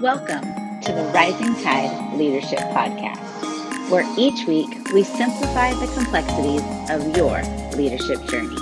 Welcome 0.00 0.80
to 0.80 0.92
the 0.92 1.10
Rising 1.12 1.54
Tide 1.62 2.16
Leadership 2.16 2.60
Podcast, 2.70 3.90
where 3.90 4.06
each 4.16 4.46
week 4.46 4.66
we 4.94 5.04
simplify 5.04 5.74
the 5.74 5.92
complexities 5.92 6.62
of 6.88 7.14
your 7.14 7.42
leadership 7.76 8.24
journey. 8.24 8.56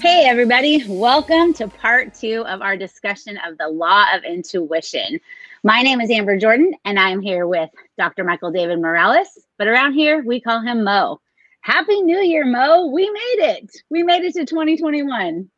Hey, 0.00 0.24
everybody, 0.24 0.82
welcome 0.88 1.52
to 1.52 1.68
part 1.68 2.14
two 2.14 2.42
of 2.46 2.62
our 2.62 2.78
discussion 2.78 3.38
of 3.46 3.58
the 3.58 3.68
law 3.68 4.06
of 4.14 4.24
intuition. 4.24 5.20
My 5.62 5.82
name 5.82 6.00
is 6.00 6.10
Amber 6.10 6.38
Jordan, 6.38 6.72
and 6.86 6.98
I'm 6.98 7.20
here 7.20 7.46
with 7.46 7.68
Dr. 7.98 8.24
Michael 8.24 8.50
David 8.50 8.80
Morales, 8.80 9.28
but 9.58 9.68
around 9.68 9.92
here 9.92 10.24
we 10.24 10.40
call 10.40 10.62
him 10.62 10.84
Mo. 10.84 11.20
Happy 11.60 12.00
New 12.00 12.20
Year, 12.20 12.46
Mo. 12.46 12.86
We 12.86 13.10
made 13.10 13.58
it. 13.58 13.76
We 13.90 14.02
made 14.02 14.24
it 14.24 14.32
to 14.36 14.46
2021. 14.46 15.50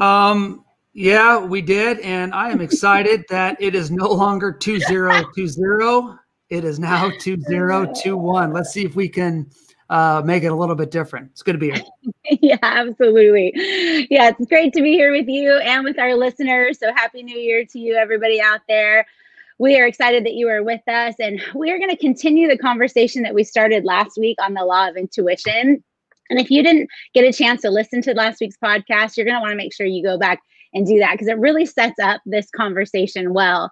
Um, 0.00 0.64
yeah, 0.92 1.38
we 1.38 1.62
did. 1.62 2.00
And 2.00 2.34
I 2.34 2.50
am 2.50 2.60
excited 2.60 3.24
that 3.28 3.56
it 3.60 3.74
is 3.74 3.90
no 3.90 4.08
longer 4.08 4.52
2020. 4.52 6.18
It 6.48 6.64
is 6.64 6.80
now 6.80 7.10
2021. 7.10 8.52
Let's 8.52 8.72
see 8.72 8.84
if 8.84 8.96
we 8.96 9.08
can 9.08 9.48
uh, 9.88 10.22
make 10.24 10.42
it 10.42 10.48
a 10.48 10.54
little 10.54 10.74
bit 10.74 10.90
different. 10.90 11.30
It's 11.32 11.42
good 11.42 11.52
to 11.52 11.58
be 11.58 11.70
here. 11.70 11.82
yeah, 12.40 12.58
absolutely. 12.62 13.52
Yeah, 14.10 14.30
it's 14.30 14.46
great 14.46 14.72
to 14.72 14.82
be 14.82 14.92
here 14.92 15.12
with 15.12 15.28
you 15.28 15.58
and 15.58 15.84
with 15.84 15.98
our 15.98 16.16
listeners. 16.16 16.78
So, 16.80 16.92
Happy 16.94 17.22
New 17.22 17.38
Year 17.38 17.64
to 17.66 17.78
you, 17.78 17.94
everybody 17.94 18.40
out 18.40 18.60
there. 18.68 19.06
We 19.58 19.78
are 19.78 19.86
excited 19.86 20.24
that 20.24 20.34
you 20.34 20.48
are 20.48 20.62
with 20.62 20.80
us, 20.88 21.16
and 21.20 21.40
we 21.54 21.70
are 21.70 21.78
going 21.78 21.90
to 21.90 21.96
continue 21.96 22.48
the 22.48 22.56
conversation 22.56 23.22
that 23.24 23.34
we 23.34 23.44
started 23.44 23.84
last 23.84 24.16
week 24.16 24.38
on 24.40 24.54
the 24.54 24.64
law 24.64 24.88
of 24.88 24.96
intuition. 24.96 25.84
And 26.30 26.38
if 26.38 26.50
you 26.50 26.62
didn't 26.62 26.88
get 27.12 27.24
a 27.24 27.32
chance 27.36 27.62
to 27.62 27.70
listen 27.70 28.00
to 28.02 28.14
last 28.14 28.40
week's 28.40 28.56
podcast, 28.56 29.16
you're 29.16 29.26
going 29.26 29.36
to 29.36 29.40
want 29.40 29.50
to 29.50 29.56
make 29.56 29.74
sure 29.74 29.86
you 29.86 30.02
go 30.02 30.18
back 30.18 30.40
and 30.72 30.86
do 30.86 30.98
that 31.00 31.12
because 31.12 31.28
it 31.28 31.38
really 31.38 31.66
sets 31.66 31.98
up 32.00 32.22
this 32.24 32.48
conversation 32.56 33.34
well. 33.34 33.70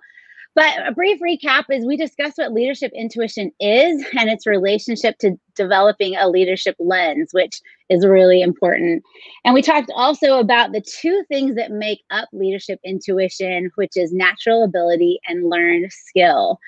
But 0.54 0.88
a 0.88 0.92
brief 0.92 1.20
recap 1.20 1.66
is 1.70 1.86
we 1.86 1.96
discussed 1.96 2.38
what 2.38 2.52
leadership 2.52 2.90
intuition 2.92 3.52
is 3.60 4.04
and 4.18 4.28
its 4.28 4.44
relationship 4.44 5.16
to 5.18 5.38
developing 5.54 6.16
a 6.16 6.28
leadership 6.28 6.74
lens, 6.80 7.28
which 7.32 7.60
is 7.88 8.04
really 8.04 8.42
important. 8.42 9.04
And 9.44 9.54
we 9.54 9.62
talked 9.62 9.92
also 9.94 10.40
about 10.40 10.72
the 10.72 10.80
two 10.80 11.22
things 11.28 11.54
that 11.54 11.70
make 11.70 12.00
up 12.10 12.28
leadership 12.32 12.80
intuition, 12.84 13.70
which 13.76 13.92
is 13.96 14.12
natural 14.12 14.64
ability 14.64 15.20
and 15.28 15.48
learned 15.48 15.92
skill. 15.92 16.58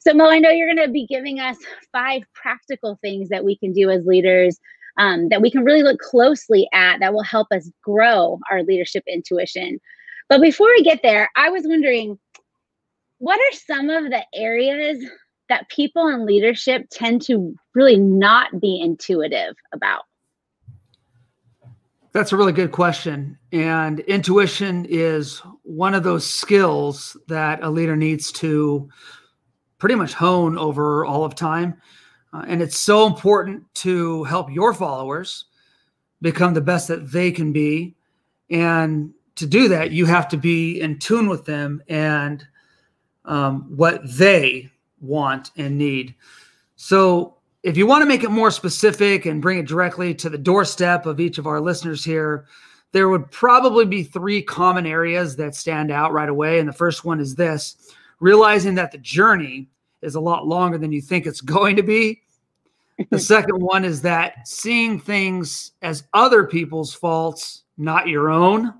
So, 0.00 0.12
Mo, 0.12 0.28
I 0.28 0.38
know 0.38 0.50
you're 0.50 0.72
going 0.72 0.84
to 0.84 0.92
be 0.92 1.06
giving 1.06 1.38
us 1.38 1.56
five 1.92 2.22
practical 2.34 2.98
things 3.00 3.28
that 3.28 3.44
we 3.44 3.56
can 3.56 3.72
do 3.72 3.90
as 3.90 4.04
leaders 4.06 4.58
um, 4.98 5.28
that 5.28 5.42
we 5.42 5.50
can 5.50 5.64
really 5.64 5.82
look 5.82 6.00
closely 6.00 6.68
at 6.72 7.00
that 7.00 7.12
will 7.12 7.22
help 7.22 7.48
us 7.52 7.70
grow 7.82 8.38
our 8.50 8.62
leadership 8.62 9.04
intuition. 9.06 9.78
But 10.28 10.40
before 10.40 10.68
we 10.68 10.82
get 10.82 11.00
there, 11.02 11.28
I 11.36 11.50
was 11.50 11.64
wondering 11.66 12.18
what 13.18 13.38
are 13.38 13.58
some 13.66 13.90
of 13.90 14.10
the 14.10 14.24
areas 14.34 15.04
that 15.48 15.68
people 15.68 16.08
in 16.08 16.26
leadership 16.26 16.86
tend 16.90 17.22
to 17.22 17.54
really 17.74 17.96
not 17.96 18.60
be 18.60 18.80
intuitive 18.80 19.54
about? 19.72 20.02
That's 22.12 22.32
a 22.32 22.36
really 22.36 22.52
good 22.52 22.72
question. 22.72 23.38
And 23.52 24.00
intuition 24.00 24.86
is 24.88 25.42
one 25.62 25.94
of 25.94 26.02
those 26.02 26.26
skills 26.28 27.16
that 27.28 27.62
a 27.62 27.68
leader 27.68 27.94
needs 27.94 28.32
to 28.32 28.88
pretty 29.78 29.94
much 29.94 30.14
hone 30.14 30.56
over 30.56 31.04
all 31.04 31.24
of 31.24 31.34
time. 31.34 31.74
Uh, 32.36 32.44
and 32.48 32.60
it's 32.60 32.78
so 32.78 33.06
important 33.06 33.62
to 33.72 34.24
help 34.24 34.50
your 34.50 34.74
followers 34.74 35.46
become 36.20 36.52
the 36.52 36.60
best 36.60 36.88
that 36.88 37.10
they 37.10 37.30
can 37.30 37.50
be. 37.52 37.94
And 38.50 39.12
to 39.36 39.46
do 39.46 39.68
that, 39.68 39.90
you 39.90 40.04
have 40.06 40.28
to 40.28 40.36
be 40.36 40.80
in 40.80 40.98
tune 40.98 41.28
with 41.28 41.46
them 41.46 41.82
and 41.88 42.46
um, 43.24 43.74
what 43.74 44.00
they 44.04 44.70
want 45.00 45.50
and 45.56 45.78
need. 45.78 46.14
So, 46.76 47.34
if 47.62 47.76
you 47.76 47.86
want 47.86 48.02
to 48.02 48.06
make 48.06 48.22
it 48.22 48.30
more 48.30 48.52
specific 48.52 49.26
and 49.26 49.42
bring 49.42 49.58
it 49.58 49.66
directly 49.66 50.14
to 50.16 50.30
the 50.30 50.38
doorstep 50.38 51.04
of 51.04 51.18
each 51.18 51.38
of 51.38 51.48
our 51.48 51.60
listeners 51.60 52.04
here, 52.04 52.46
there 52.92 53.08
would 53.08 53.28
probably 53.32 53.84
be 53.84 54.04
three 54.04 54.40
common 54.40 54.86
areas 54.86 55.34
that 55.36 55.56
stand 55.56 55.90
out 55.90 56.12
right 56.12 56.28
away. 56.28 56.60
And 56.60 56.68
the 56.68 56.72
first 56.72 57.04
one 57.04 57.18
is 57.18 57.34
this 57.34 57.92
realizing 58.20 58.76
that 58.76 58.92
the 58.92 58.98
journey 58.98 59.68
is 60.02 60.14
a 60.14 60.20
lot 60.20 60.46
longer 60.46 60.78
than 60.78 60.92
you 60.92 61.00
think 61.00 61.26
it's 61.26 61.40
going 61.56 61.74
to 61.76 61.82
be. 61.82 62.22
The 63.10 63.18
second 63.18 63.62
one 63.62 63.84
is 63.84 64.02
that 64.02 64.48
seeing 64.48 64.98
things 64.98 65.72
as 65.82 66.04
other 66.14 66.44
people's 66.44 66.94
faults, 66.94 67.64
not 67.76 68.08
your 68.08 68.30
own. 68.30 68.72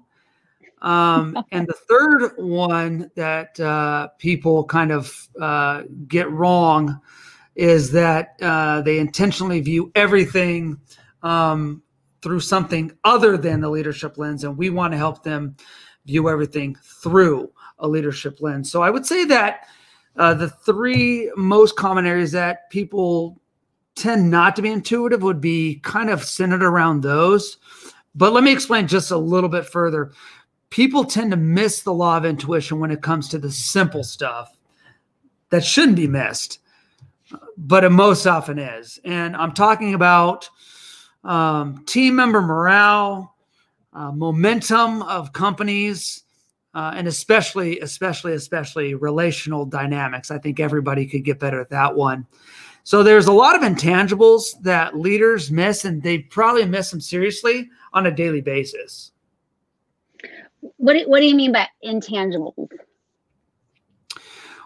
Um, 0.83 1.39
and 1.53 1.67
the 1.67 1.75
third 1.89 2.33
one 2.39 3.11
that 3.15 3.59
uh, 3.61 4.09
people 4.19 4.65
kind 4.65 4.93
of 4.93 5.29
uh, 5.41 5.83
get 6.09 6.31
wrong 6.31 7.01
is 7.55 7.91
that 7.93 8.37
uh, 8.43 8.83
they 8.83 8.99
intentionally 8.99 9.61
view 9.61 9.91
everything 9.95 10.79
um, 11.23 11.83
through 12.23 12.41
something 12.41 12.93
other 13.05 13.37
than 13.37 13.61
the 13.61 13.71
leadership 13.71 14.19
lens. 14.19 14.45
And 14.45 14.57
we 14.57 14.71
want 14.71 14.93
to 14.93 14.99
help 14.99 15.23
them 15.23 15.57
view 16.07 16.29
everything 16.29 16.77
through 17.03 17.51
a 17.79 17.89
leadership 17.89 18.41
lens. 18.41 18.71
So 18.71 18.83
I 18.83 18.91
would 18.91 19.05
say 19.05 19.25
that 19.27 19.69
uh, 20.17 20.35
the 20.35 20.49
three 20.49 21.31
most 21.37 21.77
common 21.77 22.07
areas 22.07 22.33
that 22.33 22.71
people 22.71 23.41
tend 23.97 24.31
not 24.31 24.55
to 24.57 24.63
be 24.63 24.71
intuitive 24.71 25.23
would 25.23 25.41
be 25.41 25.81
kind 25.83 26.11
of 26.11 26.23
centered 26.23 26.63
around 26.63 27.03
those. 27.03 27.57
But 28.15 28.33
let 28.33 28.45
me 28.45 28.53
explain 28.53 28.87
just 28.87 29.11
a 29.11 29.17
little 29.17 29.49
bit 29.49 29.67
further. 29.67 30.13
People 30.71 31.05
tend 31.05 31.31
to 31.33 31.37
miss 31.37 31.83
the 31.83 31.93
law 31.93 32.17
of 32.17 32.25
intuition 32.25 32.79
when 32.79 32.91
it 32.91 33.03
comes 33.03 33.29
to 33.29 33.39
the 33.39 33.51
simple 33.51 34.05
stuff 34.05 34.57
that 35.51 35.65
shouldn't 35.65 35.97
be 35.97 36.07
missed, 36.07 36.61
but 37.57 37.85
it 37.85 37.91
most 37.91 38.27
often 38.27 38.59
is. 38.59 38.99
And 39.05 39.37
I'm 39.37 39.53
talking 39.53 39.95
about 39.95 40.49
um, 41.25 41.85
team 41.87 42.17
member 42.17 42.41
morale, 42.41 43.35
uh, 43.93 44.13
momentum 44.13 45.03
of 45.03 45.33
companies, 45.33 46.25
uh, 46.75 46.93
and 46.95 47.09
especially, 47.09 47.81
especially, 47.81 48.35
especially 48.35 48.95
relational 48.95 49.65
dynamics. 49.65 50.31
I 50.31 50.39
think 50.39 50.61
everybody 50.61 51.07
could 51.07 51.25
get 51.25 51.41
better 51.41 51.61
at 51.61 51.71
that 51.71 51.97
one. 51.97 52.27
So 52.87 53.03
there's 53.03 53.27
a 53.27 53.33
lot 53.33 53.57
of 53.57 53.63
intangibles 53.63 54.63
that 54.63 54.97
leaders 54.97 55.51
miss, 55.51 55.85
and 55.85 56.01
they 56.01 56.19
probably 56.19 56.65
miss 56.67 56.89
them 56.89 57.01
seriously 57.01 57.69
on 57.93 58.07
a 58.07 58.13
daily 58.13 58.41
basis. 58.41 59.11
What 60.77 60.93
do, 60.93 61.03
what 61.09 61.19
do 61.19 61.27
you 61.27 61.35
mean 61.35 61.51
by 61.51 61.67
intangibles? 61.85 62.69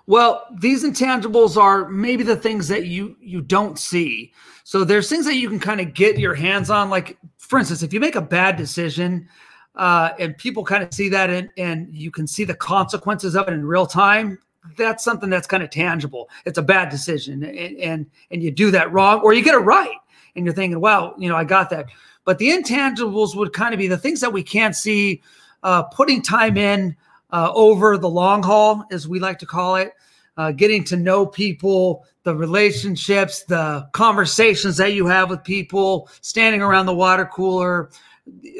Well, 0.06 0.44
these 0.58 0.84
intangibles 0.84 1.56
are 1.56 1.88
maybe 1.88 2.22
the 2.22 2.36
things 2.36 2.68
that 2.68 2.84
you 2.84 3.16
you 3.22 3.40
don't 3.40 3.78
see. 3.78 4.34
So 4.64 4.84
there's 4.84 5.08
things 5.08 5.24
that 5.24 5.36
you 5.36 5.48
can 5.48 5.58
kind 5.58 5.80
of 5.80 5.94
get 5.94 6.18
your 6.18 6.34
hands 6.34 6.68
on. 6.68 6.90
Like, 6.90 7.16
for 7.38 7.58
instance, 7.58 7.82
if 7.82 7.90
you 7.90 8.00
make 8.00 8.16
a 8.16 8.20
bad 8.20 8.58
decision, 8.58 9.30
uh, 9.76 10.10
and 10.18 10.36
people 10.36 10.62
kind 10.62 10.82
of 10.82 10.92
see 10.92 11.08
that 11.08 11.30
and, 11.30 11.48
and 11.56 11.88
you 11.90 12.10
can 12.10 12.26
see 12.26 12.44
the 12.44 12.54
consequences 12.54 13.34
of 13.34 13.48
it 13.48 13.54
in 13.54 13.64
real 13.64 13.86
time 13.86 14.38
that's 14.76 15.04
something 15.04 15.30
that's 15.30 15.46
kind 15.46 15.62
of 15.62 15.70
tangible. 15.70 16.28
It's 16.44 16.58
a 16.58 16.62
bad 16.62 16.88
decision, 16.88 17.42
and, 17.42 17.78
and 17.78 18.06
and 18.30 18.42
you 18.42 18.50
do 18.50 18.70
that 18.70 18.92
wrong, 18.92 19.20
or 19.20 19.32
you 19.32 19.42
get 19.42 19.54
it 19.54 19.58
right, 19.58 19.96
and 20.36 20.44
you're 20.44 20.54
thinking, 20.54 20.80
"Wow, 20.80 21.14
you 21.18 21.28
know, 21.28 21.36
I 21.36 21.44
got 21.44 21.70
that." 21.70 21.86
But 22.24 22.38
the 22.38 22.50
intangibles 22.50 23.34
would 23.34 23.52
kind 23.52 23.74
of 23.74 23.78
be 23.78 23.88
the 23.88 23.98
things 23.98 24.20
that 24.20 24.32
we 24.32 24.42
can't 24.42 24.76
see. 24.76 25.22
Uh, 25.62 25.82
putting 25.82 26.22
time 26.22 26.56
in 26.56 26.96
uh, 27.32 27.52
over 27.54 27.98
the 27.98 28.08
long 28.08 28.42
haul, 28.42 28.84
as 28.90 29.06
we 29.06 29.20
like 29.20 29.38
to 29.38 29.46
call 29.46 29.76
it, 29.76 29.92
uh, 30.36 30.52
getting 30.52 30.82
to 30.84 30.96
know 30.96 31.26
people, 31.26 32.06
the 32.22 32.34
relationships, 32.34 33.44
the 33.44 33.86
conversations 33.92 34.76
that 34.78 34.94
you 34.94 35.06
have 35.06 35.28
with 35.28 35.44
people, 35.44 36.08
standing 36.22 36.62
around 36.62 36.86
the 36.86 36.94
water 36.94 37.26
cooler. 37.26 37.90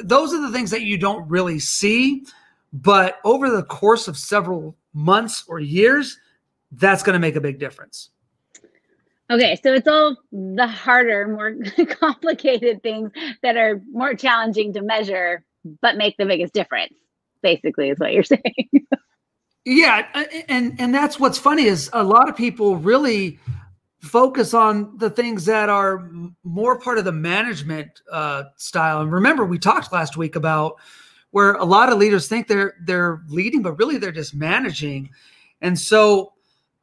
Those 0.05 0.35
are 0.35 0.41
the 0.41 0.53
things 0.53 0.71
that 0.71 0.83
you 0.83 0.99
don't 0.99 1.29
really 1.29 1.59
see. 1.59 2.25
But 2.73 3.19
over 3.25 3.51
the 3.51 3.65
course 3.65 4.09
of 4.09 4.17
several 4.17 4.77
months 4.93 5.45
or 5.49 5.61
years, 5.61 6.19
that's 6.73 7.03
going 7.03 7.15
to 7.15 7.21
make 7.21 7.37
a 7.37 7.41
big 7.41 7.59
difference. 7.59 8.11
Okay, 9.31 9.57
so 9.63 9.73
it's 9.73 9.87
all 9.87 10.17
the 10.33 10.67
harder, 10.67 11.29
more 11.29 11.55
complicated 11.87 12.83
things 12.83 13.13
that 13.43 13.57
are 13.57 13.81
more 13.93 14.15
challenging 14.15 14.73
to 14.73 14.83
measure, 14.83 15.45
but 15.81 15.97
make 15.97 16.17
the 16.17 16.27
biggest 16.27 16.53
difference. 16.53 16.95
Basically, 17.43 17.91
is 17.91 17.99
what 17.99 18.13
you're 18.13 18.23
saying. 18.25 18.69
yeah, 19.65 20.07
and 20.49 20.79
and 20.81 20.95
that's 20.95 21.21
what's 21.21 21.39
funny 21.39 21.65
is 21.65 21.89
a 21.93 22.03
lot 22.03 22.29
of 22.29 22.37
people 22.37 22.77
really 22.77 23.39
focus 24.01 24.53
on 24.53 24.97
the 24.99 25.11
things 25.11 25.45
that 25.45 25.69
are 25.69 26.11
more 26.43 26.79
part 26.79 26.99
of 26.99 27.05
the 27.05 27.13
management 27.13 28.01
uh, 28.11 28.45
style. 28.57 29.01
And 29.01 29.13
remember, 29.13 29.45
we 29.45 29.59
talked 29.59 29.93
last 29.93 30.17
week 30.17 30.37
about 30.37 30.81
where 31.31 31.55
a 31.55 31.65
lot 31.65 31.91
of 31.93 31.99
leaders 31.99 32.29
think 32.29 32.49
they're 32.49 32.75
they're 32.83 33.23
leading, 33.29 33.63
but 33.63 33.79
really 33.79 33.99
they're 33.99 34.13
just 34.13 34.35
managing. 34.35 35.11
And 35.61 35.79
so 35.79 36.33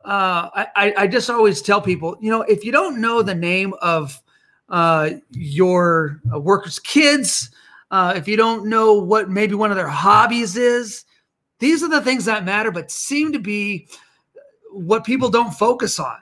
uh, 0.05 0.49
I, 0.75 0.93
I 0.97 1.07
just 1.07 1.29
always 1.29 1.61
tell 1.61 1.81
people, 1.81 2.17
you 2.21 2.29
know, 2.29 2.41
if 2.43 2.63
you 2.63 2.71
don't 2.71 3.01
know 3.01 3.21
the 3.21 3.35
name 3.35 3.73
of 3.81 4.21
uh, 4.69 5.11
your 5.31 6.21
workers' 6.25 6.79
kids, 6.79 7.49
uh, 7.91 8.13
if 8.15 8.27
you 8.27 8.37
don't 8.37 8.67
know 8.67 8.93
what 8.93 9.29
maybe 9.29 9.55
one 9.55 9.71
of 9.71 9.77
their 9.77 9.87
hobbies 9.87 10.55
is, 10.55 11.03
these 11.59 11.83
are 11.83 11.89
the 11.89 12.01
things 12.01 12.25
that 12.25 12.45
matter, 12.45 12.71
but 12.71 12.91
seem 12.91 13.33
to 13.33 13.39
be 13.39 13.87
what 14.71 15.03
people 15.03 15.29
don't 15.29 15.53
focus 15.53 15.99
on. 15.99 16.17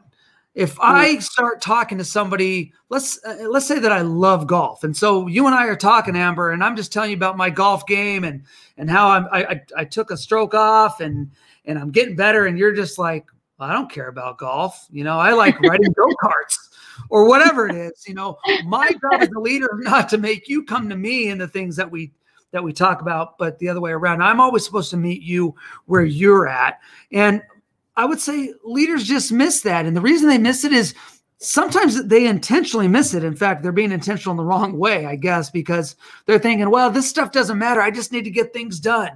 If 0.55 0.79
I 0.79 1.19
start 1.19 1.61
talking 1.61 1.97
to 1.97 2.05
somebody, 2.05 2.71
let's 2.87 3.23
uh, 3.25 3.45
let's 3.49 3.65
say 3.65 3.77
that 3.77 3.91
I 3.91 4.01
love 4.01 4.47
golf, 4.47 4.85
and 4.85 4.95
so 4.95 5.27
you 5.27 5.47
and 5.47 5.53
I 5.53 5.65
are 5.65 5.75
talking, 5.75 6.15
Amber, 6.15 6.51
and 6.51 6.63
I'm 6.63 6.77
just 6.77 6.93
telling 6.93 7.09
you 7.09 7.17
about 7.17 7.35
my 7.35 7.49
golf 7.49 7.85
game 7.85 8.23
and 8.23 8.41
and 8.77 8.89
how 8.89 9.09
I'm, 9.09 9.27
I, 9.33 9.43
I 9.43 9.61
I 9.77 9.85
took 9.85 10.11
a 10.11 10.17
stroke 10.17 10.53
off 10.53 11.01
and 11.01 11.29
and 11.65 11.77
I'm 11.77 11.91
getting 11.91 12.15
better, 12.15 12.45
and 12.45 12.57
you're 12.57 12.73
just 12.73 12.97
like, 12.97 13.25
I 13.59 13.73
don't 13.73 13.91
care 13.91 14.07
about 14.07 14.37
golf, 14.37 14.87
you 14.91 15.03
know, 15.03 15.19
I 15.19 15.33
like 15.33 15.59
riding 15.59 15.91
go 15.97 16.07
karts 16.23 16.57
or 17.09 17.27
whatever 17.27 17.67
it 17.67 17.75
is. 17.75 18.05
You 18.07 18.13
know, 18.13 18.37
my 18.65 18.91
job 18.91 19.21
as 19.21 19.29
a 19.35 19.39
leader 19.39 19.67
is 19.77 19.85
not 19.85 20.07
to 20.09 20.17
make 20.17 20.47
you 20.47 20.63
come 20.63 20.87
to 20.87 20.95
me 20.95 21.27
in 21.27 21.37
the 21.37 21.49
things 21.49 21.75
that 21.75 21.91
we 21.91 22.13
that 22.51 22.63
we 22.63 22.71
talk 22.71 23.01
about, 23.01 23.37
but 23.37 23.59
the 23.59 23.67
other 23.67 23.81
way 23.81 23.91
around. 23.91 24.23
I'm 24.23 24.39
always 24.39 24.63
supposed 24.63 24.89
to 24.91 24.97
meet 24.97 25.21
you 25.21 25.53
where 25.85 26.05
you're 26.05 26.47
at, 26.47 26.79
and 27.11 27.41
I 27.97 28.05
would 28.05 28.19
say 28.19 28.53
leaders 28.63 29.03
just 29.03 29.31
miss 29.31 29.61
that. 29.61 29.85
And 29.85 29.95
the 29.95 30.01
reason 30.01 30.27
they 30.27 30.37
miss 30.37 30.63
it 30.63 30.73
is 30.73 30.93
sometimes 31.39 32.03
they 32.05 32.27
intentionally 32.27 32.87
miss 32.87 33.13
it. 33.13 33.23
In 33.23 33.35
fact, 33.35 33.61
they're 33.61 33.71
being 33.71 33.91
intentional 33.91 34.31
in 34.31 34.37
the 34.37 34.43
wrong 34.43 34.77
way, 34.77 35.05
I 35.05 35.15
guess, 35.15 35.49
because 35.49 35.95
they're 36.25 36.39
thinking, 36.39 36.69
well, 36.69 36.89
this 36.89 37.09
stuff 37.09 37.31
doesn't 37.31 37.57
matter. 37.57 37.81
I 37.81 37.91
just 37.91 38.11
need 38.11 38.23
to 38.23 38.31
get 38.31 38.53
things 38.53 38.79
done. 38.79 39.11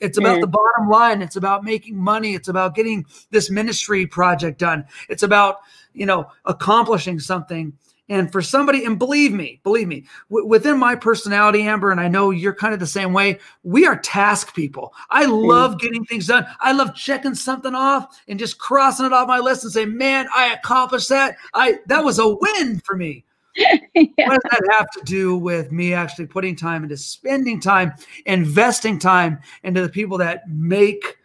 It's 0.00 0.18
about 0.18 0.40
the 0.40 0.46
mm. 0.46 0.52
bottom 0.52 0.88
line. 0.88 1.22
It's 1.22 1.36
about 1.36 1.64
making 1.64 1.96
money. 1.96 2.34
It's 2.34 2.48
about 2.48 2.74
getting 2.74 3.04
this 3.30 3.50
ministry 3.50 4.06
project 4.06 4.58
done. 4.58 4.84
It's 5.08 5.22
about, 5.22 5.58
you 5.92 6.06
know, 6.06 6.26
accomplishing 6.44 7.18
something. 7.20 7.72
And 8.08 8.30
for 8.30 8.42
somebody, 8.42 8.84
and 8.84 8.98
believe 8.98 9.32
me, 9.32 9.60
believe 9.62 9.88
me, 9.88 10.04
w- 10.28 10.46
within 10.46 10.78
my 10.78 10.94
personality, 10.94 11.62
Amber, 11.62 11.90
and 11.90 12.00
I 12.00 12.08
know 12.08 12.30
you're 12.30 12.54
kind 12.54 12.74
of 12.74 12.80
the 12.80 12.86
same 12.86 13.14
way, 13.14 13.38
we 13.62 13.86
are 13.86 13.98
task 13.98 14.54
people. 14.54 14.92
I 15.08 15.24
love 15.24 15.80
getting 15.80 16.04
things 16.04 16.26
done. 16.26 16.46
I 16.60 16.72
love 16.72 16.94
checking 16.94 17.34
something 17.34 17.74
off 17.74 18.20
and 18.28 18.38
just 18.38 18.58
crossing 18.58 19.06
it 19.06 19.12
off 19.14 19.26
my 19.26 19.38
list 19.38 19.64
and 19.64 19.72
saying, 19.72 19.96
man, 19.96 20.26
I 20.34 20.52
accomplished 20.52 21.08
that. 21.08 21.36
I 21.54 21.78
that 21.86 22.04
was 22.04 22.18
a 22.18 22.28
win 22.28 22.80
for 22.84 22.94
me. 22.94 23.24
yeah. 23.56 23.78
What 23.94 24.42
does 24.42 24.50
that 24.50 24.74
have 24.76 24.90
to 24.90 25.02
do 25.04 25.38
with 25.38 25.72
me 25.72 25.94
actually 25.94 26.26
putting 26.26 26.56
time 26.56 26.82
into 26.82 26.96
spending 26.98 27.58
time, 27.58 27.94
investing 28.26 28.98
time 28.98 29.38
into 29.62 29.80
the 29.80 29.88
people 29.88 30.18
that 30.18 30.48
make 30.48 31.16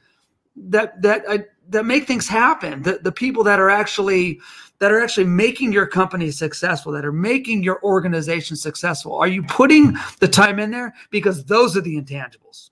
that 0.56 1.02
that 1.02 1.28
uh, 1.28 1.38
that 1.70 1.86
make 1.86 2.08
things 2.08 2.28
happen, 2.28 2.84
the, 2.84 3.00
the 3.04 3.12
people 3.12 3.44
that 3.44 3.60
are 3.60 3.70
actually 3.70 4.40
that 4.80 4.92
are 4.92 5.02
actually 5.02 5.26
making 5.26 5.74
your 5.74 5.86
company 5.86 6.32
successful, 6.32 6.92
that 6.94 7.06
are 7.06 7.12
making 7.12 7.64
your 7.64 7.84
organization 7.84 8.56
successful? 8.56 9.16
Are 9.16 9.28
you 9.28 9.44
putting 9.44 9.98
the 10.20 10.28
time 10.28 10.60
in 10.60 10.72
there? 10.72 10.94
Because 11.10 11.46
those 11.46 11.76
are 11.78 11.82
the 11.82 12.02
intangibles. 12.02 12.70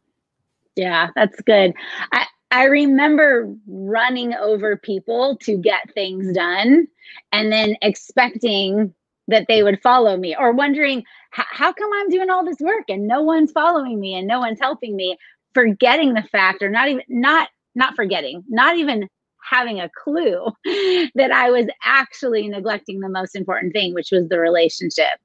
Yeah, 0.76 1.10
that's 1.16 1.40
good. 1.42 1.74
I, 2.12 2.26
I 2.52 2.64
remember 2.66 3.54
running 3.68 4.34
over 4.36 4.78
people 4.78 5.38
to 5.42 5.58
get 5.58 5.94
things 5.94 6.34
done 6.34 6.88
and 7.32 7.52
then 7.52 7.76
expecting 7.82 8.94
that 9.28 9.46
they 9.48 9.64
would 9.64 9.82
follow 9.82 10.16
me 10.16 10.36
or 10.38 10.54
wondering 10.54 11.04
how 11.32 11.74
come 11.74 11.90
I'm 11.94 12.10
doing 12.10 12.30
all 12.30 12.46
this 12.46 12.60
work 12.60 12.86
and 12.88 13.08
no 13.08 13.22
one's 13.22 13.52
following 13.52 14.00
me 14.00 14.16
and 14.16 14.28
no 14.28 14.40
one's 14.40 14.60
helping 14.60 14.96
me 14.96 15.18
forgetting 15.54 16.14
the 16.14 16.24
fact 16.24 16.62
or 16.62 16.70
not 16.70 16.88
even 16.88 17.04
not 17.10 17.50
not 17.76 17.96
forgetting 17.96 18.44
not 18.48 18.78
even 18.78 19.10
having 19.50 19.80
a 19.80 19.90
clue 20.04 20.46
that 21.16 21.32
I 21.32 21.50
was 21.52 21.66
actually 21.84 22.48
neglecting 22.48 23.00
the 23.00 23.10
most 23.10 23.36
important 23.36 23.74
thing, 23.74 23.94
which 23.94 24.10
was 24.12 24.28
the 24.30 24.40
relationship. 24.40 25.20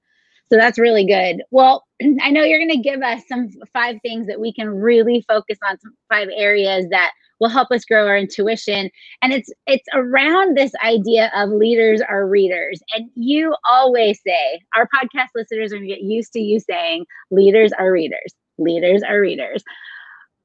So 0.51 0.59
that's 0.59 0.79
really 0.79 1.07
good. 1.07 1.43
Well, 1.51 1.85
I 2.21 2.31
know 2.31 2.43
you're 2.43 2.59
going 2.59 2.83
to 2.83 2.89
give 2.89 3.03
us 3.03 3.23
some 3.27 3.49
five 3.73 3.97
things 4.03 4.27
that 4.27 4.41
we 4.41 4.53
can 4.53 4.69
really 4.69 5.25
focus 5.27 5.59
on, 5.69 5.79
some 5.81 5.95
five 6.11 6.29
areas 6.35 6.87
that 6.91 7.13
will 7.41 7.49
help 7.49 7.73
us 7.73 7.85
grow 7.85 8.07
our 8.07 8.17
intuition. 8.17 8.91
And 9.21 9.33
it's 9.33 9.51
it's 9.67 9.87
around 9.95 10.57
this 10.57 10.73
idea 10.85 11.33
of 11.35 11.51
leaders 11.51 12.01
are 12.01 12.29
readers. 12.29 12.81
And 12.95 13.11
you 13.17 13.55
always 13.69 14.21
say, 14.25 14.61
our 14.77 14.89
podcast 14.95 15.29
listeners 15.35 15.73
are 15.73 15.77
going 15.77 15.89
to 15.89 15.95
get 15.95 16.03
used 16.03 16.33
to 16.35 16.41
you 16.41 16.61
saying, 16.61 17.07
leaders 17.31 17.73
are 17.79 17.91
readers. 17.91 18.33
Leaders 18.59 19.03
are 19.03 19.21
readers. 19.21 19.65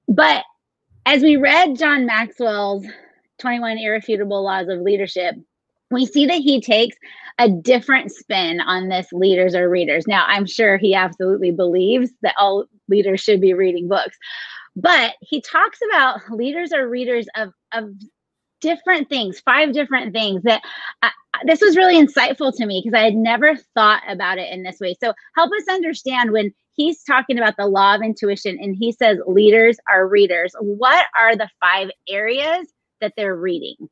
But 0.08 0.44
as 1.06 1.22
we 1.22 1.36
read 1.36 1.78
John 1.78 2.06
Maxwell's 2.06 2.86
21 3.40 3.78
Irrefutable 3.78 4.44
Laws 4.44 4.68
of 4.70 4.82
Leadership, 4.82 5.36
we 5.92 6.06
see 6.06 6.26
that 6.26 6.40
he 6.40 6.60
takes 6.60 6.98
a 7.40 7.50
different 7.50 8.12
spin 8.12 8.60
on 8.60 8.90
this 8.90 9.08
leaders 9.12 9.56
or 9.56 9.70
readers. 9.70 10.08
Now, 10.08 10.26
I'm 10.28 10.46
sure 10.46 10.78
he 10.78 10.96
absolutely 10.96 11.52
believes 11.52 12.12
that 12.22 12.36
all 12.38 12.66
leaders 12.90 13.22
should 13.22 13.40
be 13.40 13.54
reading 13.54 13.88
books, 13.88 14.18
but 14.76 15.14
he 15.22 15.42
talks 15.42 15.80
about 15.90 16.20
leaders 16.30 16.74
or 16.74 16.90
readers 16.90 17.28
of, 17.36 17.52
of 17.74 17.90
different 18.60 19.08
things, 19.08 19.40
five 19.40 19.72
different 19.74 20.14
things 20.14 20.44
that 20.44 20.62
uh, 21.04 21.10
this 21.46 21.62
was 21.62 21.78
really 21.78 21.96
insightful 21.96 22.56
to 22.56 22.66
me 22.66 22.82
because 22.84 22.98
I 22.98 23.04
had 23.04 23.16
never 23.16 23.56
thought 23.76 24.02
about 24.10 24.40
it 24.40 24.52
in 24.52 24.64
this 24.64 24.80
way. 24.80 24.96
So, 25.02 25.14
help 25.36 25.52
us 25.52 25.74
understand 25.74 26.32
when 26.32 26.54
he's 26.74 27.04
talking 27.04 27.38
about 27.38 27.56
the 27.58 27.68
law 27.68 27.96
of 27.96 28.02
intuition 28.02 28.58
and 28.60 28.76
he 28.78 28.92
says 28.92 29.18
leaders 29.28 29.78
are 29.90 30.08
readers. 30.08 30.56
What 30.60 31.06
are 31.18 31.36
the 31.36 31.50
five 31.60 31.90
areas 32.10 32.68
that 33.02 33.14
they're 33.16 33.36
reading. 33.36 33.90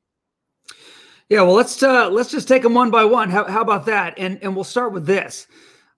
Yeah, 1.29 1.41
well, 1.41 1.53
let's 1.53 1.81
uh, 1.81 2.09
let's 2.09 2.29
just 2.29 2.47
take 2.47 2.61
them 2.61 2.75
one 2.75 2.91
by 2.91 3.03
one. 3.03 3.29
How, 3.29 3.45
how 3.45 3.61
about 3.61 3.85
that? 3.87 4.13
And 4.17 4.37
and 4.43 4.53
we'll 4.55 4.63
start 4.63 4.93
with 4.93 5.05
this. 5.05 5.47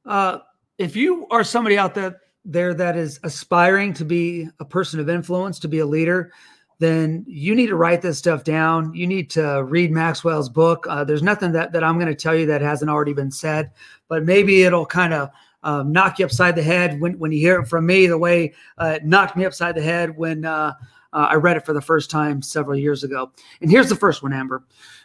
Uh, 0.06 0.40
if 0.78 0.96
you 0.96 1.28
are 1.32 1.44
somebody 1.44 1.78
out 1.78 1.94
there 1.94 2.22
there 2.46 2.74
that 2.74 2.96
is 2.96 3.20
aspiring 3.24 3.94
to 3.94 4.06
be 4.06 4.48
a 4.60 4.66
person 4.66 5.00
of 5.02 5.10
influence, 5.10 5.60
to 5.60 5.68
be 5.68 5.80
a 5.80 5.86
leader, 5.86 6.32
then 6.80 7.26
you 7.28 7.56
need 7.56 7.68
to 7.68 7.76
write 7.76 8.02
this 8.02 8.18
stuff 8.18 8.46
down. 8.46 8.94
You 8.94 9.06
need 9.06 9.30
to 9.32 9.64
read 9.66 9.92
Maxwell's 9.92 10.48
book. 10.48 10.86
Uh, 10.88 11.04
there's 11.04 11.24
nothing 11.24 11.52
that 11.52 11.74
that 11.74 11.84
I'm 11.84 11.96
going 11.96 12.08
to 12.08 12.16
tell 12.16 12.36
you 12.36 12.46
that 12.46 12.62
hasn't 12.62 12.90
already 12.90 13.14
been 13.14 13.32
said, 13.32 13.72
but 14.08 14.24
maybe 14.24 14.64
it'll 14.64 14.86
kind 14.86 15.14
of 15.14 15.30
um, 15.64 15.92
knock 15.92 16.20
you 16.20 16.26
upside 16.26 16.56
the 16.56 16.64
head 16.64 17.02
when 17.02 17.20
when 17.20 17.34
you 17.34 17.40
hear 17.40 17.60
it 17.60 17.68
from 17.68 17.86
me. 17.86 18.08
The 18.08 18.18
way 18.18 18.54
uh, 18.78 18.94
it 18.96 19.06
knocked 19.06 19.36
me 19.36 19.44
upside 19.44 19.76
the 19.76 19.82
head 19.82 20.16
when 20.16 20.46
uh, 20.46 20.74
uh, 21.18 21.30
I 21.32 21.36
read 21.36 21.58
it 21.58 21.66
for 21.66 21.74
the 21.74 21.82
first 21.82 22.12
time 22.12 22.44
several 22.44 22.78
years 22.78 23.04
ago. 23.04 23.32
And 23.60 23.72
here's 23.72 23.90
the 23.90 23.96
first 23.96 24.22
one, 24.22 24.34
Amber 24.34 24.64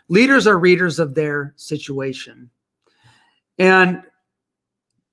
leaders 0.09 0.47
are 0.47 0.59
readers 0.59 0.99
of 0.99 1.15
their 1.15 1.55
situation. 1.57 2.51
And 3.59 4.03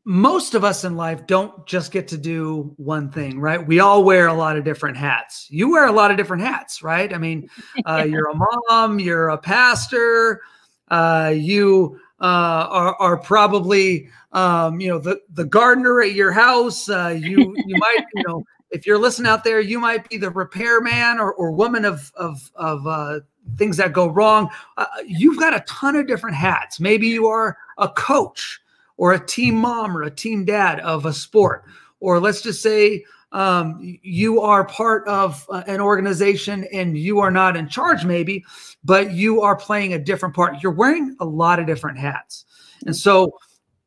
most 0.03 0.55
of 0.55 0.65
us 0.65 0.83
in 0.83 0.97
life 0.97 1.25
don't 1.25 1.65
just 1.65 1.93
get 1.93 2.09
to 2.09 2.17
do 2.17 2.73
one 2.75 3.11
thing, 3.11 3.39
right? 3.39 3.65
We 3.65 3.79
all 3.79 4.03
wear 4.03 4.27
a 4.27 4.33
lot 4.33 4.57
of 4.57 4.65
different 4.65 4.97
hats. 4.97 5.47
You 5.49 5.71
wear 5.71 5.85
a 5.85 5.91
lot 5.93 6.11
of 6.11 6.17
different 6.17 6.43
hats, 6.43 6.83
right? 6.83 7.13
I 7.13 7.17
mean, 7.17 7.49
uh, 7.85 8.05
you're 8.09 8.29
a 8.29 8.35
mom, 8.35 8.99
you're 8.99 9.29
a 9.29 9.37
pastor, 9.37 10.41
uh, 10.89 11.33
you 11.33 11.97
uh, 12.19 12.67
are, 12.69 12.95
are, 12.95 13.17
probably, 13.17 14.09
um, 14.33 14.81
you 14.81 14.89
know, 14.89 14.99
the, 14.99 15.21
the 15.31 15.45
gardener 15.45 16.01
at 16.01 16.11
your 16.11 16.33
house. 16.33 16.89
Uh, 16.89 17.17
you 17.17 17.55
you 17.55 17.77
might, 17.77 18.03
you 18.15 18.23
know, 18.27 18.43
if 18.71 18.85
you're 18.85 18.97
listening 18.97 19.29
out 19.29 19.43
there, 19.43 19.59
you 19.59 19.79
might 19.79 20.07
be 20.09 20.17
the 20.17 20.29
repairman 20.29 21.19
or, 21.19 21.33
or 21.33 21.51
woman 21.51 21.85
of 21.85 22.11
of, 22.15 22.51
of 22.55 22.85
uh, 22.85 23.19
things 23.57 23.77
that 23.77 23.93
go 23.93 24.07
wrong. 24.07 24.49
Uh, 24.77 24.85
you've 25.05 25.39
got 25.39 25.55
a 25.55 25.61
ton 25.61 25.95
of 25.95 26.07
different 26.07 26.35
hats. 26.35 26.79
Maybe 26.79 27.07
you 27.07 27.27
are 27.27 27.57
a 27.77 27.89
coach 27.89 28.59
or 28.97 29.13
a 29.13 29.25
team 29.25 29.55
mom 29.55 29.95
or 29.97 30.03
a 30.03 30.11
team 30.11 30.45
dad 30.45 30.79
of 30.81 31.05
a 31.05 31.13
sport, 31.13 31.63
or 31.99 32.19
let's 32.19 32.41
just 32.41 32.61
say 32.61 33.03
um, 33.31 33.79
you 34.03 34.41
are 34.41 34.65
part 34.65 35.07
of 35.07 35.45
uh, 35.49 35.63
an 35.67 35.79
organization 35.79 36.67
and 36.73 36.97
you 36.97 37.19
are 37.19 37.31
not 37.31 37.55
in 37.55 37.67
charge, 37.67 38.05
maybe, 38.05 38.43
but 38.83 39.11
you 39.11 39.41
are 39.41 39.55
playing 39.55 39.93
a 39.93 39.99
different 39.99 40.35
part. 40.35 40.61
You're 40.61 40.71
wearing 40.71 41.15
a 41.19 41.25
lot 41.25 41.59
of 41.59 41.65
different 41.67 41.97
hats, 41.97 42.45
and 42.85 42.95
so. 42.95 43.31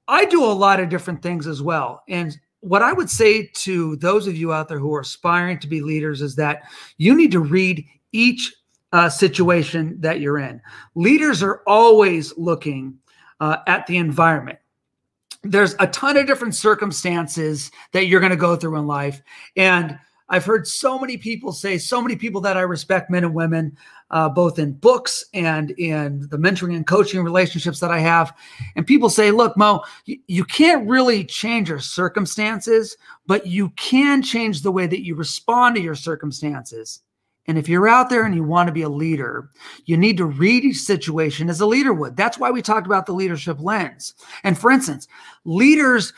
I 0.09 0.25
do 0.25 0.45
a 0.45 0.47
lot 0.47 0.81
of 0.81 0.89
different 0.89 1.23
things 1.23 1.47
as 1.47 1.63
well. 1.63 2.03
And 2.09 2.37
what 2.63 2.81
I 2.81 2.93
would 2.93 3.11
say 3.11 3.47
to 3.55 3.97
those 3.97 4.27
of 4.27 4.37
you 4.37 4.53
out 4.53 4.69
there 4.69 4.79
who 4.79 4.95
are 4.95 5.01
aspiring 5.01 5.59
to 5.59 5.67
be 5.67 5.81
leaders 5.81 6.23
is 6.23 6.37
that 6.37 6.63
you 6.97 7.15
need 7.15 7.33
to 7.33 7.41
read 7.41 7.85
each 8.13 8.55
uh, 8.93 9.09
situation 9.09 10.01
that 10.01 10.21
you're 10.21 10.39
in. 10.39 10.61
Leaders 10.95 11.43
are 11.43 11.63
always 11.67 12.37
looking 12.39 12.97
uh, 13.41 13.59
at 13.67 13.87
the 13.89 13.97
environment. 13.97 14.59
There's 15.43 15.75
a 15.81 15.89
ton 15.89 16.17
of 16.17 16.27
different 16.27 16.55
circumstances 16.55 17.73
that 17.91 18.07
you're 18.07 18.21
going 18.21 18.31
to 18.31 18.37
go 18.37 18.55
through 18.55 18.79
in 18.79 18.87
life. 18.87 19.21
And 19.57 19.99
I've 20.29 20.45
heard 20.45 20.67
so 20.67 20.99
many 20.99 21.17
people 21.17 21.53
say, 21.53 21.79
so 21.79 22.01
many 22.01 22.17
people 22.17 22.41
that 22.43 22.57
I 22.57 22.63
respect, 22.63 23.11
men 23.11 23.25
and 23.25 23.35
women, 23.35 23.77
uh, 24.11 24.29
both 24.29 24.59
in 24.59 24.73
books 24.73 25.25
and 25.35 25.71
in 25.73 26.29
the 26.31 26.39
mentoring 26.39 26.77
and 26.77 26.87
coaching 26.87 27.23
relationships 27.23 27.81
that 27.81 27.91
I 27.91 27.99
have. 27.99 28.37
And 28.77 28.87
people 28.87 29.11
say, 29.11 29.31
look, 29.31 29.57
Mo, 29.57 29.83
you, 30.05 30.19
you 30.27 30.45
can't 30.45 30.89
really 30.89 31.25
change 31.25 31.69
your 31.69 31.81
circumstances, 31.81 32.97
but 33.27 33.47
you 33.47 33.71
can 33.71 34.23
change 34.23 34.63
the 34.63 34.73
way 34.73 34.87
that 34.87 35.05
you 35.05 35.15
respond 35.15 35.77
to 35.77 35.83
your 35.83 35.95
circumstances. 35.95 37.01
And 37.47 37.59
if 37.59 37.69
you're 37.69 37.89
out 37.89 38.09
there 38.09 38.25
and 38.25 38.35
you 38.35 38.45
want 38.45 38.69
to 38.69 38.73
be 38.73 38.83
a 38.83 38.89
leader, 38.89 39.51
you 39.85 39.97
need 39.97 40.17
to 40.19 40.27
read 40.27 40.65
each 40.65 40.79
situation 40.79 41.51
as 41.51 41.61
a 41.61 41.67
leader 41.67 41.93
would. 41.93 42.17
That's 42.17 42.39
why 42.39 42.51
we 42.51 42.63
talked 42.63 42.87
about 42.87 43.07
the 43.07 43.15
leadership 43.15 43.59
lens. 43.61 44.15
And 44.45 44.57
for 44.57 44.71
instance, 44.71 45.09
leaders 45.45 46.13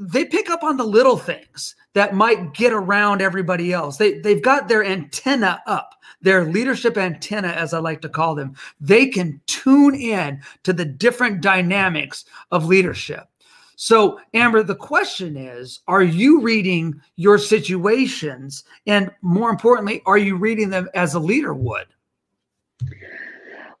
they 0.00 0.24
pick 0.24 0.48
up 0.48 0.64
on 0.64 0.78
the 0.78 0.84
little 0.84 1.18
things 1.18 1.76
that 1.92 2.14
might 2.14 2.54
get 2.54 2.72
around 2.72 3.20
everybody 3.20 3.72
else. 3.72 3.98
They 3.98 4.18
they've 4.18 4.42
got 4.42 4.66
their 4.66 4.82
antenna 4.82 5.62
up, 5.66 5.94
their 6.22 6.46
leadership 6.46 6.96
antenna, 6.96 7.48
as 7.48 7.74
I 7.74 7.80
like 7.80 8.00
to 8.02 8.08
call 8.08 8.34
them. 8.34 8.54
They 8.80 9.06
can 9.06 9.40
tune 9.46 9.94
in 9.94 10.40
to 10.62 10.72
the 10.72 10.86
different 10.86 11.42
dynamics 11.42 12.24
of 12.50 12.64
leadership. 12.64 13.28
So, 13.76 14.20
Amber, 14.32 14.62
the 14.62 14.74
question 14.74 15.36
is 15.36 15.80
Are 15.86 16.02
you 16.02 16.40
reading 16.40 17.00
your 17.16 17.36
situations? 17.36 18.64
And 18.86 19.10
more 19.20 19.50
importantly, 19.50 20.02
are 20.06 20.18
you 20.18 20.36
reading 20.36 20.70
them 20.70 20.88
as 20.94 21.12
a 21.12 21.20
leader 21.20 21.52
would? 21.52 21.86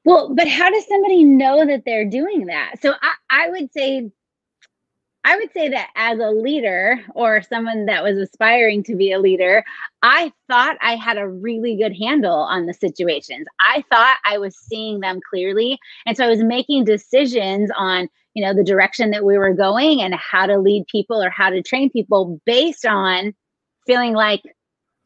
Well, 0.04 0.34
but 0.34 0.48
how 0.48 0.70
does 0.70 0.86
somebody 0.86 1.24
know 1.24 1.66
that 1.66 1.84
they're 1.86 2.08
doing 2.08 2.46
that? 2.46 2.76
So, 2.82 2.92
I, 3.00 3.14
I 3.30 3.50
would 3.50 3.72
say, 3.72 4.10
I 5.24 5.36
would 5.36 5.52
say 5.52 5.68
that 5.68 5.90
as 5.96 6.18
a 6.18 6.30
leader 6.30 6.98
or 7.14 7.42
someone 7.42 7.86
that 7.86 8.02
was 8.02 8.16
aspiring 8.16 8.82
to 8.84 8.96
be 8.96 9.12
a 9.12 9.18
leader, 9.18 9.62
I 10.02 10.32
thought 10.48 10.78
I 10.80 10.96
had 10.96 11.18
a 11.18 11.28
really 11.28 11.76
good 11.76 11.94
handle 11.94 12.38
on 12.38 12.66
the 12.66 12.72
situations. 12.72 13.46
I 13.60 13.84
thought 13.90 14.16
I 14.24 14.38
was 14.38 14.56
seeing 14.56 15.00
them 15.00 15.20
clearly. 15.28 15.78
And 16.06 16.16
so 16.16 16.24
I 16.24 16.28
was 16.28 16.42
making 16.42 16.84
decisions 16.84 17.70
on 17.76 18.08
you 18.34 18.44
know 18.44 18.54
the 18.54 18.64
direction 18.64 19.10
that 19.10 19.24
we 19.24 19.36
were 19.36 19.52
going 19.52 20.00
and 20.00 20.14
how 20.14 20.46
to 20.46 20.58
lead 20.58 20.86
people 20.86 21.22
or 21.22 21.30
how 21.30 21.50
to 21.50 21.62
train 21.62 21.90
people 21.90 22.40
based 22.46 22.86
on 22.86 23.34
feeling 23.86 24.14
like 24.14 24.42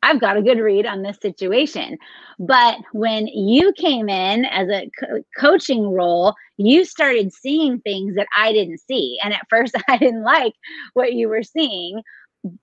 I've 0.04 0.20
got 0.20 0.36
a 0.36 0.42
good 0.42 0.58
read 0.58 0.86
on 0.86 1.02
this 1.02 1.18
situation. 1.20 1.98
But 2.38 2.78
when 2.92 3.26
you 3.26 3.72
came 3.72 4.08
in 4.08 4.44
as 4.44 4.68
a 4.68 4.90
co- 5.00 5.22
coaching 5.38 5.88
role, 5.88 6.34
you 6.56 6.84
started 6.84 7.32
seeing 7.32 7.80
things 7.80 8.14
that 8.16 8.28
I 8.36 8.52
didn't 8.52 8.78
see. 8.78 9.18
And 9.24 9.34
at 9.34 9.46
first, 9.50 9.74
I 9.88 9.98
didn't 9.98 10.24
like 10.24 10.52
what 10.92 11.14
you 11.14 11.28
were 11.28 11.42
seeing, 11.42 12.02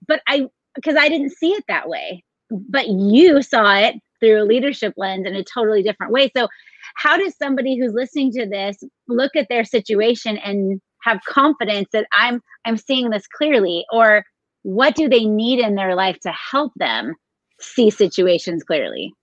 but 0.08 0.22
I, 0.28 0.48
because 0.76 0.96
I 0.96 1.10
didn't 1.10 1.32
see 1.32 1.52
it 1.52 1.64
that 1.68 1.90
way. 1.90 2.24
But 2.50 2.88
you 2.88 3.42
saw 3.42 3.76
it 3.76 3.96
through 4.20 4.44
a 4.44 4.46
leadership 4.46 4.94
lens 4.98 5.26
in 5.26 5.36
a 5.36 5.44
totally 5.44 5.84
different 5.84 6.14
way. 6.14 6.32
So 6.36 6.48
how 6.96 7.18
does 7.18 7.36
somebody 7.38 7.78
who's 7.78 7.94
listening 7.94 8.32
to 8.34 8.46
this 8.46 8.78
look 9.08 9.36
at 9.36 9.48
their 9.50 9.64
situation 9.64 10.38
and 10.38 10.80
have 11.04 11.20
confidence 11.28 11.88
that 11.94 12.08
i'm 12.14 12.42
i'm 12.66 12.78
seeing 12.78 13.10
this 13.10 13.28
clearly 13.28 13.86
or 13.92 14.24
what 14.64 14.96
do 14.96 15.10
they 15.10 15.26
need 15.26 15.60
in 15.60 15.76
their 15.76 15.96
life 15.96 16.18
to 16.22 16.32
help 16.32 16.72
them 16.76 17.16
see 17.62 17.90
situations 17.90 18.64
clearly 18.64 19.14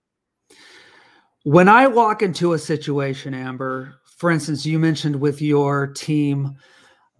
when 1.43 1.69
i 1.69 1.87
walk 1.87 2.21
into 2.21 2.53
a 2.53 2.59
situation 2.59 3.33
amber 3.33 3.95
for 4.17 4.31
instance 4.31 4.65
you 4.65 4.79
mentioned 4.79 5.15
with 5.15 5.41
your 5.41 5.87
team 5.87 6.55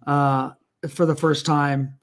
uh, 0.06 0.50
for 0.88 1.06
the 1.06 1.14
first 1.14 1.44
time 1.44 1.94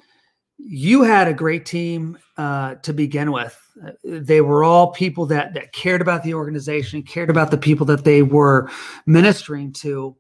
you 0.57 1.03
had 1.03 1.27
a 1.27 1.33
great 1.33 1.65
team 1.65 2.17
uh, 2.37 2.75
to 2.75 2.93
begin 2.93 3.31
with. 3.31 3.59
They 4.03 4.41
were 4.41 4.63
all 4.63 4.91
people 4.91 5.25
that 5.27 5.53
that 5.53 5.71
cared 5.71 6.01
about 6.01 6.23
the 6.23 6.33
organization, 6.33 7.03
cared 7.03 7.29
about 7.29 7.51
the 7.51 7.57
people 7.57 7.85
that 7.87 8.03
they 8.03 8.23
were 8.23 8.69
ministering 9.05 9.71
to. 9.73 10.15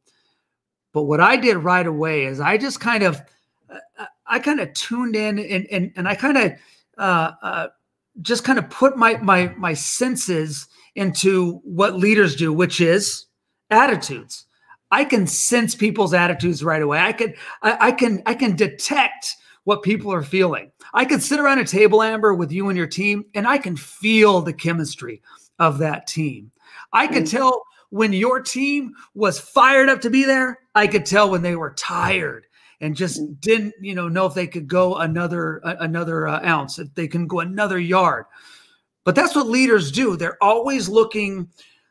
But 0.93 1.03
what 1.03 1.19
I 1.19 1.37
did 1.37 1.57
right 1.57 1.85
away 1.85 2.25
is 2.25 2.39
I 2.39 2.57
just 2.57 2.79
kind 2.79 3.03
of, 3.03 3.21
uh, 3.69 4.05
I 4.27 4.39
kind 4.39 4.59
of 4.59 4.73
tuned 4.73 5.15
in 5.15 5.39
and 5.39 5.67
and 5.71 5.91
and 5.95 6.07
I 6.07 6.15
kind 6.15 6.37
of 6.37 6.51
uh, 6.99 7.31
uh, 7.41 7.67
just 8.21 8.43
kind 8.43 8.59
of 8.59 8.69
put 8.69 8.97
my 8.97 9.17
my 9.17 9.53
my 9.57 9.73
senses 9.73 10.67
into 10.95 11.61
what 11.63 11.95
leaders 11.95 12.35
do, 12.35 12.51
which 12.51 12.81
is 12.81 13.25
attitudes. 13.69 14.45
I 14.89 15.03
can 15.03 15.27
sense 15.27 15.75
people's 15.75 16.13
attitudes 16.13 16.63
right 16.63 16.81
away. 16.81 16.99
I 16.99 17.13
can 17.13 17.33
I, 17.61 17.87
I 17.87 17.91
can 17.91 18.21
I 18.25 18.33
can 18.33 18.55
detect 18.55 19.35
what 19.65 19.83
people 19.83 20.13
are 20.13 20.23
feeling. 20.23 20.71
I 20.93 21.05
could 21.05 21.21
sit 21.21 21.39
around 21.39 21.59
a 21.59 21.65
table, 21.65 22.01
Amber, 22.01 22.33
with 22.33 22.51
you 22.51 22.69
and 22.69 22.77
your 22.77 22.87
team, 22.87 23.25
and 23.35 23.45
I 23.45 23.57
can 23.57 23.75
feel 23.75 24.41
the 24.41 24.53
chemistry 24.53 25.21
of 25.59 25.79
that 25.79 26.07
team. 26.07 26.51
I 26.93 27.07
could 27.07 27.23
mm. 27.23 27.31
tell 27.31 27.63
when 27.89 28.13
your 28.13 28.41
team 28.41 28.93
was 29.13 29.39
fired 29.39 29.89
up 29.89 30.01
to 30.01 30.09
be 30.09 30.23
there. 30.23 30.59
I 30.73 30.87
could 30.87 31.05
tell 31.05 31.29
when 31.29 31.41
they 31.41 31.55
were 31.55 31.73
tired 31.73 32.46
and 32.81 32.95
just 32.95 33.21
mm. 33.21 33.39
didn't, 33.41 33.73
you 33.81 33.95
know, 33.95 34.07
know 34.07 34.25
if 34.25 34.33
they 34.33 34.47
could 34.47 34.67
go 34.67 34.95
another 34.95 35.61
uh, 35.65 35.75
another 35.79 36.27
uh, 36.27 36.45
ounce, 36.45 36.79
if 36.79 36.93
they 36.93 37.07
can 37.07 37.27
go 37.27 37.39
another 37.39 37.79
yard. 37.79 38.25
But 39.03 39.15
that's 39.15 39.35
what 39.35 39.47
leaders 39.47 39.91
do. 39.91 40.17
They're 40.17 40.41
always 40.43 40.89
looking 40.89 41.49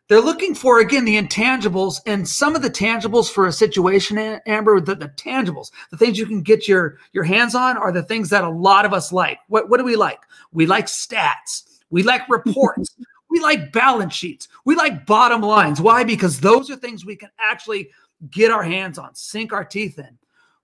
they're 0.09 0.21
looking 0.21 0.55
for 0.55 0.81
again 0.81 1.05
the 1.05 1.21
intangibles 1.21 2.01
and 2.07 2.29
some 2.29 2.55
of 2.55 2.63
the 2.63 2.71
tangibles 2.71 3.31
for 3.31 3.47
a 3.47 3.53
situation 3.53 4.19
amber 4.47 4.81
the, 4.81 4.95
the, 4.95 5.09
tangibles 5.09 5.73
the 5.91 5.97
things 5.97 6.19
you 6.19 6.27
can 6.27 6.43
get 6.43 6.69
your 6.69 6.99
your 7.13 7.25
hands 7.25 7.55
on 7.55 7.77
are 7.77 7.91
the 7.91 8.03
things 8.03 8.31
that 8.31 8.45
a 8.45 8.49
lot 8.49 8.85
of 8.85 8.93
us 8.93 9.13
like. 9.13 9.39
What, 9.49 9.69
what 9.69 9.79
do 9.79 9.85
we 9.85 9.97
like? 9.97 10.21
We 10.53 10.67
like 10.67 10.87
stats. 10.87 11.81
We 11.91 12.03
like 12.03 12.29
reports. 12.29 12.95
We 13.29 13.41
like 13.41 13.73
balance 13.73 14.15
sheets. 14.15 14.49
We 14.65 14.77
like 14.77 15.05
bottom 15.05 15.43
lines. 15.43 15.81
Why? 15.81 16.05
Because 16.05 16.41
those 16.41 16.71
are 16.71 16.77
things 16.77 17.05
we 17.05 17.17
can 17.17 17.29
actually 17.39 17.91
get 18.31 18.53
our 18.53 18.63
hands 18.63 18.99
on 18.99 19.15
sink 19.15 19.53
our 19.53 19.65
teeth 19.65 19.99
in 19.99 20.17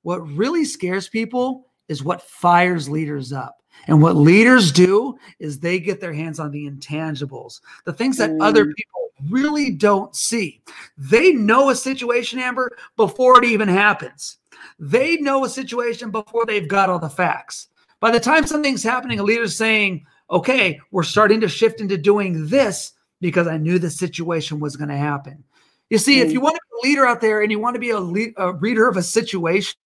what 0.02 0.21
really 0.28 0.64
scares 0.64 1.09
people 1.09 1.66
is 1.88 2.04
what 2.04 2.23
fires 2.23 2.88
leaders 2.88 3.32
up 3.32 3.62
and 3.87 4.00
what 4.00 4.16
leaders 4.16 4.73
do 4.73 5.16
is 5.38 5.59
they 5.59 5.80
get 5.80 6.00
their 6.00 6.12
hands 6.12 6.38
on 6.38 6.50
the 6.50 6.68
intangibles, 6.71 7.61
the 7.85 7.92
things 7.92 8.16
that 8.18 8.30
mm. 8.30 8.42
other 8.42 8.66
people 8.66 9.11
really 9.28 9.71
don't 9.71 10.14
see. 10.14 10.62
They 10.97 11.32
know 11.32 11.71
a 11.71 11.75
situation, 11.75 12.38
Amber, 12.38 12.76
before 12.97 13.38
it 13.38 13.44
even 13.44 13.68
happens. 13.68 14.38
They 14.78 15.16
know 15.16 15.44
a 15.44 15.49
situation 15.49 16.11
before 16.11 16.47
they've 16.47 16.68
got 16.68 16.90
all 16.90 16.99
the 16.99 17.09
facts. 17.09 17.68
By 18.00 18.11
the 18.11 18.21
time 18.21 18.47
something's 18.47 18.82
happening, 18.82 19.18
a 19.18 19.23
leader's 19.23 19.56
saying, 19.56 20.06
okay, 20.30 20.80
we're 20.90 21.02
starting 21.02 21.40
to 21.40 21.49
shift 21.49 21.80
into 21.80 21.97
doing 21.97 22.49
this 22.49 22.92
because 23.21 23.47
I 23.47 23.59
knew 23.59 23.78
the 23.78 23.90
situation 23.90 24.61
was 24.61 24.76
going 24.76 24.88
to 24.88 24.97
happen. 24.97 25.44
You 25.90 25.99
see, 25.99 26.18
mm. 26.18 26.25
if 26.25 26.32
you 26.32 26.40
want 26.40 26.56
to 26.56 26.61
be 26.61 26.88
a 26.88 26.90
leader 26.90 27.06
out 27.06 27.21
there 27.21 27.42
and 27.42 27.50
you 27.50 27.59
want 27.59 27.75
to 27.75 27.80
be 27.80 27.90
a, 27.90 28.00
le- 28.00 28.32
a 28.37 28.52
reader 28.54 28.88
of 28.88 28.97
a 28.97 29.02
situation, 29.02 29.76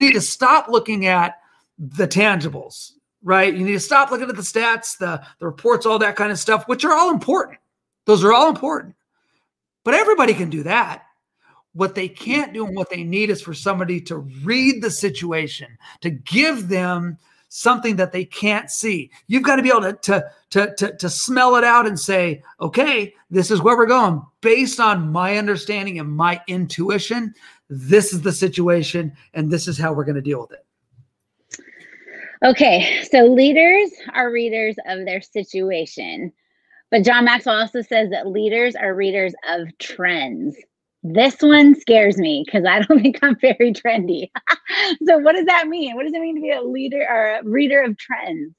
need 0.00 0.14
to 0.14 0.20
stop 0.20 0.68
looking 0.68 1.06
at 1.06 1.40
the 1.78 2.08
tangibles, 2.08 2.92
right? 3.22 3.54
You 3.54 3.64
need 3.64 3.72
to 3.72 3.80
stop 3.80 4.10
looking 4.10 4.28
at 4.28 4.36
the 4.36 4.42
stats, 4.42 4.98
the, 4.98 5.22
the 5.38 5.46
reports, 5.46 5.86
all 5.86 5.98
that 5.98 6.16
kind 6.16 6.32
of 6.32 6.38
stuff, 6.38 6.66
which 6.66 6.84
are 6.84 6.92
all 6.92 7.10
important. 7.10 7.58
Those 8.06 8.24
are 8.24 8.32
all 8.32 8.48
important. 8.48 8.94
But 9.84 9.94
everybody 9.94 10.34
can 10.34 10.50
do 10.50 10.62
that. 10.64 11.04
What 11.72 11.94
they 11.94 12.08
can't 12.08 12.52
do 12.52 12.66
and 12.66 12.76
what 12.76 12.90
they 12.90 13.04
need 13.04 13.30
is 13.30 13.40
for 13.40 13.54
somebody 13.54 14.00
to 14.02 14.16
read 14.16 14.82
the 14.82 14.90
situation, 14.90 15.68
to 16.00 16.10
give 16.10 16.68
them 16.68 17.16
something 17.48 17.96
that 17.96 18.12
they 18.12 18.24
can't 18.24 18.70
see. 18.70 19.10
You've 19.26 19.42
got 19.42 19.56
to 19.56 19.62
be 19.62 19.70
able 19.70 19.82
to, 19.82 19.92
to, 19.92 20.30
to, 20.50 20.74
to, 20.76 20.96
to 20.96 21.10
smell 21.10 21.56
it 21.56 21.64
out 21.64 21.86
and 21.86 21.98
say, 21.98 22.42
okay, 22.60 23.14
this 23.30 23.50
is 23.50 23.60
where 23.60 23.76
we're 23.76 23.86
going. 23.86 24.22
Based 24.40 24.80
on 24.80 25.12
my 25.12 25.36
understanding 25.36 25.98
and 25.98 26.10
my 26.10 26.40
intuition, 26.46 27.34
this 27.70 28.12
is 28.12 28.20
the 28.20 28.32
situation 28.32 29.12
and 29.32 29.50
this 29.50 29.66
is 29.66 29.78
how 29.78 29.92
we're 29.92 30.04
going 30.04 30.16
to 30.16 30.20
deal 30.20 30.40
with 30.40 30.52
it. 30.52 30.66
Okay, 32.42 33.02
so 33.10 33.26
leaders 33.26 33.90
are 34.14 34.32
readers 34.32 34.76
of 34.86 35.04
their 35.04 35.20
situation. 35.20 36.32
But 36.90 37.04
John 37.04 37.24
Maxwell 37.24 37.60
also 37.60 37.82
says 37.82 38.10
that 38.10 38.26
leaders 38.26 38.74
are 38.74 38.94
readers 38.94 39.34
of 39.48 39.68
trends. 39.78 40.56
This 41.02 41.36
one 41.40 41.78
scares 41.78 42.18
me 42.18 42.42
because 42.44 42.64
I 42.66 42.80
don't 42.80 43.00
think 43.02 43.18
I'm 43.22 43.36
very 43.40 43.72
trendy. 43.72 44.30
so, 45.06 45.18
what 45.18 45.34
does 45.34 45.46
that 45.46 45.68
mean? 45.68 45.94
What 45.94 46.04
does 46.04 46.14
it 46.14 46.20
mean 46.20 46.34
to 46.34 46.40
be 46.40 46.50
a 46.50 46.62
leader 46.62 47.06
or 47.08 47.38
a 47.38 47.44
reader 47.44 47.82
of 47.82 47.96
trends? 47.96 48.54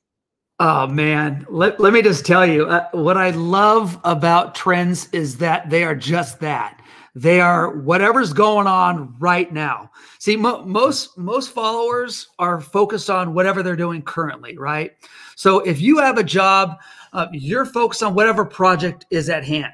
Oh 0.60 0.86
man, 0.86 1.44
let, 1.50 1.80
let 1.80 1.92
me 1.92 2.04
just 2.04 2.24
tell 2.24 2.46
you 2.46 2.68
uh, 2.68 2.88
what 2.92 3.18
I 3.18 3.32
love 3.32 4.00
about 4.04 4.54
trends 4.54 5.10
is 5.12 5.40
that 5.40 5.72
they 5.72 5.84
are 5.84 5.96
just 5.96 6.40
that. 6.42 6.80
They 7.14 7.42
are 7.42 7.78
whatever's 7.78 8.32
going 8.32 8.68
on 8.68 9.16
right 9.20 9.52
now. 9.52 9.92
See, 10.20 10.38
mo- 10.38 10.64
most 10.64 11.18
most 11.18 11.52
followers 11.52 12.30
are 12.40 12.62
focused 12.62 13.10
on 13.10 13.34
whatever 13.34 13.64
they're 13.64 13.76
doing 13.76 14.02
currently, 14.02 14.58
right? 14.58 14.92
So 15.36 15.60
if 15.60 15.82
you 15.82 15.98
have 15.98 16.18
a 16.18 16.24
job 16.24 16.78
uh, 17.14 17.28
you're 17.32 17.66
focused 17.66 18.04
on 18.04 18.16
whatever 18.16 18.46
project 18.46 19.06
is 19.10 19.30
at 19.30 19.44
hand. 19.44 19.74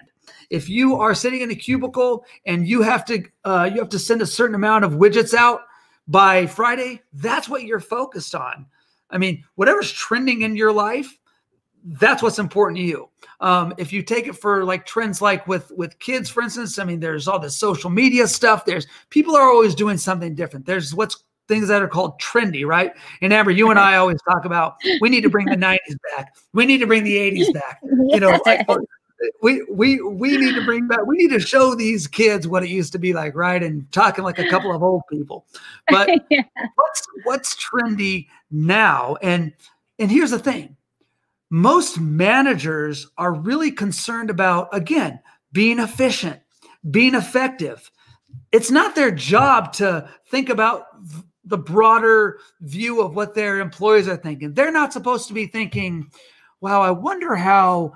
If 0.50 0.70
you 0.70 0.96
are 0.96 1.14
sitting 1.14 1.42
in 1.42 1.52
a 1.52 1.56
cubicle 1.56 2.26
and 2.46 2.68
you 2.68 2.82
have 2.82 3.06
to 3.06 3.24
uh, 3.44 3.70
you 3.72 3.80
have 3.80 3.90
to 3.90 4.00
send 4.00 4.22
a 4.22 4.26
certain 4.26 4.56
amount 4.56 4.86
of 4.86 4.94
widgets 4.94 5.34
out 5.34 5.62
by 6.08 6.48
Friday, 6.48 7.02
that's 7.14 7.50
what 7.50 7.64
you're 7.64 7.80
focused 7.80 8.34
on. 8.34 8.66
I 9.10 9.18
mean, 9.18 9.44
whatever's 9.56 9.92
trending 9.92 10.42
in 10.42 10.56
your 10.56 10.72
life, 10.72 11.18
that's 11.88 12.22
what's 12.22 12.40
important 12.40 12.78
to 12.78 12.84
you. 12.84 13.10
Um, 13.40 13.74
if 13.78 13.94
you 13.94 14.02
take 14.02 14.28
it 14.28 14.36
for 14.36 14.64
like 14.66 14.86
trends 14.86 15.22
like 15.22 15.48
with 15.48 15.72
with 15.72 15.98
kids, 16.00 16.30
for 16.30 16.44
instance, 16.44 16.80
I 16.80 16.84
mean, 16.84 17.00
there's 17.00 17.28
all 17.28 17.40
the 17.40 17.50
social 17.50 17.90
media 17.90 18.28
stuff. 18.28 18.66
There's 18.66 18.88
people 19.10 19.36
are 19.36 19.50
always 19.50 19.76
doing 19.76 19.98
something 19.98 20.36
different. 20.36 20.66
There's 20.66 20.94
what's 20.94 21.24
things 21.48 21.68
that 21.70 21.82
are 21.82 21.88
called 21.88 22.20
trendy, 22.20 22.66
right? 22.66 22.92
And 23.22 23.32
Amber, 23.32 23.52
you 23.52 23.70
and 23.70 23.80
I 23.80 23.96
always 23.98 24.18
talk 24.30 24.46
about 24.46 24.76
we 25.02 25.10
need 25.10 25.22
to 25.22 25.30
bring 25.30 25.46
the 25.46 25.56
90s 25.56 25.78
back. 26.16 26.36
We 26.54 26.66
need 26.66 26.80
to 26.80 26.88
bring 26.88 27.04
the 27.04 27.16
80s 27.16 27.54
back. 27.54 27.80
You 28.10 28.22
know, 28.22 28.40
like, 28.46 28.66
we 29.42 29.64
we 29.64 30.02
we 30.02 30.38
need 30.38 30.56
to 30.56 30.64
bring 30.64 30.88
back. 30.88 31.06
We 31.06 31.18
need 31.18 31.32
to 31.32 31.40
show 31.40 31.76
these 31.76 32.08
kids 32.08 32.48
what 32.48 32.64
it 32.64 32.70
used 32.70 32.92
to 32.94 33.00
be 33.00 33.14
like, 33.14 33.36
right? 33.36 33.62
And 33.62 33.92
talking 33.92 34.24
like 34.24 34.40
a 34.40 34.48
couple 34.50 34.74
of 34.74 34.84
old 34.84 35.02
people. 35.12 35.46
But 35.90 36.10
yeah. 36.30 36.44
what's 36.76 37.08
what's 37.24 37.56
trendy 37.56 38.28
now? 38.52 39.18
And 39.22 39.54
and 40.00 40.12
here's 40.12 40.32
the 40.32 40.40
thing: 40.40 40.77
most 41.50 42.00
managers 42.00 43.08
are 43.18 43.34
really 43.34 43.72
concerned 43.72 44.30
about 44.30 44.70
again 44.74 45.20
being 45.52 45.80
efficient, 45.80 46.40
being 46.92 47.16
effective. 47.16 47.90
It's 48.52 48.72
not 48.72 48.96
their 48.96 49.12
job 49.12 49.74
to 49.74 50.10
think 50.30 50.50
about 50.50 50.86
the 51.46 51.58
broader 51.58 52.40
view 52.62 53.02
of 53.02 53.16
what 53.16 53.34
their 53.34 53.60
employees 53.60 54.08
are 54.08 54.18
thinking. 54.18 54.54
They're 54.54 54.72
not 54.72 54.92
supposed 54.92 55.28
to 55.30 55.34
be 55.34 55.48
thinking, 55.48 56.12
wow, 56.60 56.82
I 56.82 56.92
wonder 56.92 57.36
how 57.36 57.94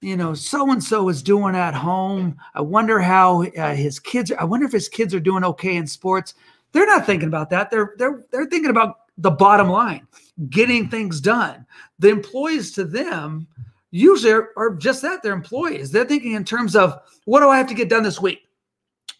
you 0.00 0.16
know 0.16 0.34
so 0.34 0.70
and 0.70 0.82
so 0.82 1.08
is 1.08 1.22
doing 1.22 1.54
at 1.54 1.74
home. 1.74 2.36
I 2.54 2.60
wonder 2.60 2.98
how 3.00 3.42
uh, 3.42 3.74
his 3.74 3.98
kids. 3.98 4.32
I 4.38 4.44
wonder 4.44 4.66
if 4.66 4.72
his 4.72 4.88
kids 4.88 5.14
are 5.14 5.20
doing 5.20 5.44
okay 5.44 5.76
in 5.76 5.86
sports. 5.86 6.34
They're 6.72 6.86
not 6.86 7.06
thinking 7.06 7.28
about 7.28 7.50
that. 7.50 7.70
They're 7.70 7.94
they're 7.98 8.24
they're 8.30 8.46
thinking 8.46 8.70
about 8.70 9.00
the 9.18 9.30
bottom 9.30 9.68
line, 9.68 10.06
getting 10.50 10.88
things 10.88 11.20
done. 11.20 11.66
The 11.98 12.08
employees 12.08 12.72
to 12.72 12.84
them 12.84 13.46
usually 13.90 14.32
are, 14.32 14.50
are 14.56 14.74
just 14.74 15.02
that. 15.02 15.22
They're 15.22 15.32
employees. 15.32 15.90
They're 15.90 16.04
thinking 16.04 16.32
in 16.32 16.44
terms 16.44 16.76
of 16.76 16.98
what 17.24 17.40
do 17.40 17.48
I 17.48 17.58
have 17.58 17.68
to 17.68 17.74
get 17.74 17.88
done 17.88 18.02
this 18.02 18.20
week? 18.20 18.42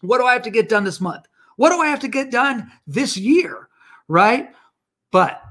What 0.01 0.19
do 0.19 0.25
I 0.25 0.33
have 0.33 0.43
to 0.43 0.51
get 0.51 0.69
done 0.69 0.83
this 0.83 1.01
month? 1.01 1.25
What 1.55 1.71
do 1.71 1.79
I 1.79 1.87
have 1.87 1.99
to 2.01 2.07
get 2.07 2.31
done 2.31 2.71
this 2.85 3.17
year? 3.17 3.69
Right? 4.07 4.49
But 5.11 5.41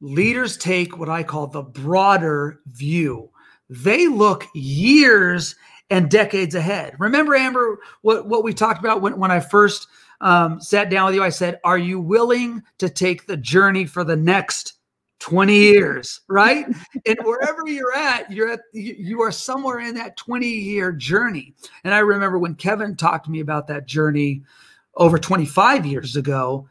leaders 0.00 0.56
take 0.56 0.98
what 0.98 1.08
I 1.08 1.22
call 1.22 1.46
the 1.46 1.62
broader 1.62 2.60
view. 2.66 3.30
They 3.68 4.08
look 4.08 4.46
years 4.54 5.56
and 5.90 6.10
decades 6.10 6.54
ahead. 6.54 6.94
Remember, 6.98 7.34
Amber, 7.34 7.80
what, 8.02 8.26
what 8.28 8.44
we 8.44 8.54
talked 8.54 8.78
about 8.78 9.02
when, 9.02 9.18
when 9.18 9.30
I 9.30 9.40
first 9.40 9.88
um, 10.20 10.60
sat 10.60 10.88
down 10.90 11.06
with 11.06 11.14
you? 11.16 11.22
I 11.22 11.30
said, 11.30 11.58
Are 11.64 11.78
you 11.78 12.00
willing 12.00 12.62
to 12.78 12.88
take 12.88 13.26
the 13.26 13.36
journey 13.36 13.84
for 13.84 14.04
the 14.04 14.16
next 14.16 14.74
20 15.20 15.54
years, 15.54 16.20
right? 16.28 16.66
and 17.06 17.18
wherever 17.22 17.66
you're 17.66 17.94
at, 17.94 18.30
you're 18.30 18.50
at 18.50 18.60
you 18.72 19.22
are 19.22 19.30
somewhere 19.30 19.80
in 19.80 19.94
that 19.94 20.16
20 20.16 20.46
year 20.46 20.92
journey. 20.92 21.54
And 21.84 21.94
I 21.94 21.98
remember 22.00 22.38
when 22.38 22.54
Kevin 22.56 22.96
talked 22.96 23.26
to 23.26 23.30
me 23.30 23.40
about 23.40 23.68
that 23.68 23.86
journey 23.86 24.42
over 24.96 25.18
25 25.18 25.86
years 25.86 26.16
ago, 26.16 26.68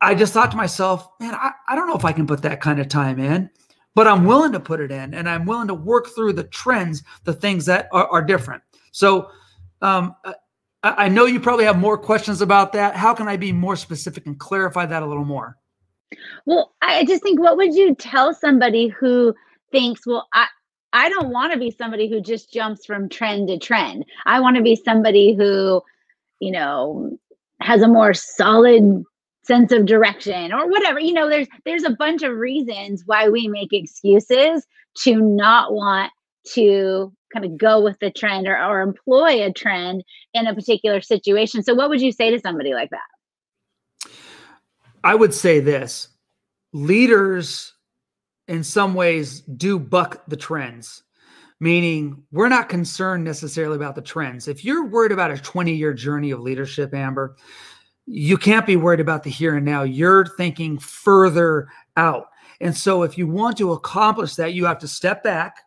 I 0.00 0.14
just 0.14 0.32
thought 0.32 0.50
to 0.52 0.56
myself, 0.56 1.08
man, 1.20 1.34
I, 1.34 1.50
I 1.68 1.76
don't 1.76 1.86
know 1.86 1.96
if 1.96 2.04
I 2.04 2.12
can 2.12 2.26
put 2.26 2.42
that 2.42 2.62
kind 2.62 2.80
of 2.80 2.88
time 2.88 3.18
in, 3.18 3.50
but 3.94 4.08
I'm 4.08 4.24
willing 4.24 4.52
to 4.52 4.60
put 4.60 4.80
it 4.80 4.90
in 4.90 5.12
and 5.12 5.28
I'm 5.28 5.44
willing 5.44 5.68
to 5.68 5.74
work 5.74 6.08
through 6.14 6.32
the 6.32 6.44
trends, 6.44 7.02
the 7.24 7.34
things 7.34 7.66
that 7.66 7.88
are, 7.92 8.06
are 8.08 8.22
different. 8.22 8.62
So, 8.92 9.30
um, 9.82 10.14
I, 10.24 10.34
I 11.04 11.08
know 11.08 11.26
you 11.26 11.40
probably 11.40 11.64
have 11.64 11.78
more 11.78 11.98
questions 11.98 12.40
about 12.40 12.72
that. 12.72 12.96
How 12.96 13.12
can 13.12 13.28
I 13.28 13.36
be 13.36 13.52
more 13.52 13.76
specific 13.76 14.26
and 14.26 14.38
clarify 14.38 14.86
that 14.86 15.02
a 15.02 15.06
little 15.06 15.24
more? 15.24 15.58
Well, 16.44 16.74
I 16.82 17.04
just 17.04 17.22
think, 17.22 17.40
what 17.40 17.56
would 17.56 17.74
you 17.74 17.94
tell 17.94 18.32
somebody 18.34 18.88
who 18.88 19.34
thinks, 19.72 20.06
well, 20.06 20.28
I, 20.32 20.46
I 20.92 21.08
don't 21.08 21.30
want 21.30 21.52
to 21.52 21.58
be 21.58 21.70
somebody 21.70 22.08
who 22.08 22.20
just 22.20 22.52
jumps 22.52 22.86
from 22.86 23.08
trend 23.08 23.48
to 23.48 23.58
trend. 23.58 24.04
I 24.24 24.40
want 24.40 24.56
to 24.56 24.62
be 24.62 24.76
somebody 24.76 25.34
who, 25.34 25.82
you 26.40 26.52
know, 26.52 27.18
has 27.60 27.82
a 27.82 27.88
more 27.88 28.14
solid 28.14 29.04
sense 29.44 29.72
of 29.72 29.86
direction 29.86 30.52
or 30.52 30.68
whatever 30.68 30.98
you 30.98 31.12
know 31.12 31.28
there's 31.28 31.46
there's 31.64 31.84
a 31.84 31.90
bunch 31.90 32.22
of 32.22 32.36
reasons 32.36 33.04
why 33.06 33.28
we 33.28 33.46
make 33.46 33.72
excuses 33.72 34.66
to 34.96 35.14
not 35.20 35.72
want 35.72 36.10
to 36.44 37.12
kind 37.32 37.44
of 37.44 37.56
go 37.56 37.80
with 37.80 37.96
the 38.00 38.10
trend 38.10 38.48
or, 38.48 38.60
or 38.60 38.80
employ 38.80 39.44
a 39.44 39.52
trend 39.52 40.02
in 40.34 40.48
a 40.48 40.54
particular 40.54 41.00
situation 41.00 41.62
so 41.62 41.74
what 41.74 41.88
would 41.88 42.00
you 42.00 42.10
say 42.10 42.28
to 42.28 42.40
somebody 42.40 42.74
like 42.74 42.90
that 42.90 42.98
i 45.06 45.14
would 45.14 45.32
say 45.32 45.60
this 45.60 46.08
leaders 46.72 47.74
in 48.48 48.62
some 48.62 48.94
ways 48.94 49.40
do 49.40 49.78
buck 49.78 50.22
the 50.28 50.36
trends 50.36 51.02
meaning 51.58 52.22
we're 52.32 52.48
not 52.48 52.68
concerned 52.68 53.24
necessarily 53.24 53.76
about 53.76 53.94
the 53.94 54.02
trends 54.02 54.48
if 54.48 54.64
you're 54.64 54.86
worried 54.86 55.12
about 55.12 55.30
a 55.30 55.38
20 55.38 55.74
year 55.74 55.94
journey 55.94 56.30
of 56.30 56.40
leadership 56.40 56.92
amber 56.94 57.36
you 58.06 58.38
can't 58.38 58.66
be 58.66 58.76
worried 58.76 59.00
about 59.00 59.24
the 59.24 59.30
here 59.30 59.56
and 59.56 59.66
now. 59.66 59.82
You're 59.82 60.26
thinking 60.26 60.78
further 60.78 61.68
out. 61.96 62.28
And 62.60 62.74
so, 62.74 63.02
if 63.02 63.18
you 63.18 63.26
want 63.26 63.58
to 63.58 63.72
accomplish 63.72 64.36
that, 64.36 64.54
you 64.54 64.64
have 64.64 64.78
to 64.78 64.88
step 64.88 65.22
back. 65.22 65.58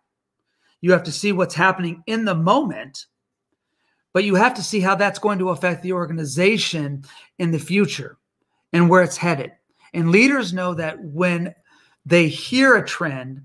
You 0.81 0.93
have 0.93 1.03
to 1.03 1.11
see 1.11 1.33
what's 1.33 1.53
happening 1.53 2.01
in 2.07 2.23
the 2.23 2.33
moment, 2.33 3.05
but 4.13 4.23
you 4.23 4.35
have 4.35 4.53
to 4.55 4.63
see 4.63 4.79
how 4.79 4.95
that's 4.95 5.19
going 5.19 5.39
to 5.39 5.49
affect 5.49 5.83
the 5.83 5.91
organization 5.91 7.03
in 7.37 7.51
the 7.51 7.59
future 7.59 8.17
and 8.73 8.89
where 8.89 9.03
it's 9.03 9.17
headed. 9.17 9.51
And 9.93 10.11
leaders 10.11 10.53
know 10.53 10.73
that 10.75 11.03
when 11.03 11.53
they 12.05 12.27
hear 12.27 12.75
a 12.75 12.85
trend, 12.85 13.43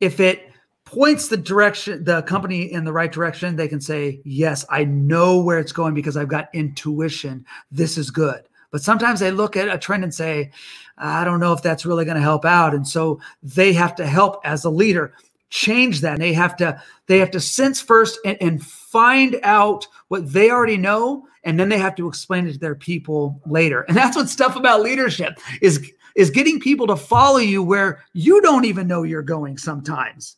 if 0.00 0.20
it 0.20 0.50
points 0.84 1.28
the 1.28 1.36
direction 1.36 2.02
the 2.02 2.22
company 2.22 2.62
in 2.72 2.82
the 2.82 2.92
right 2.92 3.12
direction 3.12 3.54
they 3.54 3.68
can 3.68 3.80
say 3.80 4.20
yes 4.24 4.64
i 4.70 4.82
know 4.82 5.40
where 5.40 5.60
it's 5.60 5.70
going 5.70 5.94
because 5.94 6.16
i've 6.16 6.26
got 6.26 6.48
intuition. 6.52 7.44
This 7.70 7.96
is 7.96 8.10
good. 8.10 8.42
But 8.72 8.82
sometimes 8.82 9.20
they 9.20 9.30
look 9.30 9.56
at 9.56 9.72
a 9.72 9.78
trend 9.78 10.02
and 10.02 10.12
say 10.12 10.50
i 10.98 11.22
don't 11.22 11.38
know 11.38 11.52
if 11.52 11.62
that's 11.62 11.86
really 11.86 12.04
going 12.04 12.16
to 12.16 12.22
help 12.22 12.44
out. 12.44 12.74
And 12.74 12.86
so 12.86 13.20
they 13.42 13.72
have 13.72 13.94
to 13.96 14.06
help 14.06 14.40
as 14.44 14.64
a 14.64 14.70
leader 14.70 15.12
change 15.50 16.00
that. 16.00 16.18
They 16.18 16.32
have 16.32 16.56
to 16.56 16.82
they 17.06 17.18
have 17.18 17.30
to 17.32 17.40
sense 17.40 17.80
first 17.80 18.18
and, 18.24 18.38
and 18.40 18.64
find 18.90 19.38
out 19.42 19.86
what 20.08 20.32
they 20.32 20.50
already 20.50 20.76
know 20.76 21.26
and 21.44 21.58
then 21.58 21.68
they 21.68 21.78
have 21.78 21.94
to 21.94 22.08
explain 22.08 22.46
it 22.46 22.52
to 22.52 22.58
their 22.58 22.74
people 22.74 23.40
later 23.46 23.82
and 23.82 23.96
that's 23.96 24.16
what 24.16 24.28
stuff 24.28 24.56
about 24.56 24.82
leadership 24.82 25.38
is 25.60 25.92
is 26.16 26.30
getting 26.30 26.58
people 26.58 26.86
to 26.86 26.96
follow 26.96 27.38
you 27.38 27.62
where 27.62 28.04
you 28.12 28.40
don't 28.42 28.64
even 28.64 28.86
know 28.86 29.02
you're 29.02 29.22
going 29.22 29.56
sometimes 29.56 30.36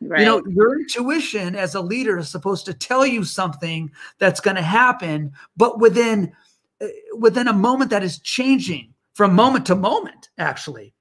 Right. 0.00 0.20
You 0.20 0.26
know, 0.26 0.42
your 0.48 0.78
intuition 0.78 1.54
as 1.54 1.74
a 1.74 1.80
leader 1.80 2.18
is 2.18 2.28
supposed 2.28 2.66
to 2.66 2.74
tell 2.74 3.06
you 3.06 3.24
something 3.24 3.90
that's 4.18 4.40
going 4.40 4.56
to 4.56 4.62
happen, 4.62 5.32
but 5.56 5.78
within 5.78 6.32
uh, 6.80 6.86
within 7.16 7.48
a 7.48 7.52
moment 7.52 7.90
that 7.90 8.02
is 8.02 8.18
changing 8.18 8.92
from 9.14 9.34
moment 9.34 9.66
to 9.66 9.74
moment, 9.74 10.28
actually. 10.36 10.92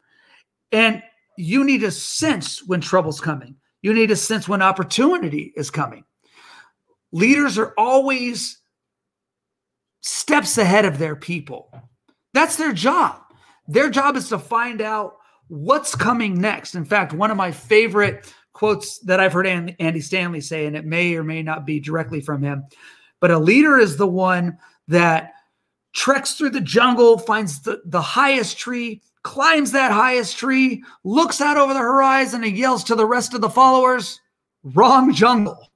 And 0.72 1.02
you 1.38 1.64
need 1.64 1.82
to 1.82 1.92
sense 1.92 2.66
when 2.66 2.80
trouble's 2.80 3.20
coming. 3.20 3.56
You 3.82 3.94
need 3.94 4.08
to 4.08 4.16
sense 4.16 4.48
when 4.48 4.62
opportunity 4.62 5.52
is 5.56 5.70
coming. 5.70 6.06
Leaders 7.14 7.60
are 7.60 7.74
always 7.78 8.60
steps 10.02 10.58
ahead 10.58 10.84
of 10.84 10.98
their 10.98 11.16
people. 11.16 11.72
That's 12.34 12.56
their 12.58 12.74
job. 12.74 13.22
Their 13.68 13.90
job 13.90 14.18
is 14.18 14.30
to 14.30 14.40
find 14.40 14.82
out 14.82 15.18
what's 15.48 15.96
coming 15.96 16.42
next. 16.42 16.76
In 16.76 16.84
fact, 16.84 17.14
one 17.14 17.30
of 17.32 17.38
my 17.38 17.52
favorite 17.52 18.34
quotes 18.54 18.98
that 19.00 19.20
I've 19.20 19.32
heard 19.32 19.48
Andy 19.48 20.02
Stanley 20.02 20.42
say, 20.42 20.66
and 20.66 20.76
it 20.76 20.86
may 20.86 21.16
or 21.16 21.24
may 21.24 21.44
not 21.44 21.66
be 21.66 21.80
directly 21.80 22.20
from 22.20 22.42
him. 22.42 22.66
But 23.22 23.32
a 23.32 23.40
leader 23.40 23.78
is 23.78 23.96
the 23.96 24.08
one 24.08 24.58
that 24.88 25.34
treks 25.94 26.34
through 26.34 26.50
the 26.50 26.62
jungle, 26.62 27.20
finds 27.20 27.62
the, 27.62 27.82
the 27.86 28.02
highest 28.02 28.58
tree, 28.58 29.02
climbs 29.22 29.72
that 29.72 29.92
highest 29.92 30.38
tree, 30.38 30.84
looks 31.04 31.42
out 31.42 31.58
over 31.58 31.74
the 31.74 31.80
horizon, 31.80 32.44
and 32.44 32.58
yells 32.58 32.84
to 32.86 32.96
the 32.96 33.06
rest 33.06 33.36
of 33.36 33.42
the 33.42 33.50
followers, 33.50 34.20
wrong 34.64 35.14
jungle. 35.14 35.70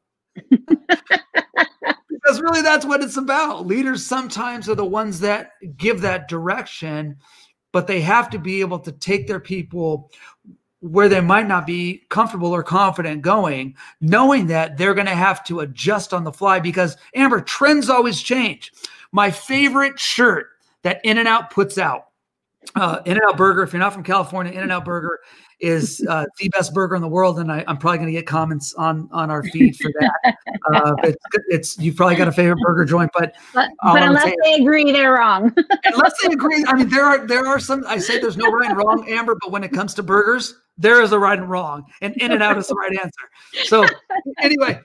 because 0.87 2.41
really 2.41 2.61
that's 2.61 2.85
what 2.85 3.01
it's 3.01 3.17
about. 3.17 3.65
Leaders 3.65 4.05
sometimes 4.05 4.67
are 4.69 4.75
the 4.75 4.85
ones 4.85 5.19
that 5.21 5.51
give 5.77 6.01
that 6.01 6.27
direction, 6.27 7.17
but 7.71 7.87
they 7.87 8.01
have 8.01 8.29
to 8.29 8.39
be 8.39 8.61
able 8.61 8.79
to 8.79 8.91
take 8.91 9.27
their 9.27 9.39
people 9.39 10.11
where 10.81 11.09
they 11.09 11.21
might 11.21 11.47
not 11.47 11.65
be 11.65 12.03
comfortable 12.09 12.53
or 12.53 12.63
confident 12.63 13.21
going, 13.21 13.75
knowing 13.99 14.47
that 14.47 14.77
they're 14.77 14.93
going 14.93 15.07
to 15.07 15.15
have 15.15 15.43
to 15.43 15.61
adjust 15.61 16.13
on 16.13 16.23
the 16.23 16.31
fly 16.31 16.59
because 16.59 16.97
Amber, 17.15 17.41
trends 17.41 17.89
always 17.89 18.21
change. 18.21 18.71
My 19.11 19.31
favorite 19.31 19.99
shirt 19.99 20.49
that 20.83 21.01
In 21.03 21.17
and 21.17 21.27
Out 21.27 21.49
puts 21.49 21.77
out, 21.77 22.07
uh, 22.75 23.01
In 23.05 23.13
and 23.13 23.23
Out 23.27 23.37
Burger, 23.37 23.63
if 23.63 23.73
you're 23.73 23.79
not 23.79 23.93
from 23.93 24.03
California, 24.03 24.51
In 24.51 24.59
and 24.59 24.71
Out 24.71 24.85
Burger 24.85 25.19
is 25.59 26.05
uh, 26.07 26.25
the 26.39 26.49
best 26.49 26.73
burger 26.73 26.95
in 26.95 27.01
the 27.01 27.07
world, 27.07 27.39
and 27.39 27.51
I, 27.51 27.63
am 27.67 27.77
probably 27.77 27.97
going 27.97 28.07
to 28.07 28.13
get 28.13 28.27
comments 28.27 28.73
on 28.75 29.09
on 29.11 29.29
our 29.31 29.43
feed 29.43 29.75
for 29.75 29.91
that. 29.99 30.37
Uh, 30.73 30.93
it's, 31.03 31.25
it's 31.47 31.77
you've 31.77 31.95
probably 31.95 32.15
got 32.15 32.27
a 32.27 32.31
favorite 32.31 32.59
burger 32.59 32.83
joint, 32.83 33.09
but 33.13 33.35
but, 33.53 33.69
but 33.81 34.01
unless 34.01 34.33
they 34.43 34.53
agree, 34.55 34.91
they're 34.91 35.13
wrong. 35.13 35.53
unless 35.85 36.13
they 36.21 36.33
agree, 36.33 36.65
I 36.67 36.73
mean, 36.73 36.89
there 36.89 37.05
are 37.05 37.25
there 37.25 37.47
are 37.47 37.59
some. 37.59 37.85
I 37.87 37.97
say 37.99 38.19
there's 38.19 38.35
no 38.35 38.51
right 38.51 38.69
and 38.69 38.77
wrong, 38.77 39.09
Amber, 39.09 39.37
but 39.41 39.51
when 39.51 39.63
it 39.63 39.71
comes 39.71 39.93
to 39.93 40.03
burgers, 40.03 40.55
there 40.77 41.01
is 41.01 41.11
a 41.11 41.19
right 41.19 41.39
and 41.39 41.49
wrong, 41.49 41.85
and 42.01 42.15
in 42.17 42.31
and 42.31 42.43
out 42.43 42.57
is 42.57 42.67
the 42.67 42.75
right 42.75 42.91
answer. 42.99 43.65
So 43.65 43.85
anyway, 44.41 44.79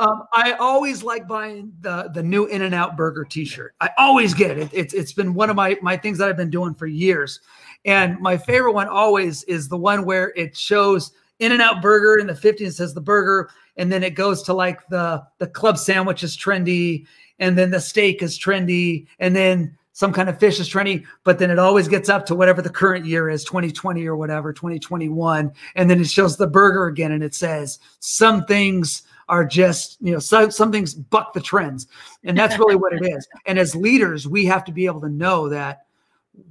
um, 0.00 0.24
I 0.32 0.52
always 0.52 1.02
like 1.02 1.28
buying 1.28 1.72
the 1.80 2.10
the 2.12 2.22
new 2.22 2.46
In 2.46 2.62
and 2.62 2.74
Out 2.74 2.96
Burger 2.96 3.24
T-shirt. 3.24 3.74
I 3.80 3.90
always 3.98 4.34
get 4.34 4.58
it. 4.58 4.70
It's 4.72 4.94
it's 4.94 5.12
been 5.12 5.34
one 5.34 5.50
of 5.50 5.56
my 5.56 5.76
my 5.82 5.96
things 5.96 6.18
that 6.18 6.28
I've 6.28 6.36
been 6.36 6.50
doing 6.50 6.74
for 6.74 6.86
years. 6.86 7.40
And 7.86 8.18
my 8.20 8.36
favorite 8.36 8.72
one 8.72 8.88
always 8.88 9.44
is 9.44 9.68
the 9.68 9.78
one 9.78 10.04
where 10.04 10.32
it 10.36 10.56
shows 10.56 11.12
in 11.38 11.52
and 11.52 11.62
out 11.62 11.80
burger 11.80 12.18
in 12.18 12.26
the 12.26 12.32
50s 12.32 12.74
says 12.74 12.92
the 12.92 13.00
burger 13.00 13.48
and 13.76 13.92
then 13.92 14.02
it 14.02 14.14
goes 14.14 14.42
to 14.42 14.52
like 14.52 14.86
the 14.88 15.22
the 15.38 15.46
club 15.46 15.78
sandwich 15.78 16.22
is 16.22 16.36
trendy 16.36 17.06
and 17.38 17.56
then 17.56 17.70
the 17.70 17.80
steak 17.80 18.22
is 18.22 18.38
trendy 18.38 19.06
and 19.18 19.36
then 19.36 19.76
some 19.92 20.12
kind 20.12 20.28
of 20.28 20.40
fish 20.40 20.58
is 20.58 20.68
trendy 20.68 21.04
but 21.24 21.38
then 21.38 21.50
it 21.50 21.58
always 21.58 21.88
gets 21.88 22.08
up 22.08 22.24
to 22.24 22.34
whatever 22.34 22.62
the 22.62 22.70
current 22.70 23.04
year 23.04 23.28
is 23.28 23.44
2020 23.44 24.06
or 24.06 24.16
whatever 24.16 24.52
2021 24.52 25.52
and 25.74 25.90
then 25.90 26.00
it 26.00 26.08
shows 26.08 26.38
the 26.38 26.46
burger 26.46 26.86
again 26.86 27.12
and 27.12 27.22
it 27.22 27.34
says 27.34 27.78
some 28.00 28.44
things 28.46 29.02
are 29.28 29.44
just 29.44 29.98
you 30.00 30.12
know 30.12 30.18
some, 30.18 30.50
some 30.50 30.72
things 30.72 30.94
buck 30.94 31.34
the 31.34 31.40
trends 31.40 31.86
and 32.24 32.38
that's 32.38 32.58
really 32.58 32.76
what 32.76 32.92
it 32.92 33.04
is. 33.04 33.26
And 33.44 33.58
as 33.58 33.74
leaders 33.74 34.26
we 34.26 34.46
have 34.46 34.64
to 34.64 34.72
be 34.72 34.86
able 34.86 35.00
to 35.02 35.10
know 35.10 35.48
that 35.48 35.85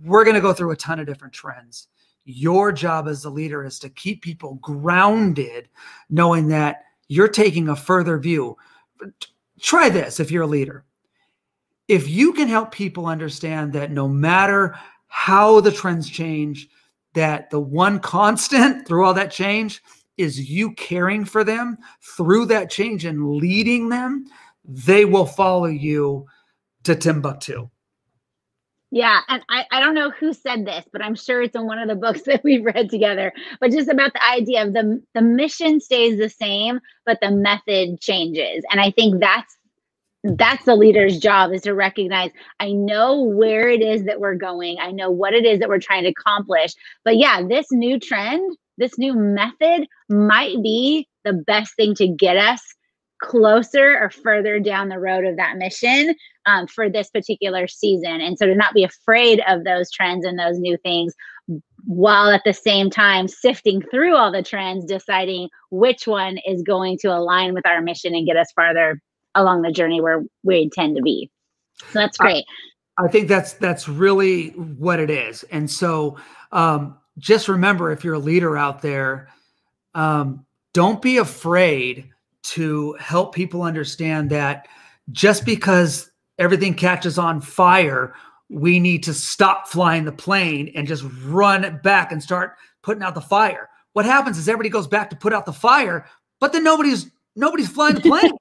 we're 0.03 0.23
going 0.23 0.35
to 0.35 0.41
go 0.41 0.53
through 0.53 0.71
a 0.71 0.75
ton 0.75 0.99
of 0.99 1.05
different 1.05 1.33
trends 1.33 1.87
your 2.25 2.71
job 2.71 3.07
as 3.07 3.23
a 3.23 3.29
leader 3.29 3.63
is 3.63 3.79
to 3.79 3.89
keep 3.89 4.21
people 4.21 4.55
grounded, 4.55 5.69
knowing 6.09 6.47
that 6.47 6.83
you're 7.07 7.27
taking 7.27 7.69
a 7.69 7.75
further 7.75 8.17
view. 8.17 8.57
Try 9.61 9.89
this 9.89 10.19
if 10.19 10.31
you're 10.31 10.43
a 10.43 10.47
leader. 10.47 10.83
If 11.87 12.09
you 12.09 12.33
can 12.33 12.47
help 12.47 12.71
people 12.71 13.05
understand 13.05 13.73
that 13.73 13.91
no 13.91 14.07
matter 14.07 14.75
how 15.07 15.61
the 15.61 15.71
trends 15.71 16.09
change, 16.09 16.67
that 17.13 17.51
the 17.51 17.59
one 17.59 17.99
constant 17.99 18.87
through 18.87 19.05
all 19.05 19.13
that 19.13 19.31
change 19.31 19.81
is 20.17 20.49
you 20.49 20.71
caring 20.73 21.25
for 21.25 21.43
them 21.43 21.77
through 22.17 22.47
that 22.47 22.71
change 22.71 23.05
and 23.05 23.35
leading 23.35 23.89
them, 23.89 24.25
they 24.63 25.05
will 25.05 25.25
follow 25.25 25.65
you 25.67 26.25
to 26.83 26.95
Timbuktu. 26.95 27.69
Yeah, 28.95 29.19
and 29.27 29.43
I, 29.49 29.65
I 29.71 29.81
don't 29.81 29.93
know 29.93 30.09
who 30.09 30.31
said 30.31 30.65
this, 30.65 30.85
but 30.93 31.03
I'm 31.03 31.15
sure 31.15 31.41
it's 31.41 31.53
in 31.53 31.65
one 31.65 31.79
of 31.79 31.89
the 31.89 31.95
books 31.95 32.21
that 32.27 32.45
we've 32.45 32.63
read 32.63 32.89
together. 32.89 33.33
But 33.59 33.71
just 33.71 33.89
about 33.89 34.13
the 34.13 34.25
idea 34.25 34.65
of 34.65 34.71
the 34.71 35.03
the 35.13 35.21
mission 35.21 35.81
stays 35.81 36.17
the 36.17 36.29
same, 36.29 36.79
but 37.05 37.19
the 37.21 37.29
method 37.29 37.99
changes. 37.99 38.63
And 38.71 38.79
I 38.79 38.91
think 38.91 39.19
that's 39.19 39.57
that's 40.23 40.63
the 40.63 40.77
leader's 40.77 41.19
job 41.19 41.51
is 41.51 41.63
to 41.63 41.73
recognize 41.73 42.31
I 42.61 42.71
know 42.71 43.21
where 43.21 43.67
it 43.69 43.81
is 43.81 44.05
that 44.05 44.21
we're 44.21 44.35
going. 44.35 44.77
I 44.79 44.91
know 44.91 45.11
what 45.11 45.33
it 45.33 45.45
is 45.45 45.59
that 45.59 45.67
we're 45.67 45.79
trying 45.79 46.03
to 46.03 46.09
accomplish. 46.11 46.73
But 47.03 47.17
yeah, 47.17 47.43
this 47.45 47.67
new 47.71 47.99
trend, 47.99 48.57
this 48.77 48.97
new 48.97 49.13
method 49.13 49.87
might 50.07 50.63
be 50.63 51.09
the 51.25 51.33
best 51.33 51.75
thing 51.75 51.95
to 51.95 52.07
get 52.07 52.37
us 52.37 52.61
closer 53.25 53.97
or 53.99 54.09
further 54.09 54.59
down 54.59 54.89
the 54.89 54.99
road 54.99 55.25
of 55.25 55.35
that 55.37 55.57
mission 55.57 56.15
um, 56.45 56.67
for 56.67 56.89
this 56.89 57.09
particular 57.09 57.67
season. 57.67 58.21
And 58.21 58.37
so 58.37 58.45
to 58.45 58.55
not 58.55 58.73
be 58.73 58.83
afraid 58.83 59.41
of 59.47 59.63
those 59.63 59.91
trends 59.91 60.25
and 60.25 60.37
those 60.37 60.59
new 60.59 60.77
things 60.77 61.13
while 61.85 62.29
at 62.29 62.41
the 62.45 62.53
same 62.53 62.89
time 62.89 63.27
sifting 63.27 63.81
through 63.91 64.15
all 64.15 64.31
the 64.31 64.41
trends, 64.43 64.85
deciding 64.85 65.49
which 65.69 66.07
one 66.07 66.37
is 66.47 66.61
going 66.63 66.97
to 66.99 67.07
align 67.07 67.53
with 67.53 67.65
our 67.65 67.81
mission 67.81 68.15
and 68.15 68.25
get 68.25 68.37
us 68.37 68.51
farther 68.55 68.99
along 69.35 69.61
the 69.61 69.71
journey 69.71 70.01
where 70.01 70.23
we 70.43 70.61
intend 70.61 70.95
to 70.95 71.01
be. 71.01 71.29
So 71.91 71.99
that's 71.99 72.17
great. 72.17 72.45
I, 72.97 73.05
I 73.05 73.07
think 73.07 73.27
that's 73.27 73.53
that's 73.53 73.87
really 73.87 74.49
what 74.49 74.99
it 74.99 75.09
is. 75.09 75.43
And 75.51 75.69
so 75.69 76.17
um, 76.51 76.97
just 77.17 77.47
remember 77.47 77.91
if 77.91 78.03
you're 78.03 78.15
a 78.15 78.19
leader 78.19 78.57
out 78.57 78.81
there, 78.81 79.29
um, 79.93 80.45
don't 80.73 81.01
be 81.01 81.17
afraid 81.17 82.09
to 82.45 82.93
help 82.93 83.33
people 83.33 83.63
understand 83.63 84.29
that 84.29 84.67
just 85.11 85.45
because 85.45 86.11
everything 86.37 86.73
catches 86.73 87.17
on 87.17 87.41
fire, 87.41 88.13
we 88.49 88.79
need 88.79 89.03
to 89.03 89.13
stop 89.13 89.67
flying 89.67 90.05
the 90.05 90.11
plane 90.11 90.71
and 90.75 90.87
just 90.87 91.03
run 91.23 91.79
back 91.83 92.11
and 92.11 92.21
start 92.21 92.55
putting 92.83 93.03
out 93.03 93.15
the 93.15 93.21
fire. 93.21 93.69
What 93.93 94.05
happens 94.05 94.37
is 94.37 94.47
everybody 94.47 94.69
goes 94.69 94.87
back 94.87 95.09
to 95.09 95.15
put 95.15 95.33
out 95.33 95.45
the 95.45 95.53
fire, 95.53 96.05
but 96.39 96.53
then 96.53 96.63
nobody's 96.63 97.09
nobody's 97.35 97.69
flying 97.69 97.95
the 97.95 98.01
plane. 98.01 98.31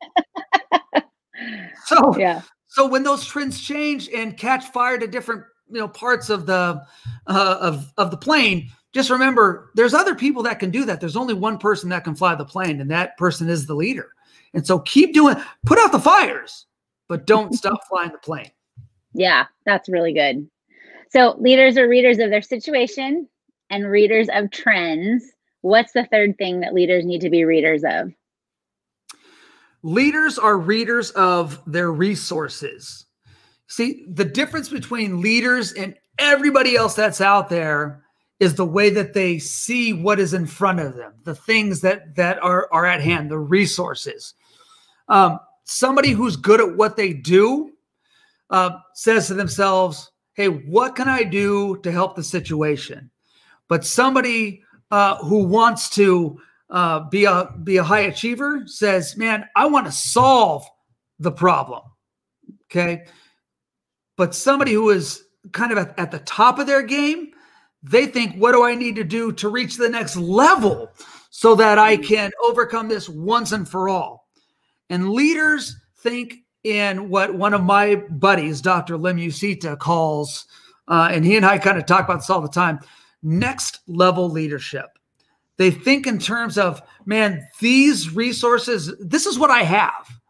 so 1.86 2.16
yeah. 2.18 2.42
So 2.68 2.86
when 2.86 3.04
those 3.04 3.24
trends 3.24 3.60
change 3.60 4.08
and 4.08 4.36
catch 4.36 4.64
fire 4.66 4.98
to 4.98 5.06
different 5.06 5.44
you 5.70 5.78
know 5.78 5.88
parts 5.88 6.28
of 6.28 6.46
the 6.46 6.82
uh, 7.26 7.58
of 7.60 7.92
of 7.96 8.10
the 8.10 8.16
plane, 8.16 8.68
just 8.94 9.11
remember 9.11 9.70
there's 9.74 9.92
other 9.92 10.14
people 10.14 10.44
that 10.44 10.61
can 10.61 10.70
do 10.70 10.85
that. 10.85 11.00
There's 11.00 11.16
only 11.16 11.35
one 11.35 11.59
person 11.59 11.88
that 11.90 12.04
can 12.04 12.14
fly 12.14 12.35
the 12.37 12.44
plane, 12.44 12.80
and 12.80 12.90
that 12.92 13.16
person 13.18 13.48
is 13.48 13.66
the 13.66 13.74
leader. 13.74 14.12
And 14.54 14.64
so 14.64 14.78
keep 14.78 15.12
doing, 15.12 15.37
put 15.66 15.78
out 15.78 15.90
the 15.90 15.98
fires, 15.98 16.66
but 17.09 17.26
don't 17.26 17.52
stop 17.54 17.80
flying 17.88 18.12
the 18.12 18.18
plane. 18.18 18.52
Yeah, 19.12 19.46
that's 19.66 19.88
really 19.88 20.12
good. 20.12 20.48
So 21.11 21.37
leaders 21.38 21.76
are 21.76 21.88
readers 21.88 22.18
of 22.18 22.30
their 22.30 22.42
situation 22.42 23.28
and 23.68 23.87
readers 23.90 24.28
of 24.33 24.50
trends. 24.52 25.24
What's 25.62 25.92
the 25.92 26.07
third 26.07 26.38
thing 26.38 26.61
that 26.61 26.74
leaders 26.74 27.04
need 27.04 27.20
to 27.22 27.30
be 27.30 27.44
readers 27.44 27.83
of? 27.85 28.12
Leaders 29.83 30.38
are 30.38 30.57
readers 30.57 31.11
of 31.11 31.61
their 31.66 31.92
resources. 31.92 33.07
See, 33.66 34.07
the 34.09 34.24
difference 34.24 34.68
between 34.68 35.20
leaders 35.20 35.72
and 35.72 35.96
everybody 36.18 36.76
else 36.76 36.94
that's 36.94 37.20
out 37.20 37.48
there 37.48 38.03
is 38.40 38.54
the 38.54 38.64
way 38.64 38.90
that 38.90 39.14
they 39.14 39.38
see 39.38 39.92
what 39.92 40.18
is 40.18 40.34
in 40.34 40.46
front 40.46 40.80
of 40.80 40.96
them, 40.96 41.12
the 41.24 41.34
things 41.34 41.80
that 41.80 42.16
that 42.16 42.42
are 42.42 42.68
are 42.72 42.86
at 42.86 43.00
hand, 43.00 43.30
the 43.30 43.38
resources. 43.38 44.34
Um, 45.08 45.38
somebody 45.64 46.10
who's 46.10 46.36
good 46.36 46.60
at 46.60 46.76
what 46.76 46.96
they 46.96 47.12
do 47.12 47.72
uh, 48.50 48.78
says 48.94 49.28
to 49.28 49.34
themselves, 49.34 50.10
"Hey, 50.34 50.48
what 50.48 50.96
can 50.96 51.08
I 51.08 51.22
do 51.22 51.78
to 51.82 51.92
help 51.92 52.16
the 52.16 52.24
situation?" 52.24 53.10
But 53.68 53.84
somebody 53.84 54.62
uh, 54.90 55.16
who 55.18 55.44
wants 55.44 55.88
to 55.90 56.40
uh, 56.70 57.00
be 57.08 57.24
a 57.24 57.50
be 57.62 57.76
a 57.76 57.84
high 57.84 58.00
achiever 58.00 58.62
says, 58.66 59.16
"Man, 59.16 59.46
I 59.54 59.66
want 59.66 59.86
to 59.86 59.92
solve 59.92 60.66
the 61.20 61.32
problem." 61.32 61.82
Okay, 62.70 63.06
but 64.16 64.34
somebody 64.34 64.72
who 64.72 64.90
is 64.90 65.22
kind 65.52 65.70
of 65.70 65.78
at, 65.78 65.98
at 65.98 66.10
the 66.10 66.18
top 66.20 66.58
of 66.58 66.66
their 66.66 66.82
game 66.82 67.33
they 67.84 68.06
think, 68.06 68.36
what 68.36 68.52
do 68.52 68.64
I 68.64 68.74
need 68.74 68.96
to 68.96 69.04
do 69.04 69.30
to 69.32 69.48
reach 69.48 69.76
the 69.76 69.88
next 69.88 70.16
level 70.16 70.90
so 71.30 71.54
that 71.54 71.78
I 71.78 71.96
can 71.96 72.30
overcome 72.42 72.88
this 72.88 73.08
once 73.08 73.52
and 73.52 73.68
for 73.68 73.88
all? 73.88 74.26
And 74.90 75.10
leaders 75.10 75.76
think 75.98 76.44
in 76.64 77.10
what 77.10 77.34
one 77.34 77.52
of 77.52 77.62
my 77.62 77.96
buddies, 77.96 78.62
Dr. 78.62 78.96
Lemusita, 78.96 79.78
calls, 79.78 80.46
uh, 80.88 81.10
and 81.12 81.24
he 81.24 81.36
and 81.36 81.44
I 81.44 81.58
kind 81.58 81.78
of 81.78 81.86
talk 81.86 82.04
about 82.04 82.20
this 82.20 82.30
all 82.30 82.40
the 82.40 82.48
time 82.48 82.80
next 83.22 83.80
level 83.86 84.28
leadership. 84.28 84.98
They 85.56 85.70
think 85.70 86.06
in 86.06 86.18
terms 86.18 86.58
of, 86.58 86.82
man, 87.06 87.46
these 87.60 88.10
resources, 88.10 88.92
this 89.00 89.26
is 89.26 89.38
what 89.38 89.50
I 89.50 89.62
have. 89.62 90.20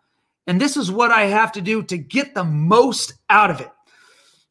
And 0.47 0.61
this 0.61 0.77
is 0.77 0.93
what 0.93 1.11
I 1.11 1.23
have 1.23 1.51
to 1.53 1.61
do 1.61 1.83
to 1.85 1.97
get 1.97 2.35
the 2.35 2.45
most 2.45 3.15
out 3.31 3.51
of 3.51 3.61
it. 3.61 3.71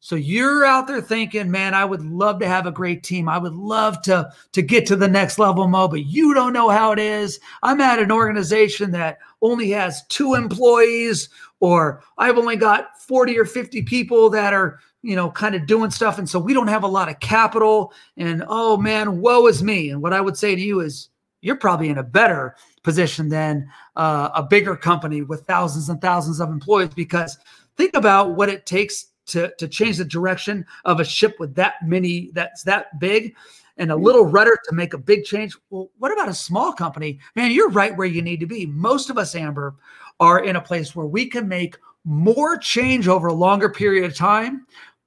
So 0.04 0.16
you're 0.16 0.66
out 0.66 0.86
there 0.86 1.00
thinking, 1.00 1.50
man, 1.50 1.72
I 1.72 1.86
would 1.86 2.04
love 2.04 2.38
to 2.40 2.46
have 2.46 2.66
a 2.66 2.70
great 2.70 3.02
team. 3.02 3.26
I 3.26 3.38
would 3.38 3.54
love 3.54 4.02
to 4.02 4.30
to 4.52 4.60
get 4.60 4.84
to 4.88 4.96
the 4.96 5.08
next 5.08 5.38
level, 5.38 5.66
Mo, 5.66 5.88
but 5.88 6.04
you 6.04 6.34
don't 6.34 6.52
know 6.52 6.68
how 6.68 6.92
it 6.92 6.98
is. 6.98 7.40
I'm 7.62 7.80
at 7.80 7.98
an 7.98 8.12
organization 8.12 8.90
that 8.90 9.16
only 9.40 9.70
has 9.70 10.04
two 10.08 10.34
employees, 10.34 11.30
or 11.60 12.02
I've 12.18 12.36
only 12.36 12.56
got 12.56 13.00
40 13.00 13.38
or 13.38 13.46
50 13.46 13.80
people 13.84 14.28
that 14.28 14.52
are, 14.52 14.78
you 15.00 15.16
know, 15.16 15.30
kind 15.30 15.54
of 15.54 15.64
doing 15.64 15.90
stuff. 15.90 16.18
And 16.18 16.28
so 16.28 16.38
we 16.38 16.52
don't 16.52 16.68
have 16.68 16.82
a 16.82 16.86
lot 16.86 17.08
of 17.08 17.18
capital. 17.20 17.94
And 18.18 18.44
oh 18.46 18.76
man, 18.76 19.22
woe 19.22 19.46
is 19.46 19.62
me. 19.62 19.88
And 19.88 20.02
what 20.02 20.12
I 20.12 20.20
would 20.20 20.36
say 20.36 20.54
to 20.54 20.60
you 20.60 20.80
is 20.80 21.08
you're 21.40 21.56
probably 21.56 21.88
in 21.88 21.96
a 21.96 22.02
better 22.02 22.56
position 22.82 23.30
than 23.30 23.70
uh, 23.96 24.28
a 24.34 24.42
bigger 24.42 24.76
company 24.76 25.22
with 25.22 25.46
thousands 25.46 25.88
and 25.88 25.98
thousands 26.02 26.40
of 26.40 26.50
employees 26.50 26.92
because 26.94 27.38
think 27.78 27.96
about 27.96 28.34
what 28.34 28.50
it 28.50 28.66
takes 28.66 29.06
to 29.26 29.52
to 29.58 29.68
change 29.68 29.98
the 29.98 30.04
direction 30.04 30.66
of 30.84 31.00
a 31.00 31.04
ship 31.04 31.36
with 31.38 31.54
that 31.54 31.74
many 31.84 32.30
that's 32.32 32.62
that 32.64 32.98
big 32.98 33.34
and 33.76 33.90
a 33.90 33.96
little 33.96 34.24
rudder 34.24 34.56
to 34.68 34.74
make 34.74 34.94
a 34.94 34.98
big 34.98 35.24
change. 35.24 35.56
Well, 35.70 35.90
what 35.98 36.12
about 36.12 36.28
a 36.28 36.34
small 36.34 36.72
company? 36.72 37.18
Man, 37.34 37.50
you're 37.50 37.70
right 37.70 37.96
where 37.96 38.06
you 38.06 38.22
need 38.22 38.40
to 38.40 38.46
be. 38.46 38.66
Most 38.66 39.10
of 39.10 39.18
us, 39.18 39.34
Amber, 39.34 39.74
are 40.20 40.44
in 40.44 40.56
a 40.56 40.60
place 40.60 40.94
where 40.94 41.06
we 41.06 41.26
can 41.26 41.48
make 41.48 41.76
more 42.04 42.56
change 42.56 43.08
over 43.08 43.28
a 43.28 43.34
longer 43.34 43.68
period 43.68 44.04
of 44.04 44.16
time. 44.16 44.66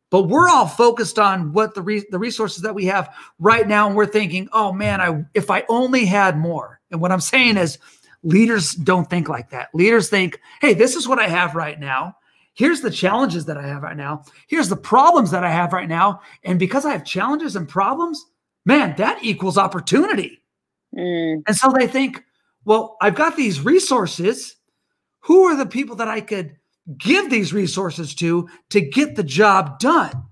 But 0.10 0.24
we're 0.24 0.50
all 0.50 0.68
focused 0.68 1.20
on 1.20 1.52
what 1.52 1.76
the 1.76 1.82
re- 1.82 2.06
the 2.12 2.20
resources 2.20 2.64
that 2.64 2.76
we 2.76 2.86
have 2.86 3.14
right 3.40 3.68
now, 3.68 3.88
and 3.88 3.96
we're 3.96 4.06
thinking, 4.06 4.48
"Oh 4.54 4.72
man, 4.72 5.02
I 5.02 5.26
if 5.34 5.52
I 5.52 5.66
only 5.68 6.06
had 6.06 6.38
more." 6.38 6.80
And 6.92 7.02
what 7.02 7.12
I'm 7.12 7.20
saying 7.20 7.58
is, 7.58 7.78
leaders 8.24 8.72
don't 8.72 9.10
think 9.10 9.28
like 9.28 9.50
that. 9.50 9.68
Leaders 9.74 10.10
think, 10.10 10.40
"Hey, 10.62 10.74
this 10.74 10.96
is 10.96 11.10
what 11.10 11.20
I 11.20 11.28
have 11.28 11.56
right 11.56 11.78
now 11.78 12.16
here's 12.58 12.82
the 12.82 12.92
challenges 12.92 13.46
that 13.46 13.56
I 13.56 13.68
have 13.68 13.84
right 13.84 13.96
now. 13.96 14.24
Here's 14.48 14.68
the 14.68 14.76
problems 14.76 15.30
that 15.32 15.44
I 15.44 15.52
have 15.52 15.74
right 15.74 15.88
now. 15.88 16.22
And 16.44 16.58
because 16.58 16.86
I 16.86 16.92
have 16.92 17.06
challenges 17.06 17.56
and 17.56 17.70
problems, 17.70 18.26
man, 18.66 18.96
that 18.98 19.24
equals 19.24 19.58
opportunity. 19.58 20.42
Mm. 20.96 21.44
And 21.48 21.56
so 21.56 21.72
they 21.72 21.88
think, 21.88 22.24
well, 22.66 22.98
I've 23.00 23.16
got 23.16 23.38
these 23.38 23.62
resources. 23.62 24.56
Who 25.22 25.44
are 25.44 25.56
the 25.56 25.68
people 25.68 25.96
that 25.98 26.08
I 26.08 26.20
could 26.20 26.58
give 26.98 27.30
these 27.30 27.54
resources 27.54 28.16
to 28.16 28.50
to 28.72 28.82
get 28.82 29.16
the 29.16 29.24
job 29.24 29.80
done? 29.80 30.24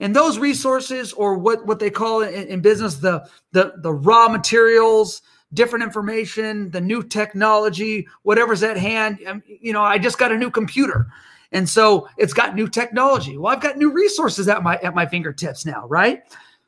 And 0.00 0.14
those 0.14 0.38
resources, 0.38 1.12
or 1.12 1.38
what, 1.38 1.66
what 1.66 1.78
they 1.78 1.88
call 1.88 2.22
in, 2.22 2.48
in 2.48 2.60
business 2.60 2.96
the, 2.96 3.28
the, 3.52 3.74
the 3.78 3.92
raw 3.92 4.28
materials, 4.28 5.22
different 5.52 5.84
information, 5.84 6.70
the 6.72 6.80
new 6.80 7.00
technology, 7.00 8.08
whatever's 8.24 8.64
at 8.64 8.76
hand. 8.76 9.20
Um, 9.24 9.42
you 9.46 9.72
know, 9.72 9.82
I 9.82 9.98
just 9.98 10.18
got 10.18 10.32
a 10.32 10.36
new 10.36 10.50
computer. 10.50 11.06
And 11.54 11.68
so 11.68 12.08
it's 12.18 12.34
got 12.34 12.56
new 12.56 12.68
technology. 12.68 13.38
Well, 13.38 13.52
I've 13.54 13.62
got 13.62 13.78
new 13.78 13.92
resources 13.92 14.48
at 14.48 14.62
my 14.62 14.76
at 14.82 14.94
my 14.94 15.06
fingertips 15.06 15.64
now, 15.64 15.86
right? 15.86 16.22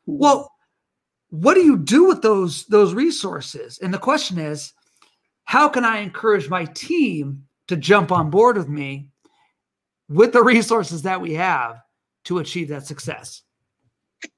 Hmm. 0.05 0.17
Well, 0.17 0.51
what 1.29 1.55
do 1.55 1.59
you 1.61 1.77
do 1.77 2.05
with 2.05 2.21
those 2.21 2.65
those 2.65 2.93
resources? 2.93 3.79
And 3.79 3.93
the 3.93 3.99
question 3.99 4.39
is, 4.39 4.73
how 5.43 5.67
can 5.67 5.83
I 5.85 5.99
encourage 5.99 6.49
my 6.49 6.65
team 6.65 7.43
to 7.67 7.75
jump 7.75 8.11
on 8.11 8.29
board 8.29 8.57
with 8.57 8.69
me 8.69 9.09
with 10.09 10.31
the 10.31 10.43
resources 10.43 11.01
that 11.01 11.19
we 11.19 11.33
have 11.33 11.81
to 12.23 12.39
achieve 12.39 12.69
that 12.69 12.87
success? 12.87 13.43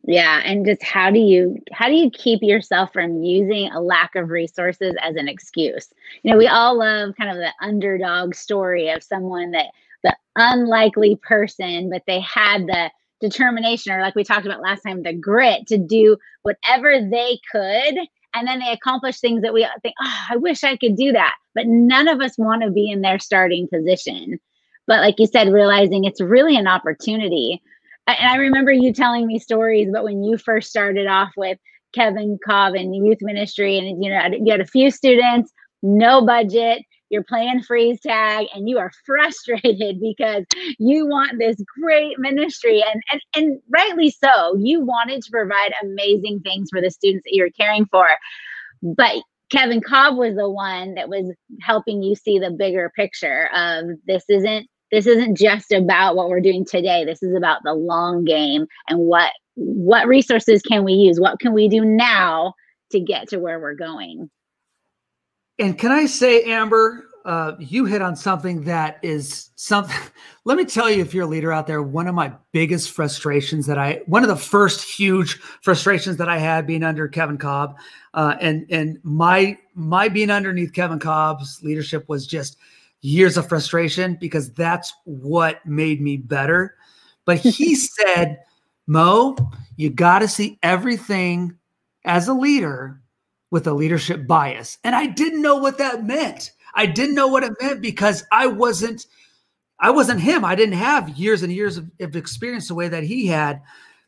Yeah, 0.04 0.42
and 0.44 0.66
just 0.66 0.84
how 0.84 1.12
do 1.12 1.20
you 1.20 1.58
how 1.72 1.88
do 1.88 1.94
you 1.94 2.10
keep 2.10 2.42
yourself 2.42 2.92
from 2.92 3.24
using 3.24 3.72
a 3.72 3.80
lack 3.80 4.16
of 4.16 4.30
resources 4.30 4.96
as 5.02 5.16
an 5.16 5.28
excuse? 5.28 5.94
You 6.24 6.32
know, 6.32 6.38
we 6.40 6.48
all 6.48 6.80
love 6.80 7.14
kind 7.16 7.30
of 7.30 7.38
the 7.38 7.54
underdog 7.62 8.34
story 8.34 8.90
of 8.90 9.04
someone 9.04 9.52
that 9.52 9.68
the 10.04 10.16
unlikely 10.36 11.18
person, 11.22 11.90
but 11.90 12.04
they 12.08 12.20
had 12.20 12.68
the 12.68 12.92
determination 13.22 13.92
or 13.92 14.02
like 14.02 14.16
we 14.16 14.24
talked 14.24 14.46
about 14.46 14.62
last 14.62 14.82
time 14.82 15.04
the 15.04 15.14
grit 15.14 15.68
to 15.68 15.78
do 15.78 16.18
whatever 16.44 17.02
they 17.12 17.40
could 17.52 17.96
and 18.34 18.48
then 18.48 18.60
they 18.60 18.72
accomplish 18.72 19.20
things 19.20 19.42
that 19.42 19.54
we 19.54 19.68
think 19.82 19.96
oh 20.02 20.26
i 20.30 20.38
wish 20.38 20.64
i 20.64 20.78
could 20.78 20.96
do 20.96 21.12
that. 21.12 21.36
But 21.56 21.68
none 21.68 22.08
of 22.08 22.22
us 22.22 22.38
want 22.38 22.64
to 22.64 22.72
be 22.72 22.90
in 22.90 23.02
their 23.02 23.20
starting 23.20 23.68
position. 23.68 24.40
But 24.88 25.02
like 25.02 25.16
you 25.18 25.28
said 25.28 25.52
realizing 25.52 26.06
it's 26.06 26.22
really 26.22 26.56
an 26.56 26.68
opportunity. 26.68 27.62
And 28.08 28.18
i 28.30 28.38
remember 28.38 28.72
you 28.72 28.94
telling 28.94 29.28
me 29.28 29.40
stories 29.40 29.90
about 29.90 30.06
when 30.06 30.24
you 30.24 30.38
first 30.38 30.70
started 30.70 31.08
off 31.08 31.32
with 31.36 31.58
kevin 31.94 32.38
cobb 32.46 32.76
and 32.76 32.96
youth 32.96 33.18
ministry 33.22 33.78
and 33.78 34.04
you 34.04 34.10
know 34.10 34.22
you 34.32 34.52
had 34.52 34.62
a 34.62 34.66
few 34.66 34.92
students 34.92 35.52
no 35.82 36.24
budget 36.26 36.84
you're 37.10 37.24
playing 37.24 37.64
freeze 37.64 38.00
tag 38.02 38.48
and 38.54 38.70
you 38.70 38.78
are 38.78 38.92
frustrated 39.06 40.00
because 40.02 40.46
you 40.78 41.08
want 41.08 41.40
this 41.40 41.58
great 41.82 42.18
ministry. 42.20 42.84
And 42.84 43.02
and 43.12 43.22
and 43.36 43.62
rightly 43.70 44.12
so 44.12 44.56
you 44.58 44.82
wanted 44.82 45.22
to 45.24 45.32
provide 45.32 45.74
amazing 45.84 46.42
things 46.42 46.70
for 46.72 46.82
the 46.82 46.92
students 46.92 47.24
that 47.26 47.36
you're 47.36 47.52
caring 47.52 47.86
for. 47.88 48.08
But 48.82 49.24
Kevin 49.52 49.82
Cobb 49.82 50.18
was 50.18 50.36
the 50.36 50.50
one 50.50 50.94
that 50.94 51.10
was 51.10 51.34
helping 51.62 52.04
you 52.04 52.16
see 52.16 52.38
the 52.38 52.52
bigger 52.52 52.92
picture 52.96 53.50
of 53.54 53.86
this 54.06 54.24
isn't 54.30 54.68
this 54.92 55.06
isn't 55.06 55.38
just 55.38 55.72
about 55.72 56.16
what 56.16 56.30
we're 56.30 56.42
doing 56.42 56.66
today. 56.66 57.06
This 57.06 57.22
is 57.22 57.36
about 57.36 57.62
the 57.64 57.74
long 57.74 58.24
game 58.26 58.66
and 58.88 59.00
what 59.00 59.32
what 59.56 60.08
resources 60.08 60.62
can 60.62 60.86
we 60.86 60.94
use? 60.94 61.20
What 61.20 61.40
can 61.40 61.54
we 61.54 61.68
do 61.68 61.84
now 61.84 62.54
to 62.92 63.00
get 63.00 63.28
to 63.30 63.40
where 63.40 63.60
we're 63.60 63.76
going 63.76 64.30
and 65.60 65.78
can 65.78 65.92
I 65.92 66.06
say, 66.06 66.44
Amber, 66.44 67.10
uh, 67.26 67.56
you 67.60 67.86
hit 67.86 68.02
on 68.02 68.16
something 68.16 68.64
that 68.64 68.98
is 69.04 69.50
something. 69.56 69.96
Let 70.46 70.58
me 70.58 70.66
tell 70.66 70.90
you, 70.90 71.02
if 71.02 71.14
you're 71.14 71.26
a 71.26 71.28
leader 71.28 71.52
out 71.52 71.68
there, 71.68 71.84
one 71.84 72.08
of 72.08 72.16
my 72.16 72.32
biggest 72.54 72.92
frustrations 72.92 73.66
that 73.68 73.78
I, 73.78 74.02
one 74.06 74.24
of 74.24 74.30
the 74.30 74.36
first 74.36 74.90
huge 74.90 75.36
frustrations 75.62 76.18
that 76.18 76.30
I 76.30 76.40
had 76.40 76.66
being 76.66 76.82
under 76.82 77.08
Kevin 77.08 77.38
Cobb, 77.38 77.78
uh, 78.14 78.36
and 78.40 78.66
and 78.70 79.00
my 79.04 79.58
my 79.76 80.08
being 80.08 80.32
underneath 80.32 80.74
Kevin 80.74 80.98
Cobb's 80.98 81.62
leadership 81.62 82.08
was 82.08 82.26
just 82.26 82.58
years 83.02 83.38
of 83.38 83.48
frustration 83.48 84.18
because 84.20 84.52
that's 84.54 84.94
what 85.04 85.64
made 85.66 86.02
me 86.02 86.18
better. 86.18 86.76
But 87.26 87.38
he 87.40 87.76
said, 87.76 88.40
Mo, 88.88 89.36
you 89.76 89.90
got 89.90 90.20
to 90.20 90.28
see 90.28 90.58
everything 90.64 91.58
as 92.06 92.28
a 92.28 92.34
leader 92.34 93.02
with 93.52 93.68
a 93.68 93.74
leadership 93.74 94.28
bias. 94.28 94.78
And 94.84 94.96
I 94.96 95.08
didn't 95.08 95.42
know 95.42 95.58
what 95.58 95.78
that 95.78 96.06
meant. 96.06 96.52
I 96.76 96.86
didn't 96.86 97.16
know 97.16 97.28
what 97.28 97.44
it 97.44 97.54
meant 97.62 97.82
because 97.82 98.24
I 98.32 98.48
wasn't 98.48 99.06
I 99.82 99.92
wasn't 99.92 100.20
him. 100.20 100.44
I 100.44 100.56
didn't 100.56 100.76
have 100.76 101.18
years 101.18 101.42
and 101.42 101.54
years 101.54 101.78
of, 101.78 101.90
of 102.02 102.16
experience 102.16 102.68
the 102.68 102.76
way 102.76 102.90
that 102.90 103.04
he 103.04 103.26
had. 103.28 103.62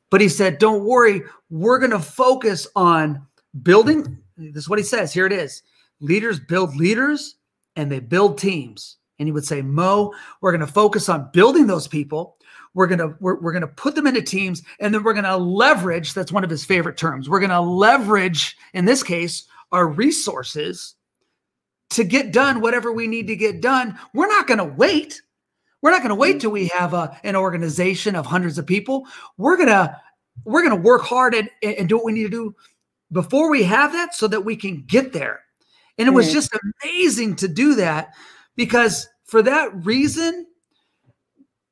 But 0.10 0.22
he 0.22 0.28
said, 0.28 0.58
"Don't 0.58 0.84
worry, 0.84 1.22
we're 1.50 1.80
going 1.80 1.92
to 1.92 2.00
focus 2.00 2.68
on 2.76 3.26
building 3.64 4.18
this 4.38 4.64
is 4.64 4.70
what 4.70 4.80
he 4.80 4.84
says. 4.84 5.14
Here 5.14 5.26
it 5.26 5.34
is. 5.34 5.64
Leaders 6.00 6.40
build 6.40 6.76
leaders 6.76 7.36
and 7.76 7.92
they 7.92 8.00
build 8.00 8.38
teams." 8.38 8.98
And 9.18 9.28
he 9.28 9.32
would 9.32 9.46
say, 9.46 9.62
"Mo, 9.62 10.14
we're 10.42 10.52
going 10.52 10.66
to 10.66 10.68
focus 10.68 11.08
on 11.10 11.30
building 11.32 11.68
those 11.68 11.88
people 11.88 12.38
we're 12.74 12.88
gonna 12.88 13.16
we're, 13.20 13.40
we're 13.40 13.54
gonna 13.54 13.68
put 13.68 13.96
them 13.96 14.08
into 14.08 14.22
teams 14.22 14.64
and 14.80 14.94
then 14.94 15.04
we're 15.04 15.14
gonna 15.14 15.38
leverage 15.38 16.14
that's 16.14 16.32
one 16.32 16.44
of 16.44 16.50
his 16.50 16.66
favorite 16.66 16.98
terms 16.98 17.30
we're 17.30 17.40
gonna 17.40 17.62
leverage 17.62 18.58
in 18.74 18.86
this 18.86 19.04
case 19.04 19.46
our 19.72 19.88
resources 19.88 20.96
to 21.92 22.04
get 22.04 22.32
done 22.32 22.62
whatever 22.62 22.92
we 22.92 23.06
need 23.06 23.28
to 23.28 23.36
get 23.36 23.62
done. 23.62 23.98
We're 24.14 24.28
not 24.28 24.48
gonna 24.48 24.66
wait. 24.66 25.22
We're 25.82 25.92
not 25.92 26.02
gonna 26.02 26.16
wait 26.16 26.42
till 26.42 26.52
we 26.52 26.68
have 26.68 26.94
a, 26.94 27.20
an 27.24 27.36
organization 27.36 28.16
of 28.16 28.26
hundreds 28.26 28.58
of 28.58 28.66
people. 28.66 29.06
We're 29.38 29.58
gonna 29.58 30.00
we're 30.46 30.64
gonna 30.64 30.82
work 30.82 31.02
hard 31.02 31.36
and, 31.36 31.50
and 31.62 31.88
do 31.88 31.98
what 31.98 32.06
we 32.06 32.14
need 32.14 32.24
to 32.24 32.30
do 32.30 32.56
before 33.12 33.50
we 33.50 33.64
have 33.64 33.92
that 33.92 34.16
so 34.16 34.28
that 34.28 34.42
we 34.42 34.56
can 34.56 34.84
get 34.88 35.14
there. 35.14 35.42
And 35.98 36.08
it 36.08 36.12
was 36.12 36.32
just 36.32 36.58
amazing 36.84 37.36
to 37.38 37.48
do 37.48 37.76
that 37.76 38.14
because 38.56 39.08
for 39.26 39.44
that 39.44 39.86
reason 39.86 40.48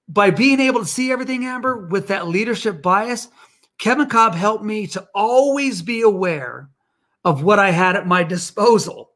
by 0.09 0.31
being 0.31 0.59
able 0.59 0.79
to 0.79 0.85
see 0.87 1.11
everything, 1.11 1.45
Amber, 1.45 1.87
with 1.87 2.07
that 2.07 2.27
leadership 2.27 2.81
bias, 2.81 3.29
Kevin 3.77 4.09
Cobb 4.09 4.33
helped 4.33 4.63
me 4.63 4.87
to 4.87 5.07
always 5.13 5.81
be 5.81 6.01
aware 6.01 6.69
of 7.23 7.43
what 7.43 7.59
I 7.59 7.69
had 7.69 7.95
at 7.95 8.07
my 8.07 8.23
disposal. 8.23 9.11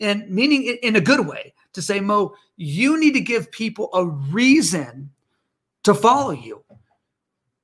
And 0.00 0.28
meaning 0.28 0.78
in 0.82 0.96
a 0.96 1.00
good 1.00 1.26
way 1.26 1.52
to 1.74 1.82
say, 1.82 2.00
Mo, 2.00 2.34
you 2.56 2.98
need 2.98 3.12
to 3.12 3.20
give 3.20 3.52
people 3.52 3.90
a 3.92 4.06
reason 4.06 5.10
to 5.84 5.94
follow 5.94 6.32
you. 6.32 6.64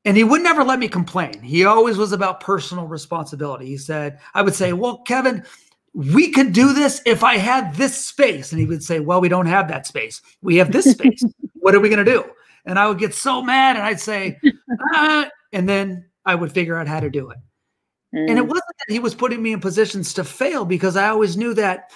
And 0.04 0.16
he 0.16 0.24
would 0.24 0.42
never 0.42 0.62
let 0.62 0.78
me 0.78 0.88
complain. 0.88 1.42
He 1.42 1.64
always 1.64 1.96
was 1.96 2.12
about 2.12 2.40
personal 2.40 2.86
responsibility. 2.86 3.66
He 3.66 3.76
said, 3.76 4.18
I 4.34 4.42
would 4.42 4.54
say, 4.54 4.72
Well, 4.72 4.98
Kevin, 4.98 5.44
we 5.92 6.30
could 6.30 6.52
do 6.52 6.72
this 6.72 7.02
if 7.04 7.22
I 7.24 7.36
had 7.36 7.74
this 7.74 8.06
space. 8.06 8.52
And 8.52 8.60
he 8.60 8.66
would 8.66 8.82
say, 8.82 9.00
Well, 9.00 9.20
we 9.20 9.28
don't 9.28 9.46
have 9.46 9.68
that 9.68 9.86
space. 9.86 10.22
We 10.42 10.56
have 10.56 10.72
this 10.72 10.90
space. 10.90 11.22
what 11.54 11.74
are 11.74 11.80
we 11.80 11.90
going 11.90 12.04
to 12.04 12.10
do? 12.10 12.24
And 12.66 12.78
I 12.78 12.88
would 12.88 12.98
get 12.98 13.14
so 13.14 13.42
mad 13.42 13.76
and 13.76 13.84
I'd 13.84 14.00
say, 14.00 14.38
ah, 14.94 15.28
and 15.52 15.68
then 15.68 16.06
I 16.24 16.34
would 16.34 16.52
figure 16.52 16.76
out 16.76 16.88
how 16.88 17.00
to 17.00 17.10
do 17.10 17.30
it. 17.30 17.38
Mm. 18.14 18.30
And 18.30 18.38
it 18.38 18.44
mm. 18.44 18.48
wasn't 18.48 18.76
that 18.78 18.92
he 18.92 18.98
was 18.98 19.14
putting 19.14 19.42
me 19.42 19.52
in 19.52 19.60
positions 19.60 20.14
to 20.14 20.24
fail 20.24 20.64
because 20.64 20.96
I 20.96 21.08
always 21.08 21.36
knew 21.36 21.54
that 21.54 21.90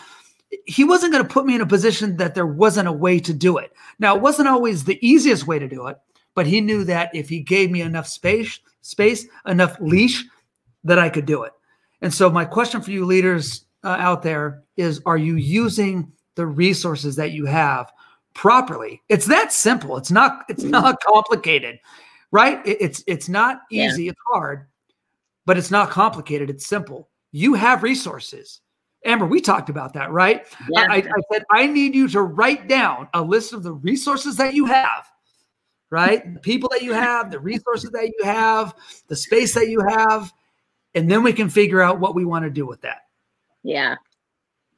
he 0.67 0.85
wasn't 0.85 1.13
going 1.13 1.25
to 1.25 1.33
put 1.33 1.47
me 1.47 1.55
in 1.55 1.61
a 1.61 1.67
position 1.67 2.17
that 2.17 2.35
there 2.35 2.47
wasn't 2.47 2.89
a 2.89 2.93
way 2.93 3.19
to 3.19 3.33
do 3.33 3.59
it. 3.59 3.73
Now, 3.99 4.15
it 4.17 4.23
wasn't 4.23 4.49
always 4.49 4.85
the 4.85 5.05
easiest 5.07 5.47
way 5.47 5.59
to 5.59 5.69
do 5.69 5.87
it, 5.89 5.99
but 6.35 6.47
he 6.47 6.61
knew 6.61 6.85
that 6.85 7.15
if 7.15 7.29
he 7.29 7.41
gave 7.41 7.71
me 7.71 7.81
enough 7.81 8.07
space, 8.07 8.61
space, 8.81 9.27
enough 9.47 9.77
leash, 9.81 10.25
that 10.85 10.99
I 10.99 11.09
could 11.09 11.27
do 11.27 11.43
it. 11.45 11.53
And 12.03 12.13
so, 12.13 12.29
my 12.29 12.45
question 12.45 12.83
for 12.83 12.91
you 12.91 13.05
leaders 13.05 13.65
uh, 13.83 13.97
out 13.99 14.23
there 14.23 14.63
is: 14.77 15.01
Are 15.07 15.17
you 15.17 15.37
using 15.37 16.13
the 16.35 16.47
resources 16.47 17.17
that 17.17 17.33
you 17.33 17.47
have 17.47 17.91
properly. 18.35 19.03
It's 19.09 19.27
that 19.27 19.53
simple. 19.53 19.97
It's 19.97 20.11
not 20.11 20.45
it's 20.49 20.63
mm-hmm. 20.63 20.73
not 20.73 21.01
complicated. 21.01 21.79
Right? 22.31 22.61
it's 22.65 23.05
it's 23.07 23.29
not 23.29 23.63
easy, 23.71 24.05
yeah. 24.05 24.11
it's 24.11 24.21
hard, 24.33 24.67
but 25.47 25.57
it's 25.57 25.71
not 25.71 25.91
complicated. 25.91 26.51
It's 26.51 26.67
simple. 26.67 27.09
You 27.31 27.55
have 27.55 27.83
resources. 27.83 28.61
Amber, 29.05 29.27
we 29.27 29.41
talked 29.41 29.69
about 29.69 29.93
that, 29.95 30.11
right? 30.11 30.47
Yeah. 30.71 30.87
I, 30.89 30.97
I 30.97 31.21
said, 31.33 31.45
I 31.51 31.67
need 31.67 31.95
you 31.95 32.09
to 32.09 32.23
write 32.23 32.69
down 32.69 33.09
a 33.13 33.23
list 33.23 33.53
of 33.53 33.63
the 33.63 33.73
resources 33.73 34.37
that 34.39 34.55
you 34.55 34.65
have, 34.65 35.11
right? 35.91 36.33
The 36.35 36.41
people 36.41 36.71
that 36.71 36.83
you 36.83 36.95
have, 36.95 37.31
the 37.31 37.39
resources 37.39 37.91
that 37.91 38.07
you 38.07 38.25
have, 38.25 38.75
the 39.09 39.17
space 39.17 39.53
that 39.55 39.69
you 39.69 39.81
have, 39.87 40.33
and 40.95 41.11
then 41.11 41.23
we 41.23 41.35
can 41.35 41.51
figure 41.51 41.83
out 41.83 42.01
what 42.01 42.15
we 42.15 42.25
want 42.25 42.45
to 42.45 42.51
do 42.51 42.67
with 42.67 42.81
that. 42.81 43.03
Yeah. 43.63 43.97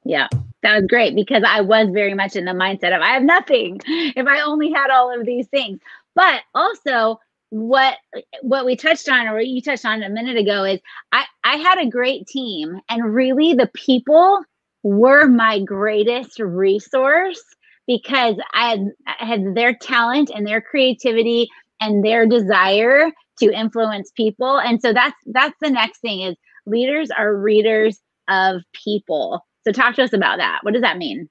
Yeah, 0.07 0.29
that 0.63 0.77
was 0.77 0.87
great 0.89 1.17
because 1.17 1.43
I 1.47 1.63
was 1.63 1.89
very 1.93 2.15
much 2.15 2.37
in 2.37 2.45
the 2.45 2.53
mindset 2.53 2.95
of 2.95 3.03
I 3.03 3.09
have 3.15 3.25
nothing 3.25 3.81
if 3.87 4.27
I 4.27 4.41
only 4.43 4.71
had 4.71 4.91
all 4.91 5.13
of 5.19 5.27
these 5.27 5.49
things. 5.49 5.81
But 6.15 6.43
also 6.55 7.21
what 7.51 7.97
what 8.43 8.65
we 8.67 8.77
touched 8.77 9.09
on 9.09 9.27
or 9.29 9.41
you 9.41 9.61
touched 9.63 9.85
on 9.85 10.03
a 10.03 10.09
minute 10.09 10.37
ago 10.37 10.65
is 10.65 10.81
I 11.13 11.25
I 11.45 11.57
had 11.57 11.79
a 11.79 11.91
great 11.91 12.27
team 12.29 12.81
and 12.89 13.15
really 13.15 13.55
the 13.55 13.71
people 13.75 14.41
were 14.85 15.27
my 15.27 15.61
greatest 15.61 16.39
resource 16.39 17.43
because 17.87 18.37
I 18.53 18.71
had, 18.71 18.81
I 19.07 19.25
had 19.25 19.55
their 19.55 19.75
talent 19.75 20.31
and 20.35 20.47
their 20.47 20.61
creativity 20.61 21.49
and 21.81 22.05
their 22.05 22.27
desire 22.27 23.11
to 23.41 23.53
influence 23.53 24.13
people 24.13 24.59
and 24.59 24.81
so 24.81 24.93
that's 24.93 25.17
that's 25.27 25.57
the 25.61 25.71
next 25.71 25.99
thing 25.99 26.21
is 26.23 26.37
leaders 26.67 27.11
are 27.11 27.37
readers 27.37 28.01
of 28.29 28.63
people 28.73 29.45
so 29.67 29.73
talk 29.73 29.97
to 29.97 30.05
us 30.05 30.13
about 30.13 30.39
that. 30.39 30.61
What 30.63 30.75
does 30.75 30.83
that 30.83 30.97
mean? 30.97 31.29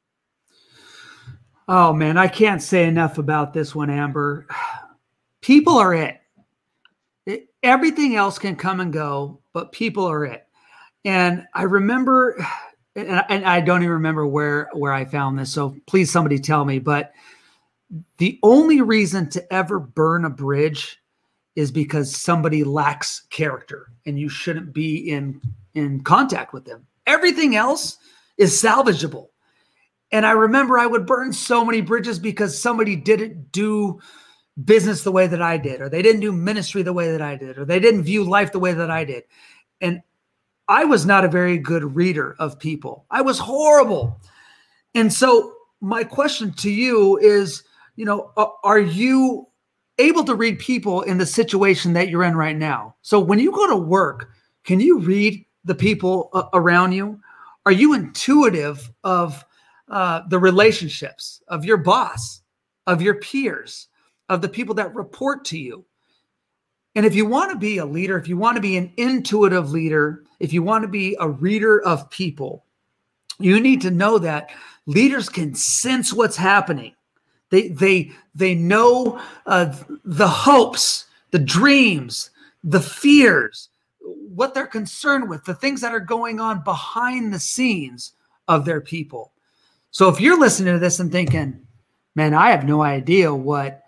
Oh 1.69 1.93
man, 1.93 2.17
I 2.17 2.27
can't 2.27 2.61
say 2.61 2.85
enough 2.85 3.17
about 3.17 3.53
this 3.53 3.73
one, 3.73 3.89
Amber. 3.89 4.45
People 5.41 5.77
are 5.77 5.93
it. 5.93 6.19
it. 7.25 7.47
Everything 7.63 8.15
else 8.15 8.37
can 8.37 8.55
come 8.55 8.81
and 8.81 8.91
go, 8.91 9.39
but 9.53 9.71
people 9.71 10.05
are 10.05 10.25
it. 10.25 10.45
And 11.05 11.45
I 11.53 11.63
remember 11.63 12.45
and, 12.95 13.23
and 13.29 13.45
I 13.45 13.61
don't 13.61 13.83
even 13.83 13.93
remember 13.93 14.27
where 14.27 14.69
where 14.73 14.91
I 14.91 15.05
found 15.05 15.39
this. 15.39 15.51
So 15.51 15.77
please, 15.87 16.11
somebody 16.11 16.37
tell 16.37 16.65
me. 16.65 16.79
But 16.79 17.13
the 18.17 18.37
only 18.43 18.81
reason 18.81 19.29
to 19.29 19.53
ever 19.53 19.79
burn 19.79 20.25
a 20.25 20.29
bridge 20.29 21.01
is 21.55 21.71
because 21.71 22.13
somebody 22.13 22.65
lacks 22.65 23.21
character, 23.29 23.87
and 24.05 24.19
you 24.19 24.27
shouldn't 24.27 24.73
be 24.73 25.09
in 25.09 25.41
in 25.73 26.03
contact 26.03 26.51
with 26.51 26.65
them. 26.65 26.85
Everything 27.07 27.55
else 27.55 27.97
is 28.37 28.61
salvageable. 28.61 29.27
And 30.11 30.25
I 30.25 30.31
remember 30.31 30.77
I 30.77 30.85
would 30.85 31.05
burn 31.05 31.33
so 31.33 31.65
many 31.65 31.81
bridges 31.81 32.19
because 32.19 32.59
somebody 32.59 32.95
didn't 32.95 33.51
do 33.51 33.99
business 34.63 35.03
the 35.03 35.11
way 35.11 35.27
that 35.27 35.41
I 35.41 35.57
did, 35.57 35.81
or 35.81 35.89
they 35.89 36.01
didn't 36.01 36.21
do 36.21 36.31
ministry 36.31 36.81
the 36.81 36.93
way 36.93 37.11
that 37.11 37.21
I 37.21 37.35
did, 37.35 37.57
or 37.57 37.65
they 37.65 37.79
didn't 37.79 38.03
view 38.03 38.23
life 38.23 38.51
the 38.51 38.59
way 38.59 38.73
that 38.73 38.89
I 38.89 39.03
did. 39.03 39.23
And 39.81 40.01
I 40.67 40.85
was 40.85 41.05
not 41.05 41.25
a 41.25 41.29
very 41.29 41.57
good 41.57 41.95
reader 41.95 42.35
of 42.39 42.59
people. 42.59 43.05
I 43.11 43.21
was 43.21 43.37
horrible. 43.37 44.21
And 44.93 45.11
so 45.11 45.53
my 45.81 46.03
question 46.03 46.53
to 46.53 46.71
you 46.71 47.17
is, 47.17 47.63
you 47.95 48.05
know, 48.05 48.31
are 48.63 48.79
you 48.79 49.47
able 49.97 50.23
to 50.23 50.35
read 50.35 50.59
people 50.59 51.01
in 51.01 51.17
the 51.17 51.25
situation 51.25 51.93
that 51.93 52.09
you're 52.09 52.23
in 52.23 52.35
right 52.35 52.55
now? 52.55 52.95
So 53.01 53.19
when 53.19 53.39
you 53.39 53.51
go 53.51 53.67
to 53.67 53.75
work, 53.75 54.31
can 54.63 54.79
you 54.79 54.99
read 54.99 55.45
the 55.65 55.75
people 55.75 56.29
around 56.53 56.93
you? 56.93 57.19
Are 57.65 57.71
you 57.71 57.93
intuitive 57.93 58.91
of 59.03 59.43
uh, 59.89 60.21
the 60.29 60.39
relationships 60.39 61.41
of 61.47 61.65
your 61.65 61.77
boss, 61.77 62.41
of 62.87 63.01
your 63.01 63.15
peers, 63.15 63.87
of 64.29 64.41
the 64.41 64.49
people 64.49 64.75
that 64.75 64.93
report 64.93 65.45
to 65.45 65.57
you? 65.57 65.85
And 66.95 67.05
if 67.05 67.15
you 67.15 67.25
want 67.25 67.51
to 67.51 67.57
be 67.57 67.77
a 67.79 67.85
leader, 67.85 68.17
if 68.17 68.27
you 68.27 68.37
want 68.37 68.55
to 68.55 68.61
be 68.61 68.77
an 68.77 68.93
intuitive 68.97 69.71
leader, 69.71 70.23
if 70.39 70.53
you 70.53 70.63
want 70.63 70.83
to 70.83 70.87
be 70.87 71.17
a 71.19 71.27
reader 71.27 71.81
of 71.81 72.09
people, 72.09 72.65
you 73.39 73.59
need 73.59 73.81
to 73.81 73.91
know 73.91 74.17
that 74.19 74.51
leaders 74.85 75.27
can 75.27 75.53
sense 75.55 76.13
what's 76.13 76.37
happening. 76.37 76.93
They 77.49 77.69
they 77.69 78.11
they 78.33 78.55
know 78.55 79.19
uh, 79.45 79.75
the 80.03 80.27
hopes, 80.27 81.05
the 81.31 81.39
dreams, 81.39 82.29
the 82.63 82.81
fears, 82.81 83.69
what 84.33 84.53
they're 84.53 84.67
concerned 84.67 85.29
with, 85.29 85.43
the 85.43 85.53
things 85.53 85.81
that 85.81 85.93
are 85.93 85.99
going 85.99 86.39
on 86.39 86.63
behind 86.63 87.33
the 87.33 87.39
scenes 87.39 88.13
of 88.47 88.65
their 88.65 88.81
people. 88.81 89.31
So 89.91 90.09
if 90.09 90.19
you're 90.19 90.39
listening 90.39 90.73
to 90.73 90.79
this 90.79 90.99
and 90.99 91.11
thinking, 91.11 91.65
"Man, 92.15 92.33
I 92.33 92.51
have 92.51 92.65
no 92.65 92.81
idea 92.81 93.33
what 93.33 93.83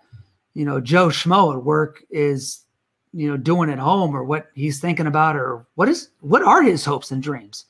you 0.54 0.64
know 0.64 0.80
Joe 0.80 1.08
Schmo 1.08 1.54
at 1.54 1.64
work 1.64 2.02
is 2.10 2.64
you 3.12 3.28
know 3.28 3.36
doing 3.36 3.70
at 3.70 3.78
home 3.78 4.14
or 4.14 4.24
what 4.24 4.50
he's 4.54 4.80
thinking 4.80 5.06
about 5.06 5.36
or 5.36 5.66
what 5.74 5.88
is 5.88 6.10
what 6.20 6.42
are 6.42 6.62
his 6.62 6.84
hopes 6.84 7.10
and 7.10 7.22
dreams? 7.22 7.66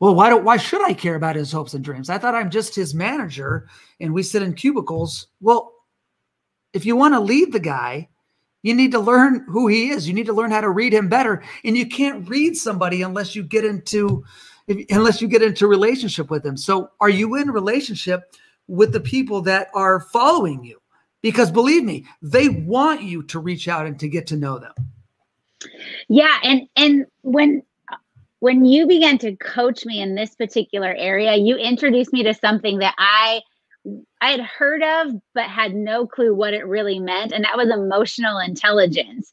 Well 0.00 0.14
why 0.14 0.28
don't 0.28 0.44
why 0.44 0.56
should 0.56 0.84
i 0.84 0.92
care 0.92 1.14
about 1.14 1.36
his 1.36 1.52
hopes 1.52 1.74
and 1.74 1.84
dreams? 1.84 2.10
I 2.10 2.18
thought 2.18 2.34
i'm 2.34 2.50
just 2.50 2.74
his 2.74 2.94
manager 2.94 3.68
and 4.00 4.12
we 4.12 4.22
sit 4.22 4.42
in 4.42 4.54
cubicles. 4.54 5.28
Well 5.40 5.72
if 6.72 6.84
you 6.84 6.96
want 6.96 7.14
to 7.14 7.20
lead 7.20 7.52
the 7.52 7.60
guy 7.60 8.08
you 8.64 8.74
need 8.74 8.92
to 8.92 8.98
learn 8.98 9.44
who 9.46 9.68
he 9.68 9.90
is. 9.90 10.08
You 10.08 10.14
need 10.14 10.26
to 10.26 10.32
learn 10.32 10.50
how 10.50 10.62
to 10.62 10.70
read 10.70 10.94
him 10.94 11.06
better. 11.06 11.44
And 11.64 11.76
you 11.76 11.86
can't 11.86 12.26
read 12.26 12.56
somebody 12.56 13.02
unless 13.02 13.36
you 13.36 13.42
get 13.42 13.62
into 13.62 14.24
if, 14.66 14.86
unless 14.88 15.20
you 15.20 15.28
get 15.28 15.42
into 15.42 15.66
relationship 15.66 16.30
with 16.30 16.42
them. 16.42 16.56
So 16.56 16.90
are 17.00 17.10
you 17.10 17.34
in 17.36 17.50
relationship 17.50 18.34
with 18.66 18.94
the 18.94 19.00
people 19.00 19.42
that 19.42 19.68
are 19.74 20.00
following 20.00 20.64
you? 20.64 20.80
Because 21.20 21.50
believe 21.50 21.84
me, 21.84 22.06
they 22.22 22.48
want 22.48 23.02
you 23.02 23.22
to 23.24 23.38
reach 23.38 23.68
out 23.68 23.84
and 23.84 24.00
to 24.00 24.08
get 24.08 24.26
to 24.28 24.36
know 24.36 24.58
them. 24.58 24.72
Yeah, 26.08 26.38
and 26.42 26.62
and 26.74 27.04
when 27.20 27.62
when 28.40 28.64
you 28.64 28.86
began 28.86 29.18
to 29.18 29.36
coach 29.36 29.84
me 29.84 30.00
in 30.00 30.14
this 30.14 30.34
particular 30.34 30.94
area, 30.94 31.34
you 31.34 31.56
introduced 31.56 32.14
me 32.14 32.22
to 32.22 32.32
something 32.32 32.78
that 32.78 32.94
I 32.96 33.42
I 34.20 34.30
had 34.30 34.40
heard 34.40 34.82
of 34.82 35.14
but 35.34 35.44
had 35.44 35.74
no 35.74 36.06
clue 36.06 36.34
what 36.34 36.54
it 36.54 36.66
really 36.66 36.98
meant 36.98 37.32
and 37.32 37.44
that 37.44 37.56
was 37.56 37.68
emotional 37.68 38.38
intelligence. 38.38 39.32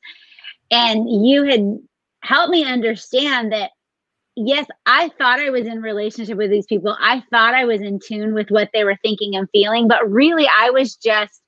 And 0.69 1.09
you 1.25 1.43
had 1.43 1.77
helped 2.23 2.51
me 2.51 2.63
understand 2.63 3.51
that 3.51 3.71
yes, 4.35 4.67
I 4.85 5.09
thought 5.17 5.39
I 5.39 5.49
was 5.49 5.67
in 5.67 5.81
relationship 5.81 6.37
with 6.37 6.51
these 6.51 6.65
people. 6.65 6.97
I 6.99 7.23
thought 7.29 7.53
I 7.53 7.65
was 7.65 7.81
in 7.81 7.99
tune 7.99 8.33
with 8.33 8.49
what 8.49 8.69
they 8.73 8.83
were 8.83 8.97
thinking 9.01 9.35
and 9.35 9.49
feeling, 9.51 9.87
but 9.87 10.09
really 10.09 10.47
I 10.47 10.69
was 10.69 10.95
just 10.95 11.41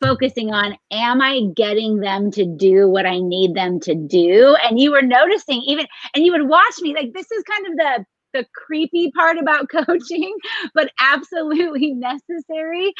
focusing 0.00 0.52
on 0.52 0.76
am 0.90 1.22
i 1.22 1.40
getting 1.54 2.00
them 2.00 2.30
to 2.30 2.44
do 2.44 2.88
what 2.88 3.06
i 3.06 3.18
need 3.18 3.54
them 3.54 3.80
to 3.80 3.94
do 3.94 4.54
and 4.62 4.78
you 4.78 4.90
were 4.90 5.02
noticing 5.02 5.62
even 5.62 5.86
and 6.14 6.24
you 6.24 6.32
would 6.32 6.48
watch 6.48 6.74
me 6.80 6.94
like 6.94 7.12
this 7.14 7.30
is 7.32 7.42
kind 7.44 7.66
of 7.66 7.76
the 7.76 8.06
the 8.36 8.46
creepy 8.54 9.10
part 9.12 9.38
about 9.38 9.68
coaching 9.86 10.34
but 10.74 10.90
absolutely 11.00 11.94
necessary 11.94 12.92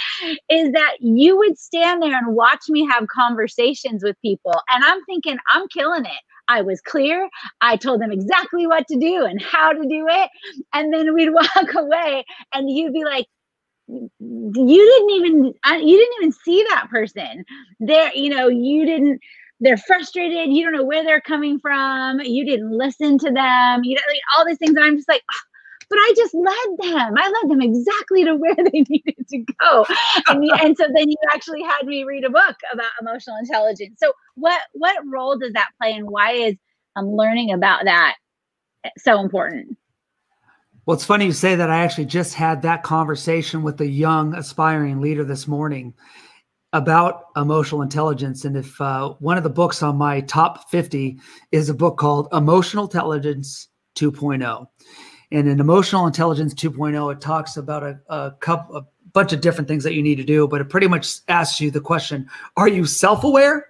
is 0.51 0.73
that 0.73 0.97
you 1.01 1.37
would 1.37 1.59
stand 1.59 2.03
there 2.03 2.17
and 2.17 2.35
watch 2.35 2.63
me 2.69 2.87
have 2.87 3.07
conversations 3.09 4.03
with 4.03 4.17
people 4.23 4.55
and 4.71 4.85
i'm 4.85 5.05
thinking 5.05 5.37
i'm 5.53 5.67
killing 5.69 6.05
it 6.05 6.23
I 6.49 6.63
was 6.63 6.81
clear. 6.81 7.29
I 7.61 7.77
told 7.77 8.01
them 8.01 8.13
exactly 8.13 8.69
what 8.69 8.87
to 8.89 8.97
do 8.97 9.25
and 9.25 9.43
how 9.43 9.73
to 9.73 9.81
do 9.81 10.07
it. 10.09 10.31
And 10.73 10.93
then 10.93 11.13
we'd 11.13 11.31
walk 11.33 11.75
away 11.75 12.25
and 12.55 12.71
you'd 12.71 12.93
be 12.93 13.05
like, 13.05 13.27
you 13.89 14.05
didn't 14.19 15.11
even 15.11 15.55
uh, 15.65 15.75
you 15.75 15.97
didn't 15.97 16.15
even 16.21 16.33
see 16.33 16.65
that 16.71 16.89
person 16.91 17.45
there 17.79 18.13
you 18.15 18.31
know 18.31 18.49
you 18.49 18.85
didn't 18.85 19.21
they're 19.61 19.77
frustrated 19.77 20.53
you 20.53 20.63
don't 20.63 20.73
know 20.73 20.85
where 20.85 21.05
they're 21.05 21.21
coming 21.21 21.59
from 21.59 22.21
you 22.21 22.45
didn't 22.45 22.71
listen 22.71 23.19
to 23.19 23.31
them 23.31 23.85
you 23.85 23.95
know 23.95 24.03
like 24.09 24.21
all 24.37 24.47
these 24.47 24.59
things 24.59 24.75
and 24.77 24.85
i'm 24.85 24.97
just 24.97 25.09
like 25.09 25.23
oh, 25.33 25.41
but 25.89 25.99
i 25.99 26.15
just 26.17 26.35
led 26.35 26.93
them. 26.93 27.15
I 27.17 27.29
led 27.29 27.51
them 27.51 27.61
exactly 27.63 28.25
to 28.25 28.35
where 28.35 28.55
they 28.57 28.85
needed 28.89 29.27
to 29.29 29.39
go. 29.39 29.87
And, 30.29 30.45
and 30.61 30.77
so 30.77 30.87
then 30.93 31.09
you 31.09 31.17
actually 31.33 31.63
had 31.63 31.87
me 31.87 32.05
read 32.05 32.25
a 32.25 32.31
book 32.31 32.57
about 32.73 32.91
emotional 33.01 33.37
intelligence. 33.37 33.99
So 34.03 34.13
what 34.35 34.61
what 34.73 34.97
role 35.07 35.39
does 35.39 35.53
that 35.53 35.69
play 35.81 35.93
and 35.93 36.09
why 36.09 36.33
is 36.33 36.57
um, 36.97 37.07
learning 37.07 37.53
about 37.53 37.85
that 37.85 38.17
so 38.99 39.21
important? 39.21 39.77
Well, 40.85 40.95
it's 40.95 41.05
funny 41.05 41.27
you 41.27 41.33
say 41.33 41.57
that. 41.57 41.71
I 41.71 41.79
actually 41.79 42.05
just 42.05 42.35
had 42.35 42.63
that 42.63 42.85
conversation 42.85 43.63
with 43.63 43.81
a 43.81 43.89
young 43.89 44.35
aspiring 44.35 45.01
leader 45.01 45.25
this 45.25 45.49
morning 45.49 45.95
about 46.77 47.27
emotional 47.37 47.81
intelligence. 47.81 48.45
And 48.45 48.57
if 48.57 48.79
uh, 48.81 49.15
one 49.19 49.39
of 49.39 49.45
the 49.45 49.51
books 49.51 49.83
on 49.83 49.97
my 49.97 50.21
top 50.21 50.71
50 50.71 51.19
is 51.51 51.69
a 51.69 51.75
book 51.75 51.97
called 51.97 52.29
Emotional 52.33 52.85
Intelligence 52.85 53.69
2.0. 53.97 54.67
And 55.33 55.49
in 55.49 55.59
Emotional 55.59 56.07
Intelligence 56.07 56.53
2.0, 56.55 57.13
it 57.13 57.21
talks 57.21 57.57
about 57.57 57.83
a, 57.83 57.99
a 58.09 58.33
couple, 58.41 58.77
a 58.77 58.87
bunch 59.13 59.33
of 59.33 59.41
different 59.41 59.69
things 59.69 59.83
that 59.85 59.95
you 59.95 60.03
need 60.03 60.17
to 60.17 60.25
do, 60.25 60.47
but 60.47 60.61
it 60.61 60.69
pretty 60.69 60.87
much 60.87 61.21
asks 61.29 61.61
you 61.61 61.71
the 61.71 61.81
question 61.81 62.29
Are 62.57 62.69
you 62.69 62.85
self 62.85 63.25
aware? 63.25 63.67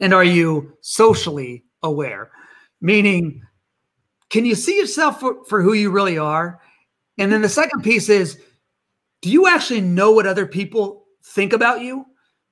And 0.00 0.12
are 0.12 0.24
you 0.24 0.76
socially 0.80 1.64
aware? 1.84 2.32
Meaning, 2.80 3.42
can 4.28 4.44
you 4.44 4.56
see 4.56 4.76
yourself 4.76 5.20
for, 5.20 5.44
for 5.44 5.62
who 5.62 5.72
you 5.74 5.90
really 5.90 6.18
are? 6.18 6.60
And 7.16 7.30
then 7.30 7.42
the 7.42 7.48
second 7.48 7.82
piece 7.82 8.08
is, 8.08 8.40
do 9.20 9.30
you 9.30 9.46
actually 9.46 9.80
know 9.80 10.10
what 10.10 10.26
other 10.26 10.46
people 10.46 11.01
think 11.22 11.52
about 11.52 11.80
you? 11.80 12.06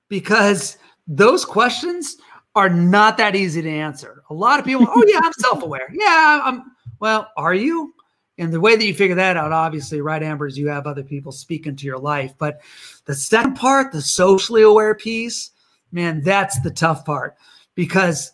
Because 0.09 0.79
those 1.07 1.45
questions 1.45 2.17
are 2.55 2.69
not 2.69 3.17
that 3.19 3.37
easy 3.37 3.63
to 3.63 3.71
answer. 3.71 4.23
A 4.31 4.35
lot 4.35 4.59
of 4.59 4.65
people, 4.65 4.87
oh 4.89 5.05
yeah, 5.07 5.21
I'm 5.23 5.33
self-aware. 5.39 5.89
Yeah, 5.93 6.41
I'm 6.45 6.63
well, 6.99 7.31
are 7.37 7.55
you? 7.55 7.95
And 8.39 8.53
the 8.53 8.61
way 8.61 8.75
that 8.75 8.85
you 8.85 8.95
figure 8.95 9.17
that 9.17 9.37
out, 9.37 9.53
obviously, 9.53 10.01
right, 10.01 10.23
Amber, 10.23 10.47
is 10.47 10.57
you 10.57 10.69
have 10.69 10.87
other 10.87 11.03
people 11.03 11.31
speak 11.31 11.67
into 11.67 11.85
your 11.85 11.99
life. 11.99 12.33
But 12.39 12.61
the 13.05 13.15
second 13.15 13.55
part, 13.55 13.93
the 13.93 14.01
socially 14.01 14.63
aware 14.63 14.95
piece, 14.95 15.51
man, 15.93 16.23
that's 16.23 16.59
the 16.61 16.71
tough 16.71 17.05
part 17.05 17.37
because 17.75 18.33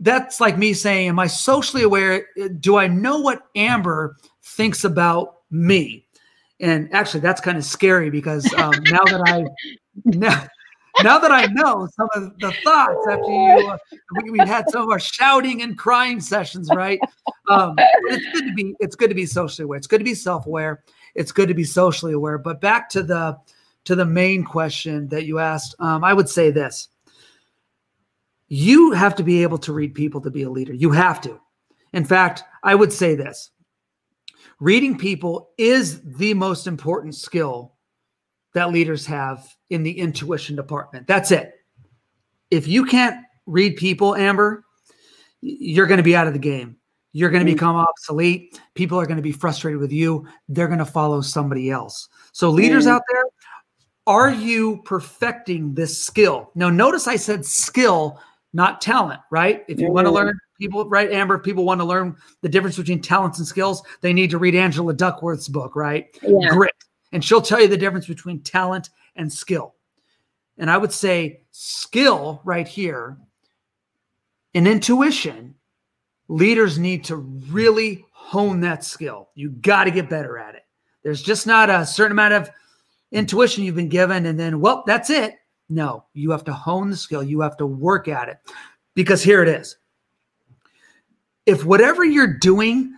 that's 0.00 0.40
like 0.40 0.58
me 0.58 0.72
saying, 0.72 1.08
Am 1.08 1.18
I 1.18 1.28
socially 1.28 1.84
aware? 1.84 2.26
Do 2.58 2.76
I 2.76 2.88
know 2.88 3.18
what 3.20 3.46
Amber 3.54 4.16
thinks 4.42 4.84
about 4.84 5.36
me? 5.50 6.03
And 6.64 6.88
actually, 6.94 7.20
that's 7.20 7.42
kind 7.42 7.58
of 7.58 7.64
scary 7.64 8.08
because 8.08 8.50
um, 8.54 8.72
now 8.84 9.04
that 9.04 9.22
I 9.26 9.44
now, 10.06 10.46
now 11.02 11.18
that 11.18 11.30
I 11.30 11.44
know 11.52 11.86
some 11.94 12.08
of 12.14 12.38
the 12.38 12.52
thoughts 12.64 13.06
after 13.06 13.30
you, 13.30 13.68
uh, 13.68 13.76
we, 14.22 14.30
we, 14.30 14.38
had 14.38 14.70
some 14.70 14.82
of 14.84 14.88
our 14.88 14.98
shouting 14.98 15.60
and 15.60 15.76
crying 15.76 16.20
sessions, 16.20 16.70
right? 16.74 16.98
Um, 17.50 17.74
it's 17.76 18.24
good 18.32 18.46
to 18.46 18.54
be 18.54 18.74
it's 18.80 18.96
good 18.96 19.10
to 19.10 19.14
be 19.14 19.26
socially 19.26 19.64
aware. 19.64 19.76
It's 19.76 19.86
good 19.86 19.98
to 19.98 20.04
be 20.04 20.14
self 20.14 20.46
aware. 20.46 20.82
It's 21.14 21.32
good 21.32 21.48
to 21.48 21.54
be 21.54 21.64
socially 21.64 22.14
aware. 22.14 22.38
But 22.38 22.62
back 22.62 22.88
to 22.90 23.02
the 23.02 23.36
to 23.84 23.94
the 23.94 24.06
main 24.06 24.42
question 24.42 25.06
that 25.08 25.26
you 25.26 25.40
asked, 25.40 25.74
um, 25.80 26.02
I 26.02 26.14
would 26.14 26.30
say 26.30 26.50
this: 26.50 26.88
you 28.48 28.92
have 28.92 29.14
to 29.16 29.22
be 29.22 29.42
able 29.42 29.58
to 29.58 29.74
read 29.74 29.94
people 29.94 30.22
to 30.22 30.30
be 30.30 30.44
a 30.44 30.50
leader. 30.50 30.72
You 30.72 30.92
have 30.92 31.20
to. 31.20 31.38
In 31.92 32.06
fact, 32.06 32.42
I 32.62 32.74
would 32.74 32.90
say 32.90 33.14
this 33.14 33.50
reading 34.64 34.96
people 34.96 35.50
is 35.58 36.00
the 36.00 36.32
most 36.32 36.66
important 36.66 37.14
skill 37.14 37.74
that 38.54 38.72
leaders 38.72 39.04
have 39.04 39.46
in 39.68 39.82
the 39.82 39.98
intuition 39.98 40.56
department. 40.56 41.06
That's 41.06 41.30
it. 41.30 41.52
If 42.50 42.66
you 42.66 42.86
can't 42.86 43.22
read 43.44 43.76
people, 43.76 44.16
Amber, 44.16 44.64
you're 45.42 45.86
going 45.86 45.98
to 45.98 46.02
be 46.02 46.16
out 46.16 46.26
of 46.26 46.32
the 46.32 46.38
game. 46.38 46.78
you're 47.12 47.30
going 47.30 47.44
to 47.44 47.50
mm. 47.50 47.54
become 47.54 47.76
obsolete. 47.76 48.60
People 48.74 48.98
are 48.98 49.06
going 49.06 49.18
to 49.18 49.22
be 49.22 49.32
frustrated 49.32 49.80
with 49.80 49.92
you. 49.92 50.26
They're 50.48 50.66
going 50.66 50.78
to 50.80 50.84
follow 50.86 51.20
somebody 51.20 51.70
else. 51.70 52.08
So, 52.32 52.50
leaders 52.50 52.86
mm. 52.86 52.90
out 52.90 53.02
there, 53.12 53.24
are 54.06 54.32
you 54.32 54.82
perfecting 54.84 55.74
this 55.74 55.96
skill? 56.02 56.50
Now, 56.54 56.70
notice 56.70 57.06
I 57.06 57.16
said 57.16 57.44
skill, 57.44 58.18
not 58.52 58.80
talent, 58.80 59.20
right? 59.30 59.64
If 59.68 59.78
you 59.78 59.88
mm. 59.88 59.92
want 59.92 60.06
to 60.06 60.10
learn 60.10 60.38
people, 60.58 60.88
right, 60.88 61.10
Amber, 61.10 61.36
if 61.36 61.42
people 61.42 61.64
want 61.64 61.80
to 61.80 61.84
learn 61.84 62.16
the 62.40 62.48
difference 62.48 62.76
between 62.76 63.00
talents 63.00 63.38
and 63.38 63.46
skills, 63.46 63.82
they 64.00 64.12
need 64.12 64.30
to 64.30 64.38
read 64.38 64.54
Angela 64.54 64.94
Duckworth's 64.94 65.48
book, 65.48 65.76
right? 65.76 66.06
Yeah. 66.22 66.50
Grit. 66.50 66.74
And 67.12 67.24
she'll 67.24 67.42
tell 67.42 67.60
you 67.60 67.68
the 67.68 67.76
difference 67.76 68.06
between 68.06 68.40
talent 68.40 68.90
and 69.16 69.32
skill. 69.32 69.74
And 70.58 70.70
I 70.70 70.76
would 70.76 70.92
say 70.92 71.40
skill 71.50 72.40
right 72.44 72.66
here 72.66 73.16
in 74.52 74.66
intuition, 74.66 75.54
leaders 76.28 76.78
need 76.78 77.04
to 77.04 77.16
really 77.16 78.04
hone 78.12 78.60
that 78.60 78.84
skill. 78.84 79.28
You 79.34 79.50
got 79.50 79.84
to 79.84 79.90
get 79.90 80.08
better 80.08 80.38
at 80.38 80.54
it. 80.54 80.62
There's 81.02 81.22
just 81.22 81.46
not 81.46 81.70
a 81.70 81.84
certain 81.84 82.12
amount 82.12 82.34
of 82.34 82.50
intuition 83.12 83.64
you've 83.64 83.74
been 83.74 83.88
given 83.88 84.26
and 84.26 84.38
then, 84.38 84.60
well, 84.60 84.82
that's 84.86 85.10
it. 85.10 85.34
No, 85.68 86.04
you 86.14 86.30
have 86.30 86.44
to 86.44 86.52
hone 86.52 86.90
the 86.90 86.96
skill. 86.96 87.22
You 87.22 87.40
have 87.40 87.56
to 87.58 87.66
work 87.66 88.08
at 88.08 88.28
it 88.28 88.38
because 88.94 89.22
here 89.22 89.42
it 89.42 89.48
is. 89.48 89.76
If 91.46 91.64
whatever 91.64 92.04
you're 92.04 92.38
doing 92.38 92.94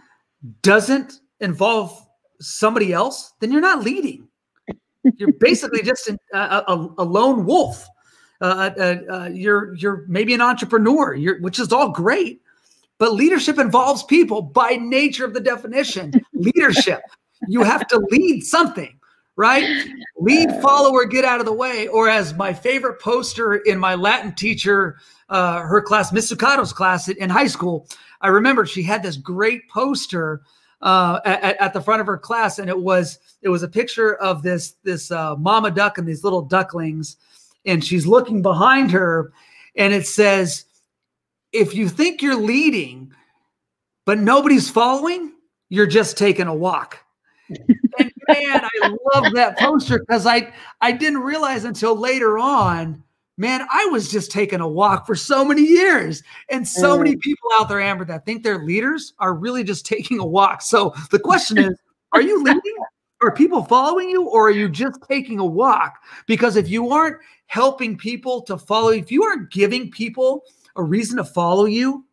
doesn't 0.63 1.21
involve 1.41 2.07
somebody 2.41 2.93
else, 2.93 3.33
then 3.41 3.51
you're 3.51 3.61
not 3.61 3.83
leading. 3.83 4.29
You're 5.17 5.33
basically 5.33 5.83
just 5.83 6.09
a, 6.09 6.39
a, 6.39 6.95
a 6.99 7.05
lone 7.05 7.45
wolf. 7.47 7.87
Uh, 8.41 8.71
uh, 8.79 8.97
uh, 9.11 9.29
you're 9.33 9.75
you're 9.77 10.05
maybe 10.09 10.35
an 10.35 10.43
entrepreneur, 10.43 11.15
you're, 11.15 11.41
which 11.41 11.59
is 11.59 11.73
all 11.73 11.89
great, 11.89 12.43
but 12.99 13.15
leadership 13.15 13.59
involves 13.59 14.03
people 14.03 14.43
by 14.43 14.77
nature 14.77 15.25
of 15.25 15.33
the 15.33 15.41
definition. 15.41 16.13
leadership, 16.35 17.01
you 17.49 17.63
have 17.63 17.87
to 17.89 17.99
lead 18.11 18.43
something, 18.43 18.99
right? 19.37 19.87
Lead, 20.19 20.51
follower, 20.61 21.07
get 21.07 21.25
out 21.25 21.41
of 21.41 21.47
the 21.47 21.53
way. 21.53 21.89
Or 21.89 22.09
as 22.09 22.35
my 22.35 22.53
favorite 22.53 23.01
poster 23.01 23.55
in 23.55 23.79
my 23.79 23.95
Latin 23.95 24.35
teacher, 24.35 24.99
uh, 25.31 25.61
her 25.61 25.81
class, 25.81 26.13
Miss 26.13 26.31
Zuccato's 26.31 26.73
class 26.73 27.09
in 27.09 27.31
high 27.31 27.47
school, 27.47 27.89
I 28.21 28.29
remember 28.29 28.67
she 28.67 28.83
had 28.83 29.03
this 29.03 29.17
great 29.17 29.69
poster 29.69 30.43
uh, 30.83 31.21
at, 31.25 31.57
at, 31.59 31.73
the 31.73 31.81
front 31.81 32.01
of 32.01 32.07
her 32.07 32.19
class, 32.19 32.59
and 32.59 32.69
it 32.69 32.79
was 32.79 33.19
it 33.43 33.49
was 33.49 33.63
a 33.63 33.69
picture 33.69 34.15
of 34.17 34.43
this 34.43 34.75
this 34.83 35.11
uh, 35.11 35.35
mama 35.37 35.71
duck 35.71 35.99
and 35.99 36.07
these 36.07 36.23
little 36.23 36.43
ducklings, 36.43 37.17
and 37.65 37.85
she's 37.85 38.07
looking 38.07 38.43
behind 38.43 38.91
her, 38.91 39.33
and 39.77 39.95
it 39.95 40.07
says, 40.07 40.67
"If 41.53 41.75
you 41.75 41.89
think 41.89 42.21
you're 42.21 42.37
leading, 42.37 43.13
but 44.05 44.19
nobody's 44.19 44.69
following, 44.69 45.33
you're 45.71 45.87
just 45.87 46.19
taking 46.19 46.47
a 46.47 46.55
walk." 46.55 46.99
and 47.49 48.13
man, 48.29 48.65
I 48.83 48.97
love 49.15 49.33
that 49.35 49.59
poster 49.59 49.99
because 50.01 50.27
I 50.27 50.53
I 50.81 50.93
didn't 50.93 51.21
realize 51.21 51.65
until 51.65 51.97
later 51.97 52.39
on 52.39 53.03
man, 53.37 53.67
I 53.71 53.87
was 53.87 54.11
just 54.11 54.31
taking 54.31 54.61
a 54.61 54.69
walk 54.69 55.07
for 55.07 55.15
so 55.15 55.45
many 55.45 55.63
years. 55.63 56.23
And 56.49 56.67
so 56.67 56.97
mm. 56.97 57.05
many 57.05 57.17
people 57.17 57.51
out 57.55 57.69
there, 57.69 57.81
Amber, 57.81 58.05
that 58.07 58.25
think 58.25 58.43
they're 58.43 58.65
leaders 58.65 59.13
are 59.19 59.35
really 59.35 59.65
just 59.65 59.87
taking 59.95 60.19
a 60.19 60.27
walk. 60.27 60.63
So 60.63 60.95
the 61.11 61.19
question 61.19 61.59
is, 61.59 61.75
are 62.13 62.23
you 62.23 62.43
leading? 62.43 62.77
Are 63.23 63.33
people 63.33 63.65
following 63.65 64.11
you 64.11 64.29
or 64.29 64.49
are 64.49 64.53
you 64.53 64.69
just 64.69 65.01
taking 65.09 65.39
a 65.39 65.45
walk? 65.45 65.95
Because 66.27 66.57
if 66.57 66.69
you 66.69 66.91
aren't 66.91 67.17
helping 67.47 67.97
people 67.97 68.43
to 68.43 68.59
follow, 68.59 68.89
if 68.89 69.11
you 69.11 69.25
aren't 69.25 69.51
giving 69.51 69.91
people 69.91 70.43
a 70.77 70.83
reason 70.83 71.17
to 71.17 71.25
follow 71.25 71.65
you, 71.65 72.05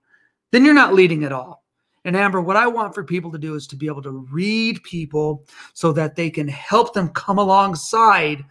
then 0.51 0.63
you're 0.63 0.74
not 0.74 0.93
leading 0.93 1.26
at 1.26 1.34
all. 1.34 1.63
And 2.05 2.15
Amber, 2.15 2.41
what 2.41 2.57
I 2.57 2.67
want 2.67 2.93
for 2.93 3.03
people 3.03 3.32
to 3.32 3.38
do 3.38 3.55
is 3.55 3.67
to 3.67 3.76
be 3.76 3.88
able 3.88 4.01
to 4.03 4.28
read 4.32 4.84
people 4.84 5.45
so 5.74 5.91
that 5.93 6.15
they 6.15 6.30
can 6.30 6.47
help 6.47 6.93
them 6.93 7.09
come 7.09 7.38
alongside 7.38 8.43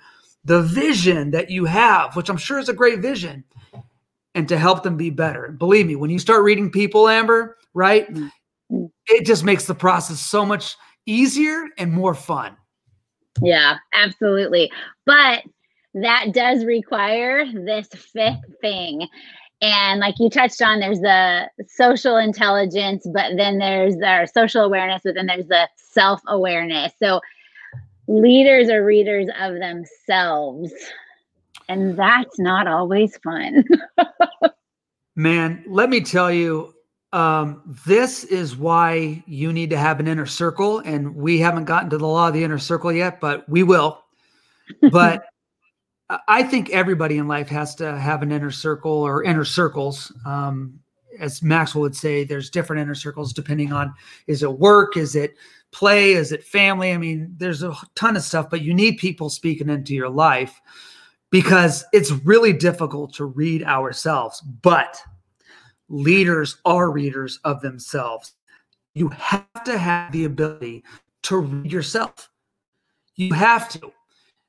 the 0.45 0.63
vision 0.63 1.31
that 1.31 1.51
you 1.51 1.65
have, 1.65 2.17
which 2.17 2.29
I'm 2.29 2.37
sure 2.37 2.59
is 2.59 2.69
a 2.69 2.75
great 2.75 3.01
vision, 3.01 3.45
and 4.35 4.49
to 4.49 4.59
help 4.59 4.83
them 4.83 4.97
be 4.97 5.11
better. 5.11 5.53
Believe 5.53 5.87
me, 5.87 5.97
when 5.97 6.11
you 6.11 6.19
start 6.19 6.43
reading 6.43 6.71
people, 6.71 7.09
Amber, 7.09 7.57
right, 7.75 8.13
mm-hmm. 8.13 8.87
it 9.07 9.25
just 9.25 9.45
makes 9.45 9.67
the 9.67 9.75
process 9.75 10.21
so 10.21 10.45
much 10.45 10.77
easier 11.07 11.69
and 11.79 11.93
more 11.93 12.15
fun. 12.15 12.57
Yeah, 13.41 13.77
absolutely. 13.95 14.71
But 15.07 15.43
that 15.95 16.33
does 16.33 16.65
require 16.65 17.47
this 17.53 17.89
fifth 17.89 18.45
thing. 18.61 19.09
And 19.61 20.01
like 20.01 20.19
you 20.19 20.29
touched 20.29 20.61
on, 20.61 20.81
there's 20.81 21.01
the 21.01 21.49
social 21.69 22.17
intelligence, 22.17 23.07
but 23.13 23.37
then 23.37 23.59
there's 23.59 23.95
our 24.05 24.27
social 24.27 24.65
awareness, 24.65 25.03
but 25.05 25.15
then 25.15 25.27
there's 25.27 25.47
the 25.47 25.69
self 25.77 26.21
awareness. 26.27 26.93
So 26.99 27.21
leaders 28.09 28.69
are 28.69 28.85
readers 28.85 29.29
of 29.41 29.55
themselves. 29.55 30.73
And 31.69 31.97
that's 31.97 32.39
not 32.39 32.67
always 32.67 33.17
fun. 33.19 33.65
Man, 35.17 35.65
let 35.67 35.91
me 35.91 36.01
tell 36.01 36.31
you, 36.33 36.75
um, 37.13 37.63
this 37.87 38.25
is 38.25 38.57
why 38.57 39.23
you 39.27 39.53
need 39.53 39.71
to 39.71 39.79
have 39.79 40.01
an 40.01 40.09
inner 40.09 40.27
circle. 40.27 40.81
And 40.81 41.15
we 41.15 41.39
haven't 41.39 41.67
gotten 41.67 41.91
to 41.91 41.99
the 41.99 42.07
law 42.07 42.29
of 42.29 42.35
the 42.35 42.43
inner 42.43 42.59
circle 42.59 42.93
yet, 42.93 43.21
but 43.21 43.49
we 43.49 43.63
will. 43.63 44.03
But 44.91 45.25
I 46.29 46.43
think 46.43 46.71
everybody 46.71 47.19
in 47.19 47.27
life 47.27 47.49
has 47.49 47.75
to 47.77 47.99
have 47.99 48.23
an 48.23 48.33
inner 48.33 48.51
circle 48.51 48.93
or 48.93 49.23
inner 49.23 49.45
circles. 49.45 50.13
Um, 50.25 50.79
as 51.19 51.43
Maxwell 51.43 51.83
would 51.83 51.97
say, 51.97 52.25
there's 52.25 52.51
different 52.51 52.83
inner 52.83 52.95
circles 52.95 53.33
depending 53.33 53.73
on 53.73 53.95
is 54.27 54.43
it 54.43 54.59
work, 54.59 54.97
is 54.97 55.15
it 55.15 55.37
play? 55.73 56.13
Is 56.13 56.33
it 56.33 56.45
family? 56.45 56.93
I 56.93 56.99
mean, 56.99 57.35
there's 57.37 57.63
a 57.63 57.75
ton 57.95 58.17
of 58.17 58.23
stuff, 58.23 58.51
but 58.51 58.63
you 58.63 58.75
need 58.75 58.99
people 58.99 59.31
speaking 59.31 59.69
into 59.69 59.95
your 59.95 60.09
life 60.09 60.61
because 61.31 61.85
it's 61.93 62.11
really 62.11 62.53
difficult 62.53 63.15
to 63.15 63.25
read 63.25 63.65
ourselves. 63.65 64.41
But 64.41 65.01
leaders 65.89 66.59
are 66.65 66.91
readers 66.91 67.41
of 67.45 67.61
themselves. 67.61 68.33
You 68.95 69.09
have 69.09 69.65
to 69.65 69.79
have 69.79 70.13
the 70.13 70.25
ability 70.25 70.85
to 71.23 71.39
read 71.39 71.73
yourself. 71.73 72.31
You 73.17 73.33
have 73.33 73.69
to. 73.71 73.93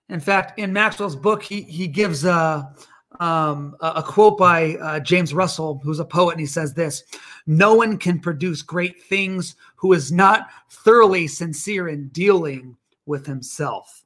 In 0.10 0.20
fact, 0.20 0.60
in 0.60 0.74
Maxwell's 0.74 1.16
book, 1.16 1.42
he 1.42 1.62
he 1.62 1.88
gives 1.88 2.26
a 2.26 2.74
um, 3.20 3.76
a, 3.82 3.88
a, 3.98 4.04
quote 4.04 4.38
by 4.38 4.76
uh, 4.76 5.00
James 5.00 5.34
Russell, 5.34 5.80
who's 5.84 6.00
a 6.00 6.06
poet, 6.06 6.32
and 6.32 6.40
he 6.40 6.46
says 6.46 6.74
this 6.74 7.04
No 7.46 7.76
one 7.76 7.98
can 7.98 8.20
produce 8.20 8.62
great 8.62 9.04
things 9.04 9.56
who 9.76 9.94
is 9.94 10.12
not 10.12 10.48
thoroughly 10.70 11.28
sincere 11.28 11.88
in 11.90 12.08
dealing 12.10 12.76
with 13.06 13.26
himself. 13.26 14.04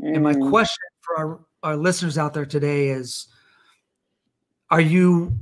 Mm. 0.00 0.14
And 0.14 0.24
my 0.24 0.34
mm. 0.34 0.50
question 0.50 0.84
for 1.00 1.16
our, 1.16 1.40
our 1.62 1.76
listeners 1.76 2.18
out 2.18 2.34
there 2.34 2.46
today 2.46 2.88
is 2.88 3.28
Are 4.70 4.80
you 4.80 5.38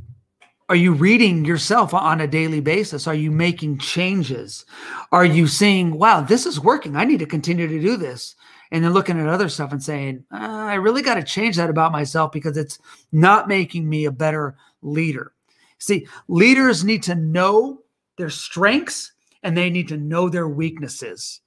are 0.68 0.76
you 0.76 0.92
reading 0.92 1.46
yourself 1.46 1.94
on 1.94 2.20
a 2.20 2.26
daily 2.26 2.61
basis? 2.61 3.06
Are 3.06 3.14
you 3.14 3.30
making 3.30 3.78
changes? 3.78 4.66
Are 5.12 5.24
you 5.24 5.46
seeing, 5.46 5.98
wow, 5.98 6.20
this 6.20 6.44
is 6.44 6.61
working? 6.61 6.94
I 6.94 7.06
need 7.06 7.20
to 7.20 7.26
continue 7.26 7.66
to 7.66 7.80
do 7.80 7.96
this 7.96 8.34
and 8.70 8.84
then 8.84 8.92
looking 8.92 9.18
at 9.18 9.28
other 9.28 9.48
stuff 9.48 9.72
and 9.72 9.82
saying, 9.82 10.24
uh, 10.32 10.36
I 10.36 10.74
really 10.74 11.02
got 11.02 11.14
to 11.14 11.22
change 11.22 11.56
that 11.56 11.70
about 11.70 11.92
myself 11.92 12.32
because 12.32 12.56
it's 12.56 12.78
not 13.12 13.48
making 13.48 13.88
me 13.88 14.04
a 14.04 14.12
better 14.12 14.56
leader. 14.82 15.32
See, 15.78 16.06
leaders 16.28 16.84
need 16.84 17.02
to 17.04 17.14
know 17.14 17.82
their 18.16 18.30
strengths 18.30 19.12
and 19.42 19.56
they 19.56 19.70
need 19.70 19.88
to 19.88 19.96
know 19.96 20.28
their 20.28 20.48
weaknesses. 20.48 21.40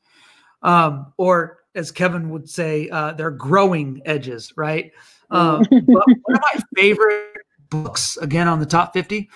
Um, 0.64 1.14
or 1.18 1.60
as 1.76 1.92
Kevin 1.92 2.30
would 2.30 2.50
say, 2.50 2.90
uh, 2.90 3.14
their 3.14 3.32
growing 3.32 4.02
edges, 4.06 4.54
right? 4.56 4.92
Um, 5.30 5.64
but 5.70 5.86
one 5.86 6.36
of 6.36 6.42
my 6.42 6.62
favorite 6.76 7.38
books, 7.70 8.18
again 8.18 8.48
on 8.48 8.60
the 8.60 8.66
top 8.66 8.94
50, 8.94 9.30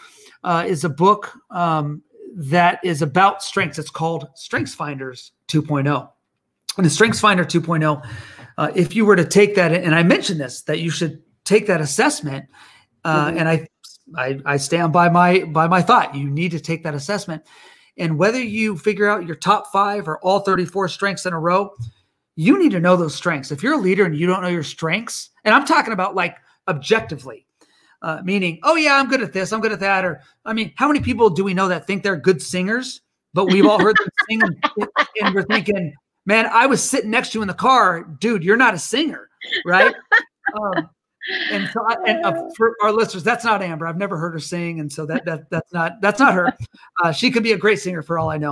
uh, 0.43 0.65
is 0.67 0.83
a 0.83 0.89
book 0.89 1.31
um, 1.51 2.01
that 2.35 2.79
is 2.83 3.01
about 3.01 3.43
strengths. 3.43 3.79
It's 3.79 3.89
called 3.89 4.27
Strengths 4.35 4.75
Finders 4.75 5.31
2.0 5.47 5.85
and 5.87 6.14
the 6.83 6.89
Strengths 6.89 7.19
Finder 7.19 7.45
2.0, 7.45 8.05
uh, 8.57 8.71
if 8.75 8.95
you 8.95 9.05
were 9.05 9.15
to 9.15 9.25
take 9.25 9.55
that, 9.55 9.71
and 9.71 9.95
I 9.95 10.03
mentioned 10.03 10.39
this, 10.39 10.61
that 10.63 10.79
you 10.79 10.89
should 10.89 11.21
take 11.43 11.67
that 11.67 11.81
assessment, 11.81 12.45
uh, 13.03 13.27
mm-hmm. 13.27 13.37
and 13.37 13.49
I, 13.49 13.67
I, 14.15 14.39
I 14.45 14.57
stand 14.57 14.93
by 14.93 15.09
my 15.09 15.43
by 15.45 15.67
my 15.67 15.81
thought. 15.81 16.15
You 16.15 16.29
need 16.29 16.51
to 16.51 16.59
take 16.59 16.83
that 16.83 16.93
assessment, 16.93 17.43
and 17.97 18.17
whether 18.17 18.41
you 18.41 18.77
figure 18.77 19.09
out 19.09 19.25
your 19.25 19.35
top 19.35 19.71
five 19.71 20.07
or 20.07 20.19
all 20.19 20.41
34 20.41 20.89
strengths 20.89 21.25
in 21.25 21.33
a 21.33 21.39
row, 21.39 21.71
you 22.35 22.59
need 22.59 22.71
to 22.71 22.79
know 22.79 22.95
those 22.95 23.15
strengths. 23.15 23.51
If 23.51 23.63
you're 23.63 23.73
a 23.73 23.77
leader 23.77 24.05
and 24.05 24.15
you 24.15 24.27
don't 24.27 24.41
know 24.41 24.47
your 24.47 24.63
strengths, 24.63 25.29
and 25.43 25.53
I'm 25.53 25.65
talking 25.65 25.93
about 25.93 26.15
like 26.15 26.37
objectively, 26.67 27.45
uh, 28.01 28.21
meaning, 28.23 28.59
oh 28.63 28.75
yeah, 28.75 28.95
I'm 28.95 29.07
good 29.07 29.21
at 29.21 29.33
this, 29.33 29.51
I'm 29.51 29.61
good 29.61 29.71
at 29.71 29.79
that, 29.79 30.05
or 30.05 30.21
I 30.45 30.53
mean, 30.53 30.73
how 30.75 30.87
many 30.87 30.99
people 30.99 31.29
do 31.29 31.43
we 31.43 31.53
know 31.53 31.67
that 31.67 31.87
think 31.87 32.03
they're 32.03 32.17
good 32.17 32.41
singers? 32.41 33.01
But 33.33 33.51
we've 33.51 33.65
all 33.65 33.79
heard 33.79 33.97
them 33.97 34.07
sing, 34.29 34.41
and, 34.43 34.87
and 35.21 35.35
we're 35.35 35.43
thinking, 35.43 35.93
man, 36.25 36.47
I 36.47 36.65
was 36.65 36.87
sitting 36.87 37.11
next 37.11 37.31
to 37.31 37.39
you 37.39 37.41
in 37.41 37.47
the 37.47 37.53
car, 37.53 38.03
dude, 38.03 38.43
you're 38.43 38.57
not 38.57 38.73
a 38.73 38.79
singer, 38.79 39.29
right? 39.65 39.93
um, 40.61 40.89
and 41.51 41.69
so 41.69 41.83
I, 41.87 41.95
and 42.05 42.25
uh, 42.25 42.49
for 42.55 42.75
our 42.83 42.91
listeners, 42.91 43.23
that's 43.23 43.43
not 43.43 43.61
Amber. 43.61 43.87
I've 43.87 43.97
never 43.97 44.17
heard 44.17 44.33
her 44.33 44.39
sing, 44.39 44.79
and 44.79 44.91
so 44.91 45.05
that 45.07 45.25
that 45.25 45.49
that's 45.49 45.73
not 45.73 45.99
that's 46.01 46.19
not 46.19 46.33
her. 46.33 46.53
Uh, 47.03 47.11
she 47.11 47.31
could 47.31 47.43
be 47.43 47.53
a 47.53 47.57
great 47.57 47.79
singer 47.79 48.03
for 48.03 48.19
all 48.19 48.29
I 48.29 48.37
know. 48.37 48.51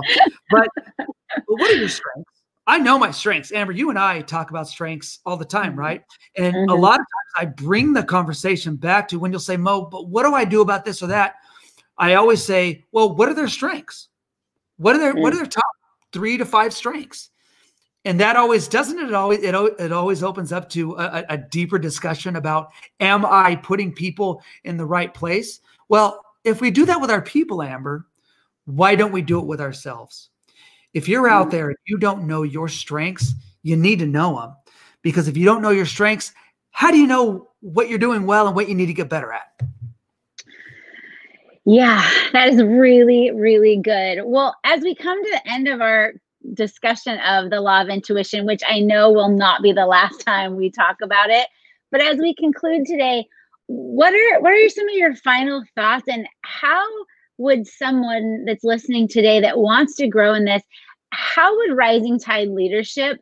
But, 0.50 0.68
but 0.96 1.06
what 1.46 1.70
are 1.70 1.76
your 1.76 1.88
strengths? 1.88 2.30
I 2.66 2.78
know 2.78 2.98
my 2.98 3.10
strengths. 3.10 3.52
Amber, 3.52 3.72
you 3.72 3.90
and 3.90 3.98
I 3.98 4.22
talk 4.22 4.50
about 4.50 4.68
strengths 4.68 5.20
all 5.26 5.36
the 5.36 5.44
time, 5.44 5.72
mm-hmm. 5.72 5.80
right? 5.80 6.02
And 6.36 6.54
mm-hmm. 6.54 6.70
a 6.70 6.74
lot 6.74 6.98
of 6.98 7.06
times 7.06 7.34
I 7.36 7.44
bring 7.46 7.92
the 7.92 8.02
conversation 8.02 8.76
back 8.76 9.06
to 9.08 9.18
when 9.18 9.30
you'll 9.30 9.40
say, 9.40 9.56
Mo, 9.56 9.82
but 9.82 10.08
what 10.08 10.24
do 10.24 10.34
I 10.34 10.44
do 10.44 10.60
about 10.62 10.84
this 10.84 11.02
or 11.02 11.08
that? 11.08 11.36
I 11.98 12.14
always 12.14 12.42
say, 12.42 12.84
well, 12.90 13.14
what 13.14 13.28
are 13.28 13.34
their 13.34 13.48
strengths? 13.48 14.08
What 14.78 14.96
are 14.96 14.98
their 14.98 15.12
mm-hmm. 15.12 15.22
what 15.22 15.32
are 15.32 15.36
their 15.36 15.46
top 15.46 15.64
three 16.12 16.38
to 16.38 16.44
five 16.44 16.72
strengths? 16.72 17.30
And 18.04 18.20
that 18.20 18.36
always 18.36 18.68
doesn't 18.68 18.98
it 18.98 19.14
always 19.14 19.42
it, 19.42 19.54
it 19.54 19.92
always 19.92 20.22
opens 20.22 20.52
up 20.52 20.68
to 20.70 20.94
a, 20.96 21.24
a 21.30 21.38
deeper 21.38 21.78
discussion 21.78 22.36
about 22.36 22.70
am 23.00 23.24
I 23.24 23.56
putting 23.56 23.92
people 23.92 24.42
in 24.64 24.76
the 24.76 24.84
right 24.84 25.12
place? 25.12 25.60
Well, 25.88 26.22
if 26.44 26.60
we 26.60 26.70
do 26.70 26.84
that 26.86 27.00
with 27.00 27.10
our 27.10 27.22
people, 27.22 27.62
Amber, 27.62 28.06
why 28.66 28.94
don't 28.94 29.12
we 29.12 29.22
do 29.22 29.38
it 29.38 29.46
with 29.46 29.60
ourselves? 29.60 30.28
If 30.92 31.08
you're 31.08 31.28
out 31.28 31.50
there 31.50 31.68
and 31.68 31.78
you 31.86 31.98
don't 31.98 32.26
know 32.26 32.42
your 32.42 32.68
strengths, 32.68 33.34
you 33.62 33.76
need 33.76 33.98
to 33.98 34.06
know 34.06 34.38
them. 34.38 34.54
Because 35.02 35.26
if 35.26 35.36
you 35.36 35.44
don't 35.44 35.62
know 35.62 35.70
your 35.70 35.86
strengths, 35.86 36.32
how 36.70 36.90
do 36.90 36.98
you 36.98 37.06
know 37.06 37.50
what 37.60 37.88
you're 37.88 37.98
doing 37.98 38.26
well 38.26 38.46
and 38.46 38.54
what 38.54 38.68
you 38.68 38.74
need 38.74 38.86
to 38.86 38.94
get 38.94 39.08
better 39.08 39.32
at? 39.32 39.60
Yeah, 41.64 42.06
that 42.32 42.48
is 42.48 42.62
really, 42.62 43.30
really 43.30 43.78
good. 43.78 44.20
Well, 44.24 44.54
as 44.64 44.82
we 44.82 44.94
come 44.94 45.22
to 45.22 45.30
the 45.30 45.50
end 45.50 45.66
of 45.66 45.80
our 45.80 46.12
discussion 46.52 47.18
of 47.20 47.50
the 47.50 47.60
law 47.60 47.80
of 47.80 47.88
intuition, 47.88 48.46
which 48.46 48.62
I 48.68 48.80
know 48.80 49.10
will 49.10 49.30
not 49.30 49.62
be 49.62 49.72
the 49.72 49.86
last 49.86 50.20
time 50.20 50.56
we 50.56 50.70
talk 50.70 50.96
about 51.02 51.30
it, 51.30 51.46
but 51.90 52.00
as 52.00 52.18
we 52.18 52.34
conclude 52.34 52.86
today, 52.86 53.26
what 53.66 54.12
are 54.12 54.40
what 54.40 54.52
are 54.52 54.68
some 54.68 54.88
of 54.88 54.94
your 54.94 55.14
final 55.16 55.62
thoughts 55.74 56.04
and 56.08 56.28
how 56.42 56.84
would 57.38 57.66
someone 57.66 58.44
that's 58.44 58.64
listening 58.64 59.08
today 59.08 59.40
that 59.40 59.58
wants 59.58 59.96
to 59.96 60.06
grow 60.06 60.34
in 60.34 60.44
this, 60.44 60.62
how 61.10 61.56
would 61.56 61.76
Rising 61.76 62.18
Tide 62.18 62.48
leadership 62.48 63.20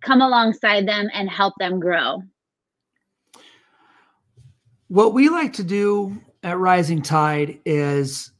come 0.00 0.20
alongside 0.20 0.88
them 0.88 1.08
and 1.12 1.28
help 1.28 1.54
them 1.58 1.78
grow? 1.78 2.22
What 4.88 5.14
we 5.14 5.28
like 5.28 5.52
to 5.54 5.64
do 5.64 6.20
at 6.42 6.58
Rising 6.58 7.02
Tide 7.02 7.60
is 7.64 8.32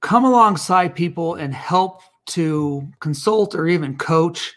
come 0.00 0.24
alongside 0.24 0.94
people 0.94 1.34
and 1.34 1.52
help 1.52 2.02
to 2.28 2.86
consult 3.00 3.54
or 3.54 3.66
even 3.66 3.96
coach 3.96 4.54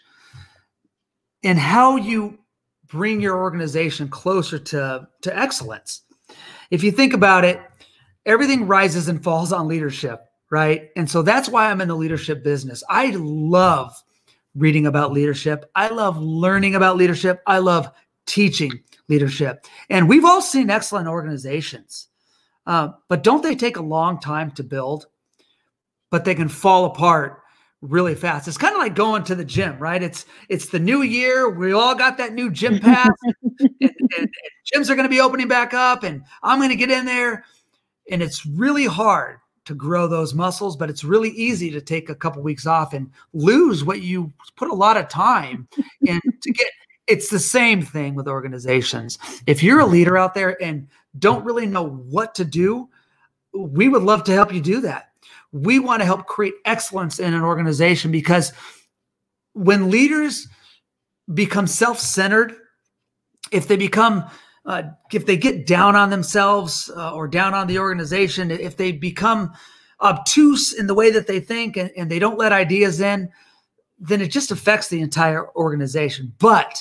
in 1.42 1.56
how 1.56 1.96
you 1.96 2.38
bring 2.86 3.20
your 3.20 3.38
organization 3.38 4.08
closer 4.08 4.58
to, 4.58 5.08
to 5.22 5.36
excellence. 5.36 6.02
If 6.70 6.84
you 6.84 6.92
think 6.92 7.14
about 7.14 7.44
it, 7.44 7.60
everything 8.26 8.66
rises 8.66 9.08
and 9.08 9.22
falls 9.22 9.52
on 9.52 9.66
leadership, 9.66 10.24
right? 10.50 10.90
And 10.96 11.10
so 11.10 11.22
that's 11.22 11.48
why 11.48 11.70
I'm 11.70 11.80
in 11.80 11.88
the 11.88 11.96
leadership 11.96 12.44
business. 12.44 12.84
I 12.88 13.10
love 13.16 13.94
reading 14.54 14.86
about 14.86 15.12
leadership. 15.12 15.70
I 15.74 15.88
love 15.88 16.18
learning 16.18 16.74
about 16.74 16.96
leadership. 16.96 17.42
I 17.46 17.58
love 17.58 17.90
teaching 18.26 18.72
leadership. 19.08 19.66
And 19.88 20.08
we've 20.08 20.24
all 20.24 20.42
seen 20.42 20.70
excellent 20.70 21.08
organizations, 21.08 22.08
uh, 22.66 22.90
but 23.08 23.22
don't 23.22 23.42
they 23.42 23.56
take 23.56 23.76
a 23.76 23.82
long 23.82 24.20
time 24.20 24.50
to 24.52 24.62
build? 24.62 25.06
But 26.10 26.26
they 26.26 26.34
can 26.34 26.48
fall 26.48 26.84
apart 26.84 27.41
really 27.82 28.14
fast. 28.14 28.48
It's 28.48 28.56
kind 28.56 28.74
of 28.74 28.80
like 28.80 28.94
going 28.94 29.24
to 29.24 29.34
the 29.34 29.44
gym, 29.44 29.78
right? 29.78 30.02
It's 30.02 30.24
it's 30.48 30.66
the 30.66 30.78
new 30.78 31.02
year. 31.02 31.50
We 31.50 31.72
all 31.72 31.94
got 31.94 32.16
that 32.18 32.32
new 32.32 32.50
gym 32.50 32.78
pass, 32.78 33.10
and, 33.60 33.70
and, 33.80 33.92
and 34.18 34.28
gyms 34.72 34.88
are 34.88 34.94
going 34.94 35.04
to 35.04 35.10
be 35.10 35.20
opening 35.20 35.48
back 35.48 35.74
up, 35.74 36.02
and 36.02 36.22
I'm 36.42 36.58
going 36.58 36.70
to 36.70 36.76
get 36.76 36.90
in 36.90 37.04
there 37.04 37.44
and 38.10 38.22
it's 38.22 38.44
really 38.46 38.86
hard 38.86 39.38
to 39.64 39.74
grow 39.74 40.08
those 40.08 40.34
muscles, 40.34 40.76
but 40.76 40.90
it's 40.90 41.04
really 41.04 41.30
easy 41.30 41.70
to 41.70 41.80
take 41.80 42.08
a 42.08 42.14
couple 42.14 42.42
weeks 42.42 42.66
off 42.66 42.92
and 42.92 43.10
lose 43.32 43.84
what 43.84 44.02
you 44.02 44.32
put 44.56 44.70
a 44.70 44.74
lot 44.74 44.96
of 44.96 45.08
time 45.08 45.68
in 46.02 46.20
to 46.42 46.52
get. 46.52 46.66
It's 47.06 47.30
the 47.30 47.38
same 47.38 47.82
thing 47.82 48.14
with 48.14 48.28
organizations. 48.28 49.18
If 49.46 49.62
you're 49.62 49.80
a 49.80 49.86
leader 49.86 50.16
out 50.16 50.34
there 50.34 50.60
and 50.62 50.88
don't 51.18 51.44
really 51.44 51.66
know 51.66 51.86
what 51.86 52.34
to 52.36 52.44
do, 52.44 52.88
we 53.52 53.88
would 53.88 54.02
love 54.02 54.24
to 54.24 54.32
help 54.32 54.52
you 54.52 54.60
do 54.60 54.80
that. 54.80 55.11
We 55.52 55.78
want 55.78 56.00
to 56.00 56.06
help 56.06 56.26
create 56.26 56.54
excellence 56.64 57.18
in 57.18 57.34
an 57.34 57.42
organization 57.42 58.10
because 58.10 58.52
when 59.52 59.90
leaders 59.90 60.48
become 61.32 61.66
self 61.66 61.98
centered, 62.00 62.54
if 63.50 63.68
they 63.68 63.76
become 63.76 64.24
uh, 64.64 64.82
if 65.12 65.26
they 65.26 65.36
get 65.36 65.66
down 65.66 65.96
on 65.96 66.10
themselves 66.10 66.90
uh, 66.96 67.12
or 67.12 67.26
down 67.28 67.52
on 67.52 67.66
the 67.66 67.78
organization, 67.78 68.50
if 68.50 68.76
they 68.76 68.92
become 68.92 69.52
obtuse 70.00 70.72
in 70.72 70.86
the 70.86 70.94
way 70.94 71.10
that 71.10 71.26
they 71.26 71.40
think 71.40 71.76
and, 71.76 71.90
and 71.96 72.10
they 72.10 72.18
don't 72.18 72.38
let 72.38 72.52
ideas 72.52 73.00
in, 73.00 73.28
then 73.98 74.20
it 74.20 74.28
just 74.30 74.50
affects 74.50 74.88
the 74.88 75.00
entire 75.00 75.48
organization. 75.56 76.32
But 76.38 76.78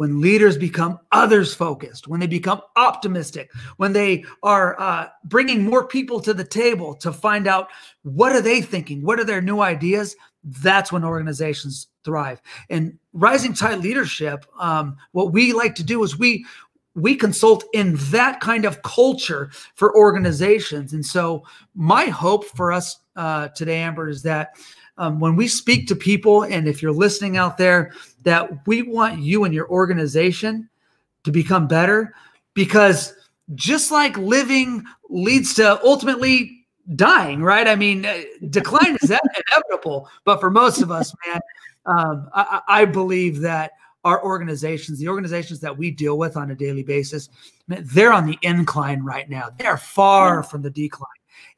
when 0.00 0.18
leaders 0.18 0.56
become 0.56 0.98
others 1.12 1.52
focused, 1.52 2.08
when 2.08 2.20
they 2.20 2.26
become 2.26 2.58
optimistic, 2.76 3.50
when 3.76 3.92
they 3.92 4.24
are 4.42 4.80
uh, 4.80 5.06
bringing 5.24 5.62
more 5.62 5.86
people 5.86 6.20
to 6.20 6.32
the 6.32 6.42
table 6.42 6.94
to 6.94 7.12
find 7.12 7.46
out 7.46 7.68
what 8.00 8.32
are 8.32 8.40
they 8.40 8.62
thinking, 8.62 9.02
what 9.02 9.20
are 9.20 9.24
their 9.24 9.42
new 9.42 9.60
ideas, 9.60 10.16
that's 10.42 10.90
when 10.90 11.04
organizations 11.04 11.88
thrive. 12.02 12.40
And 12.70 12.98
rising 13.12 13.52
tide 13.52 13.80
leadership, 13.80 14.46
um, 14.58 14.96
what 15.12 15.34
we 15.34 15.52
like 15.52 15.74
to 15.74 15.84
do 15.84 16.02
is 16.02 16.18
we 16.18 16.46
we 16.94 17.14
consult 17.14 17.64
in 17.74 17.96
that 18.10 18.40
kind 18.40 18.64
of 18.64 18.80
culture 18.80 19.50
for 19.74 19.94
organizations. 19.94 20.94
And 20.94 21.04
so, 21.04 21.44
my 21.74 22.06
hope 22.06 22.46
for 22.46 22.72
us 22.72 23.00
uh, 23.16 23.48
today, 23.48 23.82
Amber, 23.82 24.08
is 24.08 24.22
that 24.22 24.56
um, 25.00 25.18
when 25.18 25.34
we 25.34 25.48
speak 25.48 25.88
to 25.88 25.96
people, 25.96 26.42
and 26.42 26.68
if 26.68 26.82
you're 26.82 26.92
listening 26.92 27.36
out 27.36 27.56
there, 27.56 27.92
that 28.24 28.66
we 28.66 28.82
want 28.82 29.20
you 29.20 29.44
and 29.44 29.54
your 29.54 29.68
organization 29.68 30.68
to 31.24 31.32
become 31.32 31.66
better 31.66 32.14
because 32.54 33.14
just 33.54 33.90
like 33.90 34.16
living 34.18 34.84
leads 35.08 35.54
to 35.54 35.82
ultimately 35.84 36.66
dying, 36.94 37.42
right? 37.42 37.68
I 37.68 37.76
mean, 37.76 38.04
uh, 38.04 38.22
decline 38.48 38.96
is 39.02 39.10
inevitable, 39.10 40.08
but 40.24 40.40
for 40.40 40.50
most 40.50 40.82
of 40.82 40.90
us, 40.90 41.14
man, 41.26 41.40
um, 41.86 42.28
I, 42.34 42.60
I 42.68 42.84
believe 42.84 43.40
that 43.40 43.72
our 44.04 44.22
organizations, 44.24 44.98
the 44.98 45.08
organizations 45.08 45.60
that 45.60 45.76
we 45.76 45.90
deal 45.90 46.16
with 46.16 46.36
on 46.36 46.50
a 46.50 46.54
daily 46.54 46.82
basis, 46.82 47.28
they're 47.68 48.12
on 48.12 48.26
the 48.26 48.38
incline 48.42 49.02
right 49.02 49.28
now. 49.28 49.50
They 49.58 49.66
are 49.66 49.76
far 49.76 50.42
from 50.42 50.62
the 50.62 50.70
decline. 50.70 51.08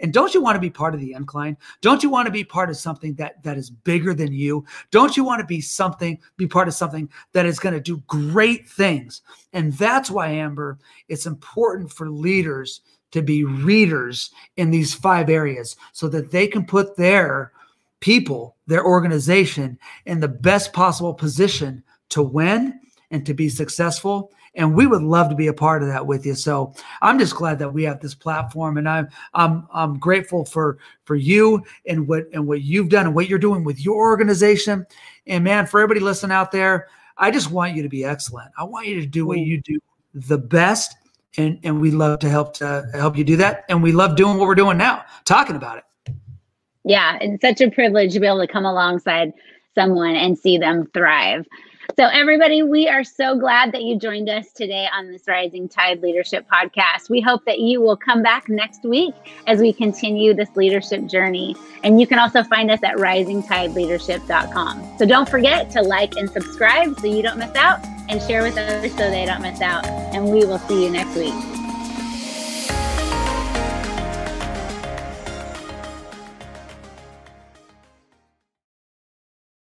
And 0.00 0.12
don't 0.12 0.34
you 0.34 0.42
want 0.42 0.56
to 0.56 0.60
be 0.60 0.70
part 0.70 0.94
of 0.94 1.00
the 1.00 1.12
incline? 1.12 1.56
Don't 1.80 2.02
you 2.02 2.10
want 2.10 2.26
to 2.26 2.32
be 2.32 2.44
part 2.44 2.70
of 2.70 2.76
something 2.76 3.14
that 3.14 3.42
that 3.42 3.56
is 3.56 3.70
bigger 3.70 4.14
than 4.14 4.32
you? 4.32 4.64
Don't 4.90 5.16
you 5.16 5.24
want 5.24 5.40
to 5.40 5.46
be 5.46 5.60
something, 5.60 6.18
be 6.36 6.46
part 6.46 6.68
of 6.68 6.74
something 6.74 7.08
that 7.32 7.46
is 7.46 7.58
going 7.58 7.74
to 7.74 7.80
do 7.80 8.02
great 8.06 8.68
things? 8.68 9.22
And 9.52 9.72
that's 9.74 10.10
why, 10.10 10.28
Amber, 10.28 10.78
it's 11.08 11.26
important 11.26 11.92
for 11.92 12.10
leaders 12.10 12.80
to 13.12 13.22
be 13.22 13.44
readers 13.44 14.30
in 14.56 14.70
these 14.70 14.94
five 14.94 15.30
areas 15.30 15.76
so 15.92 16.08
that 16.08 16.30
they 16.30 16.46
can 16.46 16.64
put 16.64 16.96
their 16.96 17.52
people, 18.00 18.56
their 18.66 18.84
organization 18.84 19.78
in 20.06 20.20
the 20.20 20.28
best 20.28 20.72
possible 20.72 21.14
position 21.14 21.82
to 22.08 22.22
win 22.22 22.80
and 23.10 23.24
to 23.26 23.34
be 23.34 23.48
successful. 23.48 24.32
And 24.54 24.74
we 24.74 24.86
would 24.86 25.02
love 25.02 25.30
to 25.30 25.34
be 25.34 25.46
a 25.46 25.52
part 25.52 25.82
of 25.82 25.88
that 25.88 26.06
with 26.06 26.26
you. 26.26 26.34
So 26.34 26.74
I'm 27.00 27.18
just 27.18 27.34
glad 27.34 27.58
that 27.60 27.72
we 27.72 27.84
have 27.84 28.00
this 28.00 28.14
platform, 28.14 28.76
and 28.76 28.88
I'm 28.88 29.08
I'm 29.32 29.66
I'm 29.72 29.98
grateful 29.98 30.44
for 30.44 30.78
for 31.04 31.16
you 31.16 31.64
and 31.86 32.06
what 32.06 32.24
and 32.32 32.46
what 32.46 32.62
you've 32.62 32.90
done 32.90 33.06
and 33.06 33.14
what 33.14 33.28
you're 33.28 33.38
doing 33.38 33.64
with 33.64 33.80
your 33.80 33.96
organization. 33.96 34.86
And 35.26 35.42
man, 35.42 35.66
for 35.66 35.80
everybody 35.80 36.00
listening 36.00 36.32
out 36.32 36.52
there, 36.52 36.88
I 37.16 37.30
just 37.30 37.50
want 37.50 37.74
you 37.74 37.82
to 37.82 37.88
be 37.88 38.04
excellent. 38.04 38.50
I 38.58 38.64
want 38.64 38.86
you 38.86 39.00
to 39.00 39.06
do 39.06 39.26
what 39.26 39.38
you 39.38 39.60
do 39.60 39.78
the 40.14 40.38
best, 40.38 40.96
and 41.38 41.58
and 41.62 41.80
we 41.80 41.90
love 41.90 42.18
to 42.20 42.28
help 42.28 42.54
to 42.54 42.86
help 42.92 43.16
you 43.16 43.24
do 43.24 43.36
that. 43.36 43.64
And 43.68 43.82
we 43.82 43.92
love 43.92 44.16
doing 44.16 44.36
what 44.36 44.46
we're 44.46 44.54
doing 44.54 44.76
now, 44.76 45.04
talking 45.24 45.56
about 45.56 45.78
it. 45.78 45.84
Yeah, 46.84 47.18
it's 47.20 47.40
such 47.40 47.60
a 47.60 47.70
privilege 47.70 48.12
to 48.14 48.20
be 48.20 48.26
able 48.26 48.40
to 48.40 48.46
come 48.46 48.64
alongside 48.64 49.32
someone 49.74 50.14
and 50.14 50.38
see 50.38 50.58
them 50.58 50.90
thrive. 50.92 51.46
So, 51.98 52.06
everybody, 52.06 52.62
we 52.62 52.88
are 52.88 53.04
so 53.04 53.38
glad 53.38 53.72
that 53.72 53.82
you 53.82 53.98
joined 53.98 54.30
us 54.30 54.50
today 54.52 54.88
on 54.94 55.12
this 55.12 55.24
Rising 55.28 55.68
Tide 55.68 56.00
Leadership 56.00 56.46
Podcast. 56.50 57.10
We 57.10 57.20
hope 57.20 57.44
that 57.44 57.58
you 57.58 57.82
will 57.82 57.98
come 57.98 58.22
back 58.22 58.48
next 58.48 58.82
week 58.84 59.12
as 59.46 59.60
we 59.60 59.74
continue 59.74 60.32
this 60.32 60.48
leadership 60.56 61.04
journey. 61.04 61.54
And 61.84 62.00
you 62.00 62.06
can 62.06 62.18
also 62.18 62.44
find 62.44 62.70
us 62.70 62.80
at 62.82 62.96
risingtideleadership.com. 62.96 64.98
So, 64.98 65.04
don't 65.04 65.28
forget 65.28 65.70
to 65.72 65.82
like 65.82 66.16
and 66.16 66.30
subscribe 66.30 66.98
so 66.98 67.08
you 67.08 67.22
don't 67.22 67.38
miss 67.38 67.54
out, 67.56 67.84
and 68.08 68.22
share 68.22 68.42
with 68.42 68.56
others 68.56 68.90
so 68.92 69.10
they 69.10 69.26
don't 69.26 69.42
miss 69.42 69.60
out. 69.60 69.86
And 69.86 70.30
we 70.30 70.46
will 70.46 70.60
see 70.60 70.84
you 70.84 70.90
next 70.90 71.14
week. 71.14 71.34